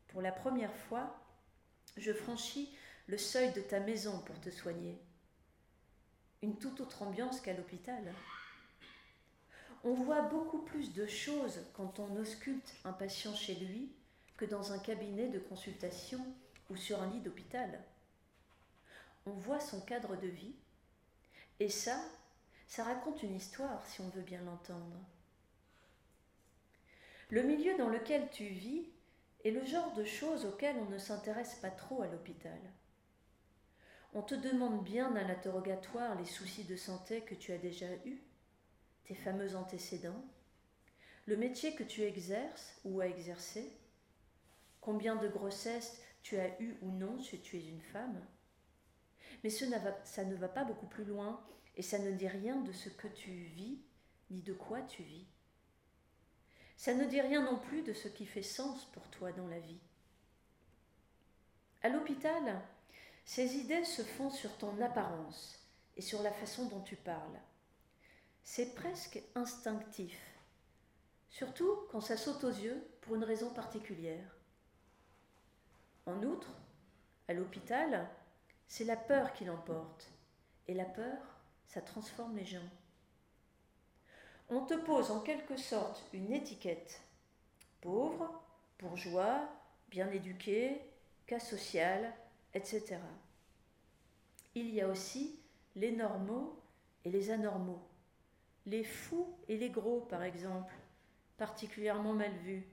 Pour 0.09 0.21
la 0.21 0.33
première 0.33 0.75
fois, 0.75 1.22
je 1.97 2.11
franchis 2.11 2.69
le 3.07 3.17
seuil 3.17 3.51
de 3.53 3.61
ta 3.61 3.79
maison 3.79 4.19
pour 4.19 4.39
te 4.39 4.49
soigner. 4.49 4.97
Une 6.41 6.57
toute 6.57 6.81
autre 6.81 7.03
ambiance 7.03 7.41
qu'à 7.41 7.53
l'hôpital. 7.53 8.13
On 9.83 9.93
voit 9.93 10.21
beaucoup 10.21 10.59
plus 10.59 10.93
de 10.93 11.05
choses 11.05 11.61
quand 11.73 11.99
on 11.99 12.15
ausculte 12.15 12.73
un 12.85 12.93
patient 12.93 13.35
chez 13.35 13.55
lui 13.55 13.91
que 14.37 14.45
dans 14.45 14.71
un 14.71 14.79
cabinet 14.79 15.27
de 15.27 15.39
consultation 15.39 16.25
ou 16.69 16.75
sur 16.75 17.01
un 17.01 17.09
lit 17.11 17.19
d'hôpital. 17.19 17.83
on 19.25 19.31
voit 19.31 19.59
son 19.59 19.81
cadre 19.81 20.15
de 20.17 20.27
vie. 20.27 20.55
Et 21.59 21.69
ça, 21.69 22.01
ça 22.67 22.83
raconte 22.83 23.23
une 23.23 23.35
histoire 23.35 23.85
si 23.85 24.01
on 24.01 24.09
veut 24.09 24.21
bien 24.21 24.41
l'entendre. 24.41 24.97
Le 27.29 27.43
milieu 27.43 27.77
dans 27.77 27.89
lequel 27.89 28.29
tu 28.31 28.45
vis 28.45 28.87
est 29.43 29.51
le 29.51 29.65
genre 29.65 29.93
de 29.93 30.03
choses 30.03 30.45
auxquelles 30.45 30.77
on 30.77 30.89
ne 30.89 30.97
s'intéresse 30.97 31.55
pas 31.55 31.71
trop 31.71 32.01
à 32.01 32.07
l'hôpital. 32.07 32.59
On 34.13 34.21
te 34.21 34.35
demande 34.35 34.83
bien 34.83 35.15
à 35.15 35.23
l'interrogatoire 35.23 36.15
les 36.15 36.25
soucis 36.25 36.63
de 36.63 36.75
santé 36.75 37.21
que 37.21 37.35
tu 37.35 37.51
as 37.51 37.57
déjà 37.57 37.87
eus, 38.05 38.21
tes 39.05 39.15
fameux 39.15 39.55
antécédents, 39.55 40.23
le 41.25 41.35
métier 41.35 41.75
que 41.75 41.83
tu 41.83 42.03
exerces 42.03 42.79
ou 42.85 43.01
as 43.01 43.07
exercé, 43.07 43.71
combien 44.81 45.15
de 45.15 45.27
grossesses 45.27 45.99
tu 46.21 46.37
as 46.37 46.61
eu 46.61 46.77
ou 46.81 46.91
non 46.91 47.19
si 47.21 47.41
tu 47.41 47.57
es 47.57 47.67
une 47.67 47.81
femme. 47.81 48.21
Mais 49.43 49.49
ça 49.49 50.23
ne 50.23 50.35
va 50.35 50.47
pas 50.47 50.63
beaucoup 50.63 50.87
plus 50.87 51.05
loin 51.05 51.43
et 51.75 51.81
ça 51.81 51.99
ne 51.99 52.11
dit 52.11 52.27
rien 52.27 52.61
de 52.61 52.71
ce 52.71 52.89
que 52.89 53.07
tu 53.07 53.31
vis 53.31 53.81
ni 54.29 54.41
de 54.41 54.53
quoi 54.53 54.81
tu 54.81 55.03
vis. 55.03 55.25
Ça 56.75 56.93
ne 56.93 57.05
dit 57.05 57.21
rien 57.21 57.43
non 57.43 57.57
plus 57.57 57.81
de 57.83 57.93
ce 57.93 58.07
qui 58.07 58.25
fait 58.25 58.43
sens 58.43 58.85
pour 58.85 59.07
toi 59.09 59.31
dans 59.31 59.47
la 59.47 59.59
vie. 59.59 59.79
À 61.81 61.89
l'hôpital, 61.89 62.61
ces 63.25 63.55
idées 63.55 63.85
se 63.85 64.01
font 64.01 64.29
sur 64.29 64.57
ton 64.57 64.81
apparence 64.81 65.59
et 65.95 66.01
sur 66.01 66.21
la 66.21 66.31
façon 66.31 66.65
dont 66.67 66.81
tu 66.81 66.95
parles. 66.95 67.39
C'est 68.43 68.75
presque 68.75 69.21
instinctif, 69.35 70.19
surtout 71.29 71.87
quand 71.91 72.01
ça 72.01 72.17
saute 72.17 72.43
aux 72.43 72.49
yeux 72.49 72.85
pour 73.01 73.15
une 73.15 73.23
raison 73.23 73.53
particulière. 73.53 74.35
En 76.05 76.21
outre, 76.23 76.51
à 77.27 77.33
l'hôpital, 77.33 78.09
c'est 78.67 78.83
la 78.83 78.97
peur 78.97 79.33
qui 79.33 79.45
l'emporte, 79.45 80.11
et 80.67 80.73
la 80.73 80.85
peur, 80.85 81.21
ça 81.67 81.81
transforme 81.81 82.35
les 82.35 82.45
gens. 82.45 82.69
On 84.49 84.65
te 84.65 84.73
pose 84.73 85.11
en 85.11 85.21
quelque 85.21 85.57
sorte 85.57 86.03
une 86.13 86.31
étiquette. 86.31 87.01
Pauvre, 87.81 88.43
bourgeois, 88.79 89.49
bien 89.89 90.09
éduqué, 90.11 90.81
cas 91.27 91.39
social, 91.39 92.13
etc. 92.53 92.97
Il 94.55 94.69
y 94.69 94.81
a 94.81 94.87
aussi 94.87 95.39
les 95.75 95.91
normaux 95.91 96.59
et 97.05 97.11
les 97.11 97.31
anormaux, 97.31 97.81
les 98.65 98.83
fous 98.83 99.35
et 99.47 99.57
les 99.57 99.69
gros 99.69 100.01
par 100.01 100.23
exemple, 100.23 100.73
particulièrement 101.37 102.13
mal 102.13 102.33
vus. 102.43 102.65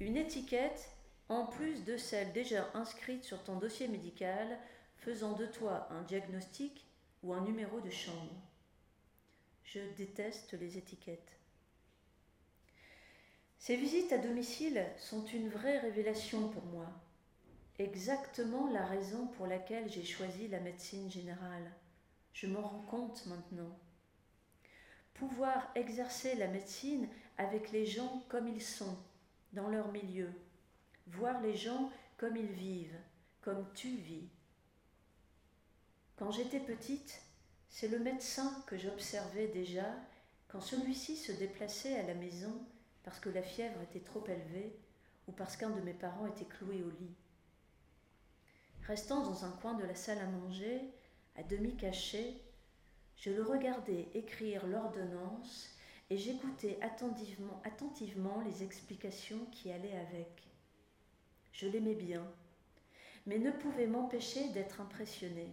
Une 0.00 0.16
étiquette 0.16 0.90
en 1.28 1.46
plus 1.46 1.84
de 1.84 1.96
celle 1.96 2.32
déjà 2.32 2.68
inscrite 2.74 3.24
sur 3.24 3.42
ton 3.44 3.56
dossier 3.56 3.88
médical 3.88 4.58
faisant 4.96 5.32
de 5.32 5.46
toi 5.46 5.88
un 5.90 6.02
diagnostic 6.02 6.86
ou 7.22 7.32
un 7.32 7.40
numéro 7.42 7.80
de 7.80 7.90
chambre. 7.90 8.34
Je 9.64 9.80
déteste 9.96 10.52
les 10.54 10.78
étiquettes. 10.78 11.38
Ces 13.58 13.76
visites 13.76 14.12
à 14.12 14.18
domicile 14.18 14.84
sont 14.98 15.24
une 15.26 15.48
vraie 15.48 15.78
révélation 15.78 16.48
pour 16.48 16.64
moi 16.66 16.92
exactement 17.78 18.68
la 18.70 18.84
raison 18.86 19.26
pour 19.26 19.46
laquelle 19.46 19.90
j'ai 19.90 20.04
choisi 20.04 20.48
la 20.48 20.60
médecine 20.60 21.10
générale. 21.10 21.72
Je 22.32 22.46
m'en 22.46 22.62
rends 22.62 22.82
compte 22.82 23.26
maintenant. 23.26 23.78
Pouvoir 25.14 25.70
exercer 25.74 26.34
la 26.36 26.48
médecine 26.48 27.08
avec 27.38 27.72
les 27.72 27.86
gens 27.86 28.22
comme 28.28 28.48
ils 28.48 28.62
sont, 28.62 28.96
dans 29.52 29.68
leur 29.68 29.90
milieu, 29.92 30.30
voir 31.06 31.40
les 31.40 31.56
gens 31.56 31.90
comme 32.16 32.36
ils 32.36 32.52
vivent, 32.52 32.98
comme 33.40 33.66
tu 33.74 33.88
vis. 33.88 34.28
Quand 36.16 36.30
j'étais 36.30 36.60
petite, 36.60 37.22
c'est 37.74 37.88
le 37.88 37.98
médecin 37.98 38.62
que 38.68 38.78
j'observais 38.78 39.48
déjà 39.48 39.96
quand 40.46 40.60
celui-ci 40.60 41.16
se 41.16 41.32
déplaçait 41.32 41.98
à 41.98 42.06
la 42.06 42.14
maison 42.14 42.64
parce 43.02 43.18
que 43.18 43.28
la 43.28 43.42
fièvre 43.42 43.80
était 43.82 44.04
trop 44.04 44.24
élevée 44.28 44.78
ou 45.26 45.32
parce 45.32 45.56
qu'un 45.56 45.70
de 45.70 45.80
mes 45.80 45.92
parents 45.92 46.28
était 46.28 46.44
cloué 46.44 46.84
au 46.84 46.90
lit. 46.90 47.16
Restant 48.86 49.24
dans 49.24 49.44
un 49.44 49.50
coin 49.50 49.74
de 49.74 49.82
la 49.82 49.96
salle 49.96 50.20
à 50.20 50.26
manger, 50.26 50.82
à 51.34 51.42
demi 51.42 51.76
caché, 51.76 52.40
je 53.16 53.30
le 53.30 53.42
regardais 53.42 54.06
écrire 54.14 54.68
l'ordonnance 54.68 55.68
et 56.10 56.16
j'écoutais 56.16 56.78
attentivement, 56.80 57.60
attentivement 57.64 58.40
les 58.46 58.62
explications 58.62 59.46
qui 59.46 59.72
allaient 59.72 59.98
avec. 59.98 60.44
Je 61.50 61.66
l'aimais 61.66 61.96
bien, 61.96 62.24
mais 63.26 63.40
ne 63.40 63.50
pouvais 63.50 63.88
m'empêcher 63.88 64.50
d'être 64.50 64.80
impressionné. 64.80 65.48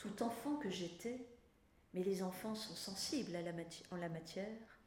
Tout 0.00 0.22
enfant 0.22 0.56
que 0.56 0.70
j'étais, 0.70 1.26
mais 1.92 2.02
les 2.02 2.22
enfants 2.22 2.54
sont 2.54 2.74
sensibles 2.74 3.36
en 3.90 3.96
la 3.96 4.08
matière, 4.08 4.78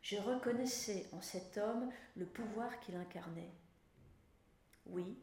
je 0.00 0.16
reconnaissais 0.16 1.06
en 1.12 1.20
cet 1.20 1.58
homme 1.58 1.92
le 2.16 2.24
pouvoir 2.24 2.80
qu'il 2.80 2.96
incarnait. 2.96 3.52
Oui, 4.86 5.18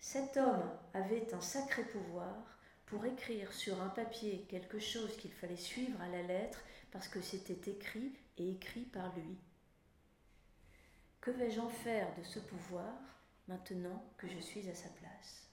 cet 0.00 0.38
homme 0.38 0.64
avait 0.94 1.34
un 1.34 1.42
sacré 1.42 1.84
pouvoir 1.84 2.58
pour 2.86 3.04
écrire 3.04 3.52
sur 3.52 3.82
un 3.82 3.90
papier 3.90 4.46
quelque 4.48 4.78
chose 4.78 5.14
qu'il 5.18 5.32
fallait 5.32 5.56
suivre 5.56 6.00
à 6.00 6.08
la 6.08 6.22
lettre 6.22 6.60
parce 6.90 7.08
que 7.08 7.20
c'était 7.20 7.70
écrit 7.70 8.14
et 8.38 8.52
écrit 8.52 8.86
par 8.86 9.14
lui. 9.14 9.36
Que 11.20 11.32
vais-je 11.32 11.60
en 11.60 11.68
faire 11.68 12.08
de 12.16 12.22
ce 12.22 12.38
pouvoir 12.38 12.94
maintenant 13.46 14.02
que 14.16 14.26
je 14.26 14.38
suis 14.38 14.66
à 14.70 14.74
sa 14.74 14.88
place? 14.88 15.47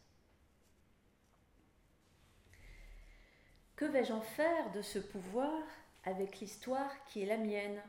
Que 3.76 3.86
vais-je 3.86 4.14
en 4.14 4.22
faire 4.22 4.72
de 4.72 4.82
ce 4.82 5.00
pouvoir 5.00 5.62
avec 6.06 6.40
l'histoire 6.40 6.92
qui 7.06 7.22
est 7.22 7.26
la 7.26 7.38
mienne, 7.38 7.82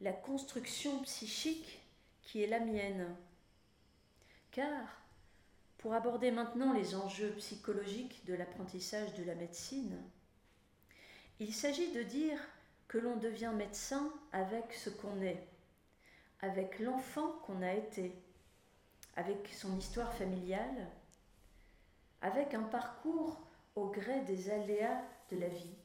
la 0.00 0.12
construction 0.12 1.00
psychique 1.02 1.80
qui 2.22 2.42
est 2.42 2.48
la 2.48 2.60
mienne. 2.60 3.16
Car 4.50 5.00
pour 5.78 5.94
aborder 5.94 6.30
maintenant 6.30 6.72
les 6.72 6.94
enjeux 6.94 7.32
psychologiques 7.38 8.24
de 8.26 8.34
l'apprentissage 8.34 9.14
de 9.14 9.24
la 9.24 9.34
médecine, 9.34 9.96
il 11.38 11.54
s'agit 11.54 11.92
de 11.92 12.02
dire 12.02 12.38
que 12.88 12.98
l'on 12.98 13.16
devient 13.16 13.52
médecin 13.54 14.12
avec 14.32 14.72
ce 14.74 14.90
qu'on 14.90 15.22
est, 15.22 15.46
avec 16.40 16.78
l'enfant 16.78 17.32
qu'on 17.46 17.62
a 17.62 17.72
été, 17.72 18.12
avec 19.16 19.48
son 19.52 19.78
histoire 19.78 20.12
familiale, 20.14 20.88
avec 22.20 22.54
un 22.54 22.62
parcours 22.64 23.45
au 23.76 23.86
gré 23.90 24.22
des 24.22 24.50
aléas 24.50 25.02
de 25.30 25.36
la 25.36 25.48
vie. 25.48 25.76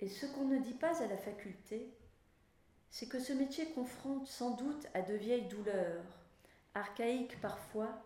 Et 0.00 0.08
ce 0.08 0.26
qu'on 0.26 0.46
ne 0.46 0.58
dit 0.58 0.74
pas 0.74 1.02
à 1.02 1.06
la 1.06 1.16
faculté, 1.16 1.94
c'est 2.90 3.08
que 3.08 3.20
ce 3.20 3.32
métier 3.32 3.70
confronte 3.70 4.26
sans 4.26 4.52
doute 4.52 4.86
à 4.94 5.02
de 5.02 5.14
vieilles 5.14 5.48
douleurs, 5.48 6.04
archaïques 6.74 7.40
parfois, 7.40 8.02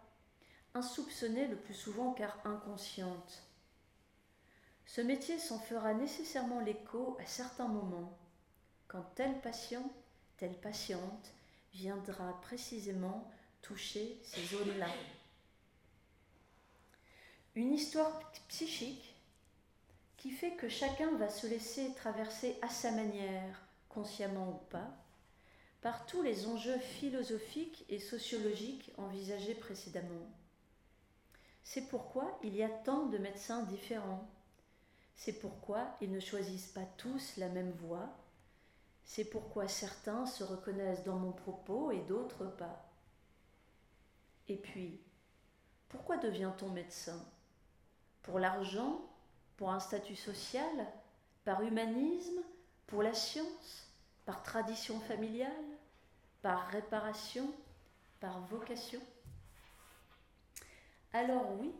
insoupçonnée 0.75 1.47
le 1.47 1.57
plus 1.57 1.75
souvent 1.75 2.13
car 2.13 2.39
inconsciente. 2.45 3.43
Ce 4.87 5.01
métier 5.01 5.39
s'en 5.39 5.59
fera 5.59 5.95
nécessairement 5.95 6.61
l'écho 6.61 7.17
à 7.21 7.27
certains 7.27 7.69
moments, 7.69 8.19
quand 8.87 9.05
tel 9.15 9.41
patient, 9.41 9.91
telle 10.39 10.59
patiente 10.59 11.33
viendra 11.73 12.41
précisément 12.41 13.31
toucher 13.61 14.19
ces 14.25 14.43
zones-là. 14.57 14.89
Une 17.59 17.73
histoire 17.73 18.21
psychique 18.47 19.17
qui 20.17 20.31
fait 20.31 20.53
que 20.53 20.69
chacun 20.69 21.17
va 21.17 21.29
se 21.29 21.49
laisser 21.49 21.93
traverser 21.95 22.57
à 22.63 22.69
sa 22.69 22.93
manière, 22.93 23.61
consciemment 23.89 24.51
ou 24.51 24.67
pas, 24.71 24.97
par 25.81 26.07
tous 26.07 26.23
les 26.23 26.47
enjeux 26.47 26.79
philosophiques 26.79 27.85
et 27.89 27.99
sociologiques 27.99 28.93
envisagés 28.97 29.57
précédemment. 29.57 30.31
C'est 31.65 31.89
pourquoi 31.89 32.39
il 32.45 32.55
y 32.55 32.63
a 32.63 32.69
tant 32.69 33.07
de 33.07 33.19
médecins 33.19 33.65
différents. 33.65 34.31
C'est 35.17 35.41
pourquoi 35.41 35.97
ils 36.01 36.13
ne 36.13 36.21
choisissent 36.21 36.71
pas 36.71 36.87
tous 36.97 37.39
la 37.39 37.49
même 37.49 37.73
voie. 37.73 38.09
C'est 39.05 39.25
pourquoi 39.25 39.67
certains 39.67 40.27
se 40.27 40.45
reconnaissent 40.45 41.03
dans 41.03 41.19
mon 41.19 41.33
propos 41.33 41.91
et 41.91 42.03
d'autres 42.03 42.47
pas. 42.47 42.89
Et 44.47 44.59
puis, 44.59 45.01
pourquoi 45.89 46.19
devient-on 46.19 46.69
médecin? 46.69 47.21
Pour 48.29 48.39
l'argent 48.39 49.01
Pour 49.57 49.71
un 49.71 49.81
statut 49.81 50.15
social 50.15 50.87
Par 51.45 51.63
humanisme 51.63 52.43
Pour 52.87 53.03
la 53.03 53.15
science 53.15 53.89
Par 54.27 54.43
tradition 54.43 55.01
familiale 55.01 55.51
Par 56.43 56.69
réparation 56.69 57.51
Par 58.21 58.41
vocation 58.43 59.01
alors 61.15 61.59
oui, 61.59 61.73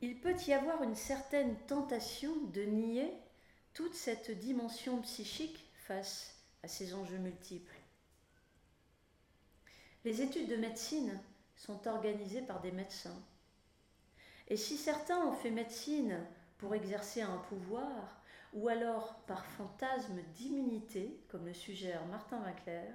il 0.00 0.20
peut 0.20 0.36
y 0.46 0.52
avoir 0.52 0.84
une 0.84 0.94
certaine 0.94 1.56
tentation 1.66 2.32
de 2.52 2.62
nier 2.62 3.12
toute 3.74 3.94
cette 3.94 4.30
dimension 4.30 5.00
psychique 5.02 5.64
face 5.86 6.36
à 6.62 6.68
ces 6.68 6.94
enjeux 6.94 7.18
multiples. 7.18 7.74
Les 10.04 10.22
études 10.22 10.48
de 10.48 10.56
médecine 10.56 11.18
sont 11.56 11.88
organisées 11.88 12.42
par 12.42 12.60
des 12.60 12.70
médecins. 12.70 13.20
Et 14.48 14.56
si 14.56 14.76
certains 14.76 15.24
ont 15.26 15.32
fait 15.32 15.50
médecine 15.50 16.18
pour 16.58 16.74
exercer 16.74 17.22
un 17.22 17.38
pouvoir, 17.48 18.20
ou 18.52 18.68
alors 18.68 19.14
par 19.26 19.46
fantasme 19.46 20.20
d'immunité, 20.34 21.20
comme 21.28 21.46
le 21.46 21.54
suggère 21.54 22.04
Martin 22.06 22.42
Winkler, 22.42 22.90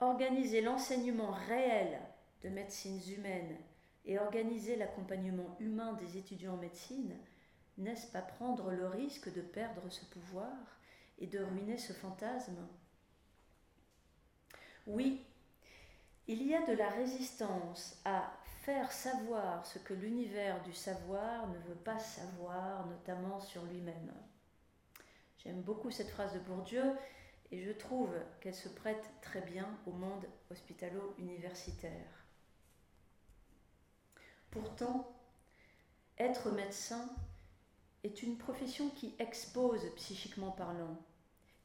organiser 0.00 0.60
l'enseignement 0.60 1.32
réel 1.32 2.00
de 2.42 2.48
médecines 2.48 3.00
humaines 3.16 3.56
et 4.04 4.18
organiser 4.18 4.76
l'accompagnement 4.76 5.56
humain 5.60 5.92
des 5.94 6.16
étudiants 6.16 6.54
en 6.54 6.56
médecine, 6.56 7.16
n'est-ce 7.78 8.10
pas 8.10 8.22
prendre 8.22 8.72
le 8.72 8.86
risque 8.88 9.32
de 9.32 9.40
perdre 9.40 9.88
ce 9.90 10.04
pouvoir 10.06 10.56
et 11.18 11.26
de 11.26 11.38
ruiner 11.38 11.76
ce 11.76 11.92
fantasme? 11.92 12.66
Oui, 14.86 15.24
il 16.26 16.42
y 16.46 16.54
a 16.54 16.66
de 16.66 16.72
la 16.72 16.88
résistance 16.88 18.00
à 18.04 18.32
faire 18.62 18.92
savoir 18.92 19.66
ce 19.66 19.80
que 19.80 19.92
l'univers 19.92 20.62
du 20.62 20.72
savoir 20.72 21.48
ne 21.48 21.58
veut 21.58 21.80
pas 21.84 21.98
savoir, 21.98 22.86
notamment 22.86 23.40
sur 23.40 23.64
lui-même. 23.64 24.12
J'aime 25.38 25.62
beaucoup 25.62 25.90
cette 25.90 26.10
phrase 26.10 26.32
de 26.34 26.38
Bourdieu 26.38 26.84
et 27.50 27.60
je 27.60 27.72
trouve 27.72 28.14
qu'elle 28.40 28.54
se 28.54 28.68
prête 28.68 29.10
très 29.20 29.40
bien 29.40 29.66
au 29.86 29.90
monde 29.90 30.24
hospitalo-universitaire. 30.50 32.24
Pourtant, 34.52 35.12
être 36.18 36.52
médecin 36.52 37.10
est 38.04 38.22
une 38.22 38.38
profession 38.38 38.90
qui 38.90 39.12
expose 39.18 39.92
psychiquement 39.96 40.52
parlant, 40.52 40.96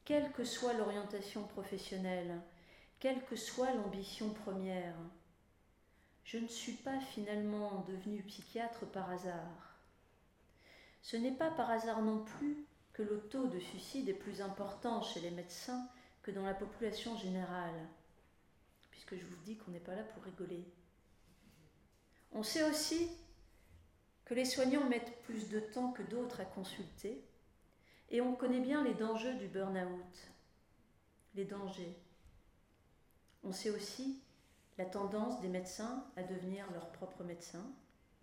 quelle 0.03 0.31
que 0.31 0.43
soit 0.43 0.73
l'orientation 0.73 1.43
professionnelle, 1.43 2.41
quelle 2.99 3.23
que 3.25 3.35
soit 3.35 3.73
l'ambition 3.75 4.31
première. 4.31 4.95
Je 6.27 6.37
ne 6.37 6.47
suis 6.47 6.73
pas 6.73 6.99
finalement 6.99 7.85
devenue 7.87 8.21
psychiatre 8.23 8.85
par 8.85 9.09
hasard. 9.09 9.77
Ce 11.01 11.15
n'est 11.15 11.31
pas 11.31 11.49
par 11.49 11.71
hasard 11.71 12.01
non 12.01 12.25
plus 12.25 12.65
que 12.91 13.01
le 13.01 13.21
taux 13.29 13.47
de 13.47 13.57
suicide 13.59 14.09
est 14.09 14.13
plus 14.13 14.41
important 14.41 15.01
chez 15.01 15.21
les 15.21 15.31
médecins 15.31 15.87
que 16.23 16.31
dans 16.31 16.43
la 16.43 16.53
population 16.53 17.15
générale, 17.15 17.87
puisque 18.91 19.15
je 19.15 19.23
vous 19.23 19.37
dis 19.45 19.55
qu'on 19.55 19.71
n'est 19.71 19.79
pas 19.79 19.95
là 19.95 20.03
pour 20.03 20.21
rigoler. 20.23 20.65
On 22.33 22.43
sait 22.43 22.69
aussi 22.69 23.09
que 24.25 24.33
les 24.33 24.43
soignants 24.43 24.89
mettent 24.89 25.21
plus 25.21 25.47
de 25.47 25.61
temps 25.61 25.93
que 25.93 26.03
d'autres 26.03 26.41
à 26.41 26.45
consulter 26.45 27.23
et 28.09 28.19
on 28.19 28.35
connaît 28.35 28.59
bien 28.59 28.83
les 28.83 28.95
dangers 28.95 29.35
du 29.35 29.47
burn-out. 29.47 30.31
Les 31.35 31.45
dangers. 31.45 31.95
On 33.45 33.53
sait 33.53 33.69
aussi 33.69 34.21
la 34.77 34.85
tendance 34.85 35.41
des 35.41 35.47
médecins 35.47 36.05
à 36.15 36.23
devenir 36.23 36.69
leurs 36.71 36.91
propres 36.91 37.23
médecins 37.23 37.65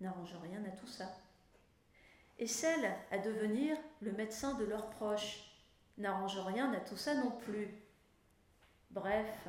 n'arrange 0.01 0.35
rien 0.43 0.65
à 0.65 0.71
tout 0.71 0.87
ça. 0.87 1.11
Et 2.39 2.47
celle 2.47 2.93
à 3.11 3.19
devenir 3.19 3.77
le 4.01 4.13
médecin 4.13 4.55
de 4.55 4.65
leurs 4.65 4.91
proches 4.91 5.51
n'arrange 5.99 6.39
rien 6.39 6.73
à 6.73 6.81
tout 6.81 6.97
ça 6.97 7.15
non 7.15 7.31
plus. 7.31 7.69
Bref, 8.91 9.49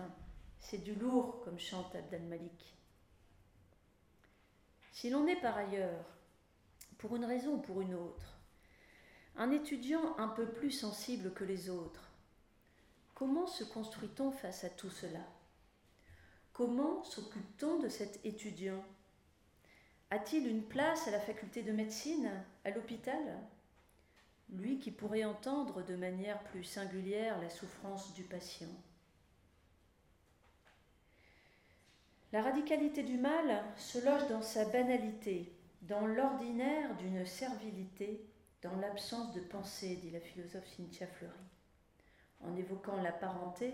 c'est 0.59 0.83
du 0.83 0.95
lourd, 0.95 1.41
comme 1.43 1.59
chante 1.59 1.95
Abdel 1.95 2.23
Malik. 2.23 2.75
Si 4.91 5.09
l'on 5.09 5.27
est 5.27 5.41
par 5.41 5.57
ailleurs, 5.57 6.05
pour 6.97 7.15
une 7.15 7.25
raison 7.25 7.55
ou 7.55 7.59
pour 7.59 7.81
une 7.81 7.95
autre, 7.95 8.39
un 9.35 9.51
étudiant 9.51 10.17
un 10.17 10.29
peu 10.29 10.47
plus 10.47 10.71
sensible 10.71 11.33
que 11.33 11.43
les 11.43 11.69
autres, 11.69 12.09
comment 13.13 13.47
se 13.47 13.63
construit-on 13.63 14.31
face 14.31 14.63
à 14.63 14.69
tout 14.69 14.89
cela? 14.89 15.19
Comment 16.55 17.03
s'occupe-t-on 17.03 17.79
de 17.79 17.89
cet 17.89 18.25
étudiant? 18.25 18.81
A-t-il 20.09 20.47
une 20.47 20.63
place 20.63 21.05
à 21.05 21.11
la 21.11 21.19
faculté 21.19 21.63
de 21.63 21.73
médecine, 21.73 22.31
à 22.63 22.69
l'hôpital? 22.69 23.19
Lui 24.53 24.79
qui 24.79 24.91
pourrait 24.91 25.25
entendre 25.25 25.83
de 25.83 25.97
manière 25.97 26.41
plus 26.45 26.63
singulière 26.63 27.41
la 27.41 27.49
souffrance 27.49 28.13
du 28.13 28.23
patient. 28.23 28.69
La 32.31 32.41
radicalité 32.41 33.03
du 33.03 33.17
mal 33.17 33.61
se 33.75 33.97
loge 34.05 34.29
dans 34.29 34.41
sa 34.41 34.63
banalité, 34.63 35.51
dans 35.81 36.07
l'ordinaire 36.07 36.95
d'une 36.95 37.25
servilité, 37.25 38.25
dans 38.61 38.77
l'absence 38.77 39.33
de 39.33 39.41
pensée, 39.41 39.97
dit 39.97 40.11
la 40.11 40.21
philosophe 40.21 40.73
Cynthia 40.77 41.07
Fleury. 41.07 41.33
En 42.39 42.55
évoquant 42.55 43.01
la 43.01 43.11
parenté, 43.11 43.73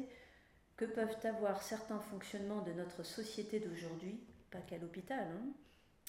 que 0.81 0.85
peuvent 0.87 1.17
avoir 1.25 1.61
certains 1.61 1.99
fonctionnements 1.99 2.63
de 2.63 2.73
notre 2.73 3.03
société 3.03 3.59
d'aujourd'hui, 3.59 4.19
pas 4.49 4.61
qu'à 4.61 4.79
l'hôpital, 4.79 5.27
hein, 5.27 5.45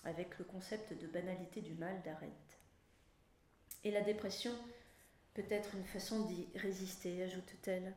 avec 0.04 0.38
le 0.38 0.46
concept 0.46 0.98
de 0.98 1.06
banalité 1.06 1.60
du 1.60 1.74
mal 1.74 2.00
d'Arendt. 2.00 2.32
Et 3.84 3.90
la 3.90 4.00
dépression 4.00 4.52
peut 5.34 5.44
être 5.50 5.74
une 5.74 5.84
façon 5.84 6.24
d'y 6.24 6.48
résister, 6.54 7.22
ajoute-t-elle. 7.22 7.94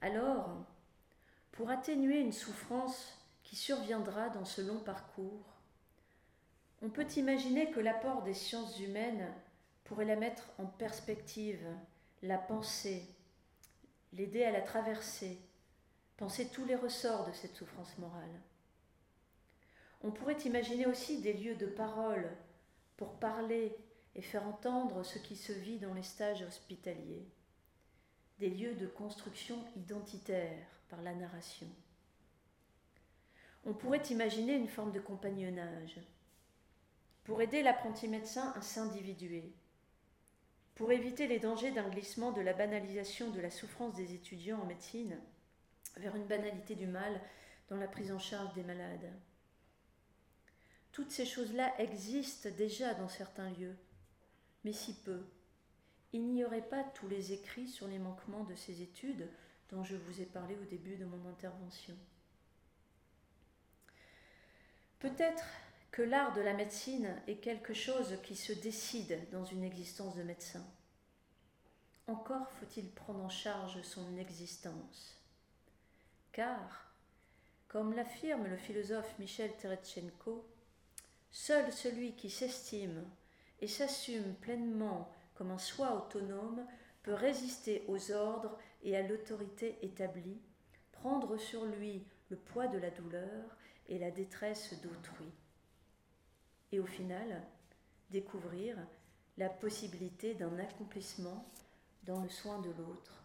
Alors, 0.00 0.64
pour 1.52 1.68
atténuer 1.68 2.20
une 2.20 2.32
souffrance 2.32 3.18
qui 3.42 3.56
surviendra 3.56 4.30
dans 4.30 4.46
ce 4.46 4.62
long 4.62 4.80
parcours. 4.80 5.52
On 6.80 6.88
peut 6.88 7.06
imaginer 7.18 7.70
que 7.72 7.80
l'apport 7.80 8.22
des 8.22 8.32
sciences 8.32 8.80
humaines 8.80 9.30
pourrait 9.84 10.06
la 10.06 10.16
mettre 10.16 10.48
en 10.56 10.64
perspective, 10.64 11.66
la 12.22 12.38
penser, 12.38 13.15
l'aider 14.16 14.44
à 14.44 14.50
la 14.50 14.62
traverser, 14.62 15.38
penser 16.16 16.48
tous 16.48 16.64
les 16.64 16.74
ressorts 16.74 17.26
de 17.26 17.32
cette 17.32 17.54
souffrance 17.54 17.96
morale. 17.98 18.40
On 20.02 20.10
pourrait 20.10 20.40
imaginer 20.44 20.86
aussi 20.86 21.20
des 21.20 21.32
lieux 21.32 21.56
de 21.56 21.66
parole 21.66 22.30
pour 22.96 23.18
parler 23.18 23.76
et 24.14 24.22
faire 24.22 24.46
entendre 24.46 25.02
ce 25.02 25.18
qui 25.18 25.36
se 25.36 25.52
vit 25.52 25.78
dans 25.78 25.94
les 25.94 26.02
stages 26.02 26.42
hospitaliers, 26.42 27.28
des 28.38 28.48
lieux 28.50 28.74
de 28.74 28.86
construction 28.86 29.62
identitaire, 29.76 30.66
par 30.88 31.02
la 31.02 31.14
narration. 31.14 31.66
On 33.64 33.74
pourrait 33.74 34.02
imaginer 34.10 34.54
une 34.54 34.68
forme 34.68 34.92
de 34.92 35.00
compagnonnage 35.00 35.98
pour 37.24 37.42
aider 37.42 37.62
l'apprenti 37.62 38.06
médecin 38.06 38.52
à 38.56 38.62
s'individuer, 38.62 39.52
pour 40.76 40.92
éviter 40.92 41.26
les 41.26 41.38
dangers 41.38 41.72
d'un 41.72 41.88
glissement 41.88 42.32
de 42.32 42.42
la 42.42 42.52
banalisation 42.52 43.30
de 43.30 43.40
la 43.40 43.50
souffrance 43.50 43.94
des 43.94 44.14
étudiants 44.14 44.60
en 44.60 44.66
médecine 44.66 45.18
vers 45.96 46.14
une 46.14 46.26
banalité 46.26 46.74
du 46.74 46.86
mal 46.86 47.20
dans 47.68 47.76
la 47.76 47.88
prise 47.88 48.12
en 48.12 48.18
charge 48.18 48.52
des 48.54 48.62
malades. 48.62 49.10
Toutes 50.92 51.10
ces 51.10 51.24
choses-là 51.24 51.74
existent 51.80 52.50
déjà 52.56 52.92
dans 52.94 53.08
certains 53.08 53.50
lieux, 53.50 53.76
mais 54.64 54.72
si 54.72 54.94
peu. 54.94 55.24
Il 56.12 56.28
n'y 56.28 56.44
aurait 56.44 56.68
pas 56.68 56.84
tous 56.84 57.08
les 57.08 57.32
écrits 57.32 57.68
sur 57.68 57.88
les 57.88 57.98
manquements 57.98 58.44
de 58.44 58.54
ces 58.54 58.82
études 58.82 59.28
dont 59.70 59.82
je 59.82 59.96
vous 59.96 60.20
ai 60.20 60.26
parlé 60.26 60.56
au 60.56 60.64
début 60.64 60.96
de 60.96 61.06
mon 61.06 61.26
intervention. 61.28 61.96
Peut-être 64.98 65.44
que 65.96 66.02
l'art 66.02 66.34
de 66.34 66.42
la 66.42 66.52
médecine 66.52 67.16
est 67.26 67.36
quelque 67.36 67.72
chose 67.72 68.18
qui 68.22 68.36
se 68.36 68.52
décide 68.52 69.18
dans 69.32 69.46
une 69.46 69.64
existence 69.64 70.14
de 70.14 70.22
médecin. 70.22 70.62
Encore 72.06 72.50
faut-il 72.60 72.90
prendre 72.90 73.24
en 73.24 73.30
charge 73.30 73.80
son 73.80 74.18
existence. 74.18 75.18
Car, 76.32 76.92
comme 77.66 77.94
l'affirme 77.94 78.46
le 78.46 78.58
philosophe 78.58 79.18
Michel 79.18 79.56
Teretchenko, 79.56 80.46
seul 81.30 81.72
celui 81.72 82.12
qui 82.12 82.28
s'estime 82.28 83.02
et 83.62 83.66
s'assume 83.66 84.34
pleinement 84.34 85.10
comme 85.34 85.50
un 85.50 85.56
soi 85.56 85.96
autonome 85.96 86.66
peut 87.04 87.14
résister 87.14 87.86
aux 87.88 88.12
ordres 88.12 88.58
et 88.82 88.98
à 88.98 89.02
l'autorité 89.02 89.78
établie, 89.80 90.42
prendre 90.92 91.38
sur 91.38 91.64
lui 91.64 92.04
le 92.28 92.36
poids 92.36 92.66
de 92.66 92.76
la 92.76 92.90
douleur 92.90 93.56
et 93.88 93.98
la 93.98 94.10
détresse 94.10 94.78
d'autrui. 94.82 95.32
Et 96.72 96.80
au 96.80 96.86
final, 96.86 97.42
découvrir 98.10 98.76
la 99.38 99.48
possibilité 99.48 100.34
d'un 100.34 100.58
accomplissement 100.58 101.46
dans 102.04 102.20
le 102.20 102.28
soin 102.28 102.60
de 102.60 102.70
l'autre. 102.70 103.22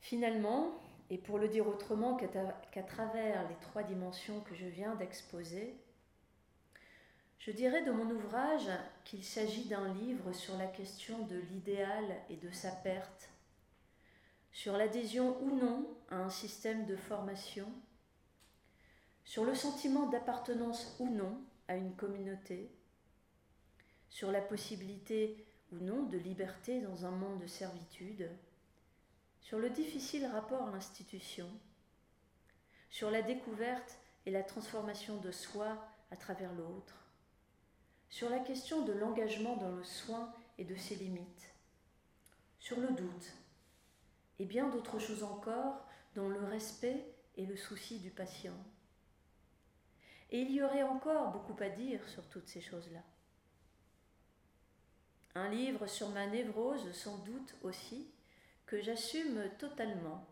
Finalement, 0.00 0.80
et 1.10 1.18
pour 1.18 1.38
le 1.38 1.48
dire 1.48 1.66
autrement 1.66 2.16
qu'à 2.16 2.82
travers 2.82 3.48
les 3.48 3.54
trois 3.56 3.82
dimensions 3.82 4.40
que 4.40 4.54
je 4.54 4.66
viens 4.66 4.94
d'exposer, 4.96 5.76
je 7.38 7.50
dirais 7.50 7.84
de 7.84 7.92
mon 7.92 8.10
ouvrage 8.10 8.68
qu'il 9.04 9.24
s'agit 9.24 9.66
d'un 9.66 9.92
livre 9.94 10.32
sur 10.32 10.56
la 10.56 10.66
question 10.66 11.26
de 11.26 11.36
l'idéal 11.36 12.04
et 12.28 12.36
de 12.36 12.50
sa 12.50 12.70
perte, 12.70 13.28
sur 14.52 14.76
l'adhésion 14.76 15.40
ou 15.42 15.54
non 15.54 15.86
à 16.10 16.16
un 16.16 16.30
système 16.30 16.86
de 16.86 16.96
formation, 16.96 17.68
sur 19.26 19.44
le 19.44 19.56
sentiment 19.56 20.06
d'appartenance 20.06 20.96
ou 21.00 21.10
non 21.10 21.36
à 21.66 21.76
une 21.76 21.94
communauté, 21.96 22.70
sur 24.08 24.30
la 24.30 24.40
possibilité 24.40 25.44
ou 25.72 25.78
non 25.78 26.04
de 26.04 26.16
liberté 26.16 26.80
dans 26.80 27.04
un 27.04 27.10
monde 27.10 27.40
de 27.40 27.46
servitude, 27.48 28.30
sur 29.42 29.58
le 29.58 29.68
difficile 29.68 30.26
rapport 30.26 30.68
à 30.68 30.70
l'institution, 30.70 31.50
sur 32.88 33.10
la 33.10 33.20
découverte 33.20 33.98
et 34.26 34.30
la 34.30 34.44
transformation 34.44 35.16
de 35.16 35.32
soi 35.32 35.76
à 36.12 36.16
travers 36.16 36.52
l'autre, 36.52 36.94
sur 38.08 38.30
la 38.30 38.38
question 38.38 38.84
de 38.84 38.92
l'engagement 38.92 39.56
dans 39.56 39.72
le 39.72 39.84
soin 39.84 40.32
et 40.56 40.64
de 40.64 40.76
ses 40.76 40.94
limites, 40.94 41.52
sur 42.60 42.78
le 42.78 42.88
doute, 42.90 43.32
et 44.38 44.44
bien 44.44 44.68
d'autres 44.68 45.00
choses 45.00 45.24
encore 45.24 45.84
dont 46.14 46.28
le 46.28 46.44
respect 46.44 47.12
et 47.36 47.44
le 47.44 47.56
souci 47.56 47.98
du 47.98 48.10
patient. 48.10 48.56
Et 50.30 50.40
il 50.40 50.52
y 50.52 50.62
aurait 50.62 50.82
encore 50.82 51.30
beaucoup 51.30 51.56
à 51.62 51.68
dire 51.68 52.06
sur 52.08 52.26
toutes 52.28 52.48
ces 52.48 52.60
choses-là. 52.60 53.02
Un 55.34 55.48
livre 55.50 55.86
sur 55.86 56.08
ma 56.10 56.26
névrose, 56.26 56.90
sans 56.92 57.18
doute 57.18 57.54
aussi, 57.62 58.10
que 58.66 58.80
j'assume 58.80 59.50
totalement. 59.58 60.26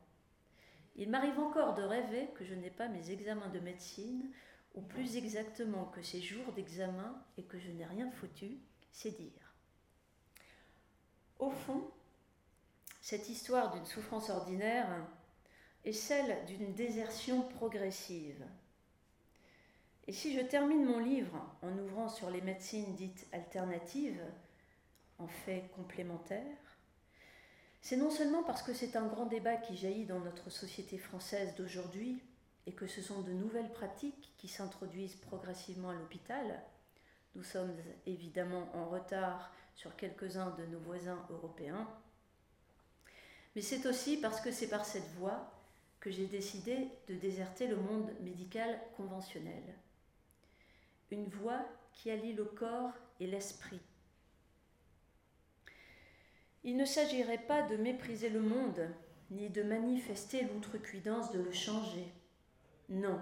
Il 0.97 1.11
m'arrive 1.11 1.39
encore 1.39 1.75
de 1.75 1.83
rêver 1.83 2.29
que 2.35 2.45
je 2.45 2.55
n'ai 2.55 2.71
pas 2.71 2.89
mes 2.89 3.11
examens 3.11 3.49
de 3.49 3.61
médecine, 3.61 4.31
ou 4.75 4.81
plus 4.81 5.17
exactement 5.17 5.85
que 5.87 6.03
ces 6.03 6.21
jours 6.21 6.53
d'examen 6.53 7.23
et 7.37 7.45
que 7.45 7.59
je 7.59 7.71
n'ai 7.71 7.85
rien 7.85 8.11
foutu, 8.11 8.59
c'est 8.91 9.17
dire. 9.17 9.55
Au 11.39 11.51
fond, 11.51 11.91
cette 13.01 13.29
histoire 13.29 13.73
d'une 13.73 13.87
souffrance 13.87 14.31
ordinaire 14.31 14.89
est 15.85 15.93
celle 15.93 16.45
d'une 16.47 16.75
désertion 16.75 17.43
progressive. 17.43 18.45
Et 20.07 20.13
si 20.13 20.35
je 20.35 20.41
termine 20.41 20.85
mon 20.85 20.99
livre 20.99 21.41
en 21.63 21.79
ouvrant 21.79 22.09
sur 22.09 22.31
les 22.31 22.43
médecines 22.43 22.95
dites 22.95 23.27
alternatives, 23.33 24.23
en 25.19 25.29
fait 25.29 25.71
complémentaires, 25.75 26.43
c'est 27.81 27.97
non 27.97 28.11
seulement 28.11 28.43
parce 28.43 28.63
que 28.63 28.75
c'est 28.75 28.97
un 28.97 29.07
grand 29.07 29.27
débat 29.27 29.57
qui 29.57 29.77
jaillit 29.77 30.07
dans 30.07 30.21
notre 30.21 30.51
société 30.51 30.99
française 30.99 31.55
d'aujourd'hui 31.55 32.23
et 32.67 32.73
que 32.73 32.87
ce 32.87 33.03
sont 33.03 33.23
de 33.23 33.33
nouvelles 33.33 33.73
pratiques 33.73 34.33
qui 34.39 34.49
s'introduisent 34.49 35.17
progressivement 35.17 35.91
à 35.91 35.95
l'hôpital, 35.95 36.63
nous 37.35 37.43
sommes 37.43 37.75
évidemment 38.07 38.69
en 38.75 38.89
retard 38.89 39.53
sur 39.75 39.97
quelques-uns 39.97 40.51
de 40.53 40.67
nos 40.67 40.79
voisins 40.79 41.27
européens, 41.31 41.89
mais 43.55 43.63
c'est 43.63 43.87
aussi 43.87 44.17
parce 44.17 44.41
que 44.41 44.51
c'est 44.51 44.69
par 44.69 44.85
cette 44.85 45.11
voie 45.19 45.51
que 46.01 46.11
j'ai 46.11 46.27
décidé 46.27 46.89
de 47.09 47.15
déserter 47.15 47.67
le 47.67 47.77
monde 47.77 48.11
médical 48.21 48.79
conventionnel. 48.97 49.63
Une 51.11 51.29
voie 51.29 51.65
qui 51.93 52.11
allie 52.11 52.33
le 52.33 52.45
corps 52.45 52.93
et 53.21 53.27
l'esprit 53.27 53.81
il 56.65 56.79
ne 56.79 56.87
s'agirait 56.87 57.47
pas 57.47 57.61
de 57.63 57.77
mépriser 57.77 58.31
le 58.31 58.41
monde, 58.41 58.89
ni 59.31 59.51
de 59.51 59.63
manifester 59.63 60.45
l'outrecuidance 60.45 61.31
de 61.31 61.41
le 61.41 61.53
changer. 61.53 62.11
Non. 62.89 63.21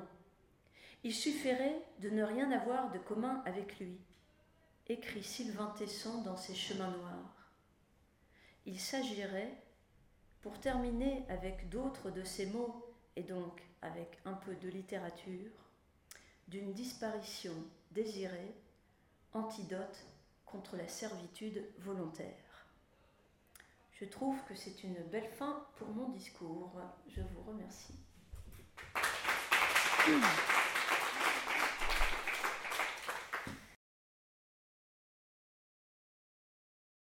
Il 1.02 1.12
suffirait 1.12 1.82
de 1.98 2.08
ne 2.10 2.22
rien 2.22 2.52
avoir 2.52 2.92
de 2.92 2.98
commun 2.98 3.42
avec 3.44 3.80
lui, 3.80 3.98
écrit 4.88 5.24
Sylvain 5.24 5.74
Tesson 5.76 6.22
dans 6.22 6.36
ses 6.36 6.54
Chemins 6.54 6.96
noirs. 6.96 7.50
Il 8.64 8.78
s'agirait, 8.78 9.52
pour 10.40 10.60
terminer 10.60 11.24
avec 11.28 11.68
d'autres 11.68 12.10
de 12.10 12.22
ces 12.22 12.46
mots, 12.46 12.86
et 13.16 13.22
donc 13.24 13.60
avec 13.82 14.18
un 14.24 14.34
peu 14.34 14.54
de 14.54 14.68
littérature, 14.68 15.50
d'une 16.52 16.74
disparition 16.74 17.54
désirée, 17.92 18.54
antidote 19.32 20.04
contre 20.44 20.76
la 20.76 20.86
servitude 20.86 21.64
volontaire. 21.78 22.66
Je 23.94 24.04
trouve 24.04 24.36
que 24.44 24.54
c'est 24.54 24.84
une 24.84 25.02
belle 25.10 25.30
fin 25.38 25.66
pour 25.78 25.88
mon 25.88 26.10
discours. 26.10 26.78
Je 27.08 27.22
vous 27.22 27.42
remercie. 27.48 27.94